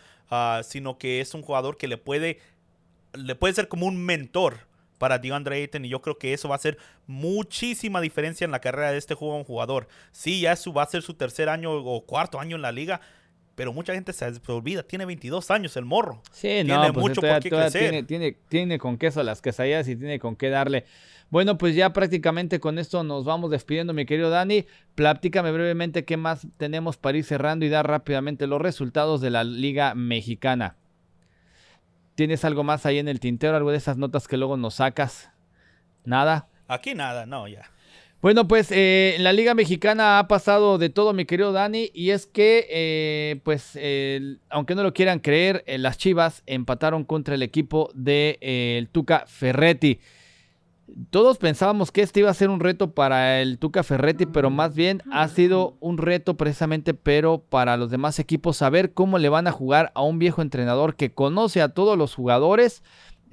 sino 0.63 0.99
que 0.99 1.21
es 1.21 1.33
un 1.33 1.41
jugador 1.41 1.75
que 1.77 1.87
le 1.87 1.97
puede, 1.97 2.39
le 3.13 3.33
puede 3.33 3.55
ser 3.55 3.67
como 3.67 3.87
un 3.87 3.97
mentor 4.05 4.66
para 4.97 5.19
DeAndre 5.19 5.57
Ayton 5.57 5.85
y 5.85 5.89
yo 5.89 6.01
creo 6.01 6.17
que 6.17 6.33
eso 6.33 6.49
va 6.49 6.55
a 6.55 6.57
hacer 6.57 6.77
muchísima 7.05 8.01
diferencia 8.01 8.45
en 8.45 8.51
la 8.51 8.59
carrera 8.59 8.91
de 8.91 8.97
este 8.97 9.15
joven 9.15 9.43
jugador. 9.43 9.87
Sí, 10.11 10.41
ya 10.41 10.55
su, 10.55 10.73
va 10.73 10.83
a 10.83 10.87
ser 10.87 11.01
su 11.01 11.13
tercer 11.13 11.49
año 11.49 11.71
o 11.71 12.05
cuarto 12.05 12.39
año 12.39 12.55
en 12.55 12.61
la 12.61 12.71
liga, 12.71 13.01
pero 13.55 13.73
mucha 13.73 13.93
gente 13.93 14.13
se 14.13 14.25
olvida, 14.47 14.83
tiene 14.83 15.05
22 15.05 15.49
años 15.49 15.75
el 15.77 15.85
morro. 15.85 16.21
Sí, 16.31 16.47
Tiene 16.47 16.75
no, 16.75 16.93
pues 16.93 17.07
mucho 17.07 17.21
por 17.21 17.39
qué 17.39 17.49
crecer. 17.49 17.81
Tiene, 17.81 18.03
tiene, 18.03 18.37
tiene 18.49 18.77
con 18.77 18.97
queso 18.97 19.23
las 19.23 19.41
quesadillas 19.41 19.87
y 19.87 19.95
tiene 19.95 20.19
con 20.19 20.35
qué 20.35 20.49
darle. 20.49 20.85
Bueno, 21.29 21.57
pues 21.57 21.75
ya 21.75 21.91
prácticamente 21.91 22.59
con 22.59 22.79
esto 22.79 23.03
nos 23.03 23.25
vamos 23.25 23.51
despidiendo, 23.51 23.93
mi 23.93 24.05
querido 24.05 24.29
Dani. 24.29 24.65
Platícame 24.95 25.51
brevemente 25.51 26.05
qué 26.05 26.15
más 26.15 26.47
tenemos 26.57 26.97
para 26.97 27.17
ir 27.17 27.25
cerrando 27.25 27.65
y 27.65 27.69
dar 27.69 27.87
rápidamente 27.87 28.47
los 28.47 28.61
resultados 28.61 29.19
de 29.19 29.31
la 29.31 29.43
Liga 29.43 29.93
Mexicana. 29.93 30.77
¿Tienes 32.17 32.43
algo 32.45 32.63
más 32.63 32.87
ahí 32.87 32.97
en 32.97 33.07
el 33.07 33.19
tintero? 33.19 33.55
¿Algo 33.55 33.69
de 33.69 33.77
esas 33.77 33.95
notas 33.95 34.27
que 34.27 34.37
luego 34.37 34.57
nos 34.57 34.73
sacas? 34.73 35.29
Nada. 36.03 36.47
Aquí 36.67 36.95
nada, 36.95 37.27
no, 37.27 37.47
ya. 37.47 37.69
Bueno, 38.23 38.47
pues 38.47 38.71
eh, 38.71 39.13
en 39.17 39.23
la 39.23 39.33
Liga 39.33 39.53
Mexicana 39.53 40.17
ha 40.17 40.27
pasado 40.27 40.79
de 40.79 40.89
todo, 40.89 41.13
mi 41.13 41.25
querido 41.25 41.51
Dani, 41.51 41.91
y 41.93 42.09
es 42.09 42.25
que, 42.25 42.65
eh, 42.71 43.39
pues, 43.43 43.75
el- 43.75 44.39
aunque 44.49 44.73
no 44.73 44.81
lo 44.81 44.95
quieran 44.95 45.19
creer, 45.19 45.63
eh, 45.67 45.77
las 45.77 45.99
Chivas 45.99 46.41
empataron 46.47 47.03
contra 47.03 47.35
el 47.35 47.43
equipo 47.43 47.91
de 47.93 48.39
eh, 48.41 48.77
el 48.79 48.89
Tuca 48.89 49.25
Ferretti. 49.27 49.99
Todos 51.09 51.37
pensábamos 51.37 51.91
que 51.91 52.01
este 52.01 52.21
iba 52.21 52.29
a 52.29 52.33
ser 52.33 52.49
un 52.49 52.61
reto 52.61 52.91
para 52.91 53.41
el 53.41 53.59
Tuca 53.59 53.83
Ferretti, 53.83 54.25
pero 54.25 54.49
más 54.49 54.73
bien 54.73 55.01
ha 55.11 55.27
sido 55.27 55.75
un 55.81 55.97
reto 55.97 56.37
precisamente, 56.37 56.93
pero 56.93 57.39
para 57.39 57.75
los 57.75 57.91
demás 57.91 58.19
equipos, 58.19 58.57
saber 58.57 58.93
cómo 58.93 59.17
le 59.17 59.29
van 59.29 59.47
a 59.47 59.51
jugar 59.51 59.91
a 59.95 60.01
un 60.01 60.17
viejo 60.17 60.41
entrenador 60.41 60.95
que 60.95 61.13
conoce 61.13 61.61
a 61.61 61.69
todos 61.69 61.97
los 61.97 62.15
jugadores, 62.15 62.83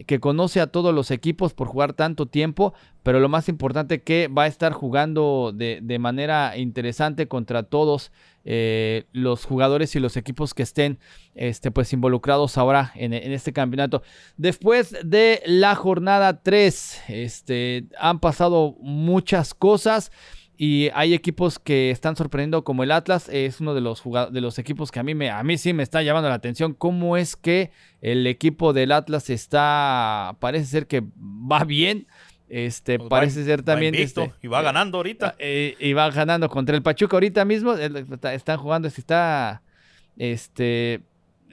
que 0.07 0.21
conoce 0.21 0.61
a 0.61 0.67
todos 0.67 0.95
los 0.95 1.11
equipos 1.11 1.55
por 1.55 1.69
jugar 1.69 1.93
tanto 1.93 2.27
tiempo, 2.27 2.75
pero 3.03 3.21
lo 3.21 3.29
más 3.29 3.49
importante 3.49 4.03
que 4.03 4.29
va 4.29 4.45
a 4.45 4.47
estar 4.47 4.73
jugando 4.73 5.53
de, 5.55 5.81
de 5.83 5.99
manera 5.99 6.57
interesante 6.57 7.29
contra 7.29 7.63
todos 7.65 8.11
eh, 8.45 9.05
los 9.13 9.45
jugadores 9.45 9.95
y 9.97 10.01
los 10.01 10.17
equipos 10.17 10.53
que 10.53 10.63
estén 10.63 10.99
este, 11.35 11.71
pues 11.71 11.93
involucrados 11.93 12.59
ahora 12.59 12.93
en, 12.95 13.15
en 13.15 13.33
este 13.33 13.53
campeonato. 13.53 14.03
Después 14.37 14.97
de 15.05 15.43
la 15.47 15.75
jornada 15.75 16.43
3, 16.43 17.03
este, 17.09 17.87
han 17.99 18.21
pasado 18.21 18.77
muchas 18.81 19.55
cosas. 19.55 20.11
Y 20.57 20.89
hay 20.95 21.15
equipos 21.15 21.59
que 21.59 21.91
están 21.91 22.15
sorprendiendo 22.15 22.63
como 22.63 22.85
el 22.85 22.93
Atlas, 22.93 23.29
es 23.29 23.61
uno 23.61 23.75
de 23.75 23.81
los, 23.81 24.03
de 24.31 24.41
los 24.41 24.59
equipos 24.61 24.93
que 24.93 25.01
a 25.01 25.03
mí, 25.03 25.15
me, 25.15 25.29
a 25.31 25.43
mí 25.43 25.59
sí 25.59 25.73
me 25.73 25.83
está 25.83 26.01
llamando 26.03 26.29
la 26.29 26.37
atención. 26.37 26.75
¿Cómo 26.75 27.17
es 27.17 27.35
que 27.35 27.73
el 28.01 28.27
equipo 28.29 28.73
del 28.73 28.93
Atlas 28.93 29.31
está, 29.31 30.37
parece 30.39 30.67
ser 30.67 30.87
que 30.87 31.03
va 31.17 31.65
bien? 31.65 32.07
Este, 32.49 32.99
Pues 32.99 33.07
va- 33.07 33.11
parece 33.11 33.45
ser 33.45 33.63
también... 33.63 33.95
invicto 33.95 34.23
este, 34.25 34.37
y 34.43 34.47
va 34.47 34.63
ganando 34.63 34.99
ahorita. 34.99 35.35
eh, 35.39 35.75
y 35.81 35.93
va 35.93 36.09
ganando 36.11 36.49
contra 36.49 36.77
el 36.77 36.83
Pachuca 36.83 37.17
ahorita 37.17 37.45
mismo. 37.45 37.75
eh, 37.75 37.91
está- 38.13 38.35
Están 38.35 38.59
jugando, 38.59 38.87
está. 38.87 39.63
Este. 40.17 41.01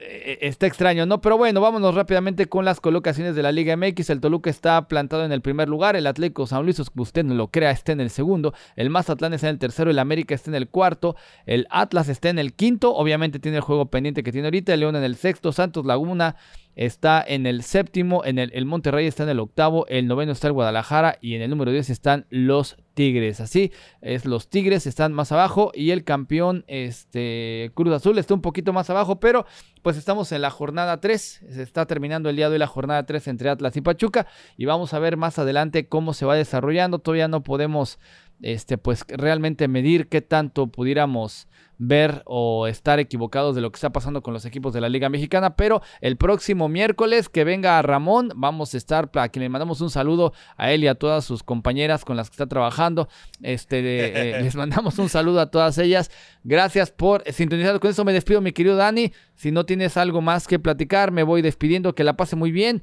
Eh, 0.04 0.38
Está 0.42 0.66
extraño, 0.66 1.06
¿no? 1.06 1.20
Pero 1.20 1.38
bueno, 1.38 1.60
vámonos 1.60 1.94
rápidamente 1.94 2.46
con 2.46 2.64
las 2.64 2.80
colocaciones 2.80 3.34
de 3.34 3.42
la 3.42 3.52
Liga 3.52 3.76
MX. 3.76 4.10
El 4.10 4.20
Toluca 4.20 4.50
está 4.50 4.88
plantado 4.88 5.24
en 5.24 5.32
el 5.32 5.40
primer 5.40 5.68
lugar. 5.68 5.96
El 5.96 6.06
Atlético 6.06 6.46
San 6.46 6.64
Luis, 6.64 6.78
aunque 6.78 7.00
usted 7.00 7.24
no 7.24 7.34
lo 7.34 7.48
crea, 7.48 7.70
está 7.70 7.92
en 7.92 8.00
el 8.00 8.10
segundo. 8.10 8.54
El 8.76 8.90
Mazatlán 8.90 9.34
está 9.34 9.48
en 9.48 9.54
el 9.54 9.58
tercero. 9.58 9.90
El 9.90 9.98
América 9.98 10.34
está 10.34 10.50
en 10.50 10.56
el 10.56 10.68
cuarto. 10.68 11.16
El 11.46 11.66
Atlas 11.70 12.08
está 12.08 12.28
en 12.28 12.38
el 12.38 12.54
quinto. 12.54 12.94
Obviamente 12.94 13.38
tiene 13.38 13.58
el 13.58 13.62
juego 13.62 13.86
pendiente 13.86 14.22
que 14.22 14.32
tiene 14.32 14.48
ahorita. 14.48 14.74
El 14.74 14.80
León 14.80 14.96
en 14.96 15.04
el 15.04 15.16
sexto. 15.16 15.52
Santos 15.52 15.86
Laguna 15.86 16.36
está 16.74 17.22
en 17.26 17.46
el 17.46 17.62
séptimo, 17.62 18.24
en 18.24 18.38
el, 18.38 18.66
Monterrey 18.66 19.06
está 19.06 19.24
en 19.24 19.30
el 19.30 19.40
octavo, 19.40 19.86
el 19.88 20.06
noveno 20.06 20.32
está 20.32 20.46
el 20.46 20.52
Guadalajara 20.52 21.18
y 21.20 21.34
en 21.34 21.42
el 21.42 21.50
número 21.50 21.70
10 21.70 21.90
están 21.90 22.26
los 22.30 22.76
Tigres. 22.94 23.40
Así 23.40 23.72
es, 24.00 24.24
los 24.24 24.48
Tigres 24.48 24.86
están 24.86 25.12
más 25.12 25.32
abajo 25.32 25.70
y 25.74 25.90
el 25.90 26.04
campeón 26.04 26.64
este, 26.66 27.70
Cruz 27.74 27.94
Azul 27.94 28.18
está 28.18 28.34
un 28.34 28.42
poquito 28.42 28.72
más 28.72 28.90
abajo, 28.90 29.20
pero 29.20 29.46
pues 29.82 29.96
estamos 29.96 30.30
en 30.32 30.42
la 30.42 30.50
jornada 30.50 31.00
3, 31.00 31.44
se 31.48 31.62
está 31.62 31.86
terminando 31.86 32.30
el 32.30 32.36
día 32.36 32.48
de 32.48 32.54
hoy 32.54 32.58
la 32.58 32.66
jornada 32.66 33.04
3 33.04 33.28
entre 33.28 33.50
Atlas 33.50 33.76
y 33.76 33.80
Pachuca 33.80 34.26
y 34.56 34.64
vamos 34.64 34.94
a 34.94 34.98
ver 34.98 35.16
más 35.16 35.38
adelante 35.38 35.88
cómo 35.88 36.14
se 36.14 36.26
va 36.26 36.34
desarrollando. 36.36 36.98
Todavía 36.98 37.28
no 37.28 37.42
podemos 37.42 37.98
este, 38.42 38.76
pues 38.76 39.04
realmente 39.08 39.68
medir 39.68 40.08
qué 40.08 40.20
tanto 40.20 40.66
pudiéramos 40.66 41.48
ver 41.84 42.22
o 42.26 42.68
estar 42.68 43.00
equivocados 43.00 43.56
de 43.56 43.60
lo 43.60 43.72
que 43.72 43.76
está 43.76 43.90
pasando 43.90 44.22
con 44.22 44.32
los 44.32 44.44
equipos 44.44 44.72
de 44.72 44.80
la 44.80 44.88
Liga 44.88 45.08
Mexicana, 45.08 45.56
pero 45.56 45.82
el 46.00 46.16
próximo 46.16 46.68
miércoles 46.68 47.28
que 47.28 47.42
venga 47.42 47.82
Ramón, 47.82 48.30
vamos 48.36 48.74
a 48.74 48.76
estar, 48.76 49.10
para 49.10 49.30
que 49.30 49.40
le 49.40 49.48
mandamos 49.48 49.80
un 49.80 49.90
saludo 49.90 50.32
a 50.56 50.70
él 50.70 50.84
y 50.84 50.86
a 50.86 50.94
todas 50.94 51.24
sus 51.24 51.42
compañeras 51.42 52.04
con 52.04 52.16
las 52.16 52.30
que 52.30 52.34
está 52.34 52.46
trabajando, 52.46 53.08
este, 53.42 53.80
eh, 53.80 54.40
les 54.42 54.54
mandamos 54.54 54.98
un 54.98 55.08
saludo 55.08 55.40
a 55.40 55.50
todas 55.50 55.76
ellas, 55.78 56.10
gracias 56.44 56.92
por 56.92 57.24
sintonizar, 57.32 57.80
con 57.80 57.90
eso. 57.90 58.04
Me 58.04 58.12
despido 58.12 58.40
mi 58.40 58.52
querido 58.52 58.76
Dani, 58.76 59.12
si 59.34 59.50
no 59.50 59.66
tienes 59.66 59.96
algo 59.96 60.20
más 60.20 60.46
que 60.46 60.58
platicar, 60.58 61.10
me 61.10 61.24
voy 61.24 61.42
despidiendo, 61.42 61.94
que 61.94 62.04
la 62.04 62.16
pase 62.16 62.36
muy 62.36 62.52
bien. 62.52 62.82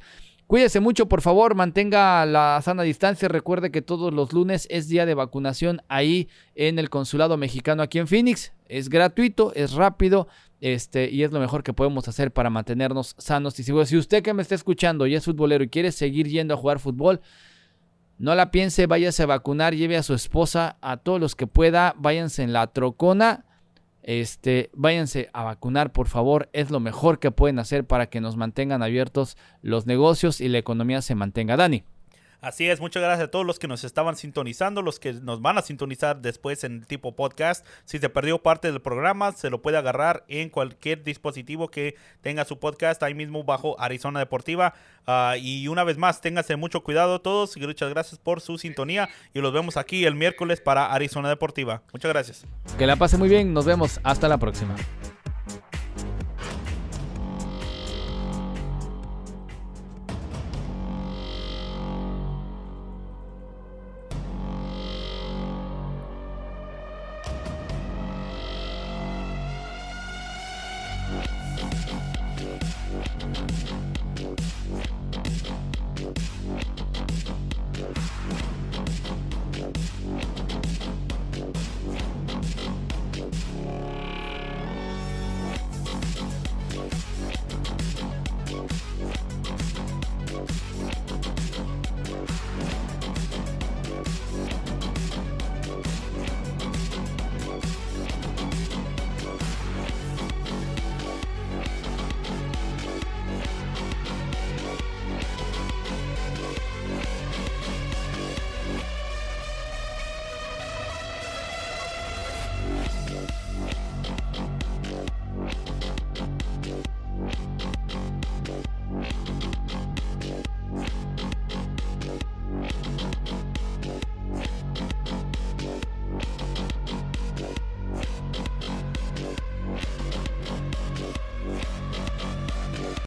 Cuídese 0.49 0.79
mucho, 0.79 1.07
por 1.07 1.21
favor, 1.21 1.53
mantenga 1.53 2.25
la 2.25 2.59
sana 2.63 2.81
distancia. 2.81 3.27
Recuerde 3.27 3.69
que 3.69 3.83
todos 3.83 4.11
los 4.11 4.33
lunes 4.33 4.65
es 4.71 4.87
día 4.87 5.05
de 5.05 5.13
vacunación 5.13 5.83
ahí 5.89 6.27
en 6.55 6.79
el 6.79 6.89
consulado 6.89 7.37
mexicano 7.37 7.83
aquí 7.83 7.99
en 7.99 8.07
Phoenix. 8.07 8.51
Es 8.67 8.89
gratuito, 8.89 9.53
es 9.53 9.73
rápido, 9.73 10.27
este, 10.59 11.07
y 11.11 11.21
es 11.21 11.31
lo 11.31 11.39
mejor 11.39 11.61
que 11.61 11.73
podemos 11.73 12.07
hacer 12.07 12.33
para 12.33 12.49
mantenernos 12.49 13.13
sanos 13.19 13.59
y 13.59 13.63
seguros. 13.63 13.89
Si 13.89 13.97
usted 13.97 14.23
que 14.23 14.33
me 14.33 14.41
está 14.41 14.55
escuchando 14.55 15.05
y 15.05 15.13
es 15.13 15.23
futbolero 15.23 15.63
y 15.63 15.69
quiere 15.69 15.91
seguir 15.91 16.27
yendo 16.27 16.55
a 16.55 16.57
jugar 16.57 16.79
fútbol, 16.79 17.21
no 18.17 18.33
la 18.33 18.49
piense, 18.49 18.87
váyase 18.87 19.21
a 19.21 19.27
vacunar, 19.27 19.75
lleve 19.75 19.97
a 19.97 20.03
su 20.03 20.15
esposa, 20.15 20.79
a 20.81 20.97
todos 20.97 21.21
los 21.21 21.35
que 21.35 21.45
pueda, 21.45 21.93
váyanse 21.95 22.41
en 22.41 22.53
la 22.53 22.65
trocona 22.65 23.45
este, 24.09 24.71
váyanse 24.73 25.29
a 25.33 25.43
vacunar, 25.43 25.91
por 25.91 26.07
favor. 26.07 26.49
Es 26.51 26.71
lo 26.71 26.79
mejor 26.79 27.19
que 27.19 27.29
pueden 27.29 27.59
hacer 27.59 27.85
para 27.85 28.07
que 28.07 28.21
nos 28.21 28.37
mantengan 28.37 28.81
abiertos 28.81 29.37
los 29.61 29.85
negocios 29.85 30.41
y 30.41 30.49
la 30.49 30.57
economía 30.57 31.03
se 31.03 31.13
mantenga. 31.13 31.55
Dani. 31.55 31.83
Así 32.41 32.69
es, 32.69 32.79
muchas 32.79 33.03
gracias 33.03 33.27
a 33.27 33.31
todos 33.31 33.45
los 33.45 33.59
que 33.59 33.67
nos 33.67 33.83
estaban 33.83 34.15
sintonizando, 34.15 34.81
los 34.81 34.97
que 34.99 35.11
nos 35.11 35.41
van 35.41 35.57
a 35.57 35.61
sintonizar 35.61 36.21
después 36.21 36.63
en 36.63 36.77
el 36.77 36.87
tipo 36.87 37.13
podcast. 37.13 37.65
Si 37.83 37.99
se 37.99 38.09
perdió 38.09 38.41
parte 38.41 38.71
del 38.71 38.81
programa, 38.81 39.33
se 39.33 39.49
lo 39.49 39.61
puede 39.61 39.77
agarrar 39.77 40.23
en 40.29 40.49
cualquier 40.49 41.03
dispositivo 41.03 41.69
que 41.69 41.95
tenga 42.21 42.45
su 42.45 42.57
podcast 42.57 43.03
ahí 43.03 43.13
mismo 43.13 43.43
bajo 43.43 43.79
Arizona 43.79 44.19
Deportiva. 44.19 44.73
Ah, 45.05 45.35
y 45.37 45.67
una 45.67 45.83
vez 45.83 45.97
más, 45.97 46.21
ténganse 46.21 46.55
mucho 46.55 46.81
cuidado 46.81 47.19
todos 47.19 47.57
y 47.57 47.59
muchas 47.59 47.89
gracias 47.89 48.19
por 48.19 48.39
su 48.39 48.57
sintonía 48.57 49.09
y 49.33 49.41
los 49.41 49.51
vemos 49.51 49.75
aquí 49.75 50.05
el 50.05 50.15
miércoles 50.15 50.61
para 50.61 50.93
Arizona 50.93 51.27
Deportiva. 51.27 51.81
Muchas 51.91 52.09
gracias. 52.09 52.45
Que 52.77 52.87
la 52.87 52.95
pase 52.95 53.17
muy 53.17 53.27
bien, 53.27 53.53
nos 53.53 53.65
vemos, 53.65 53.99
hasta 54.03 54.29
la 54.29 54.37
próxima. 54.37 54.75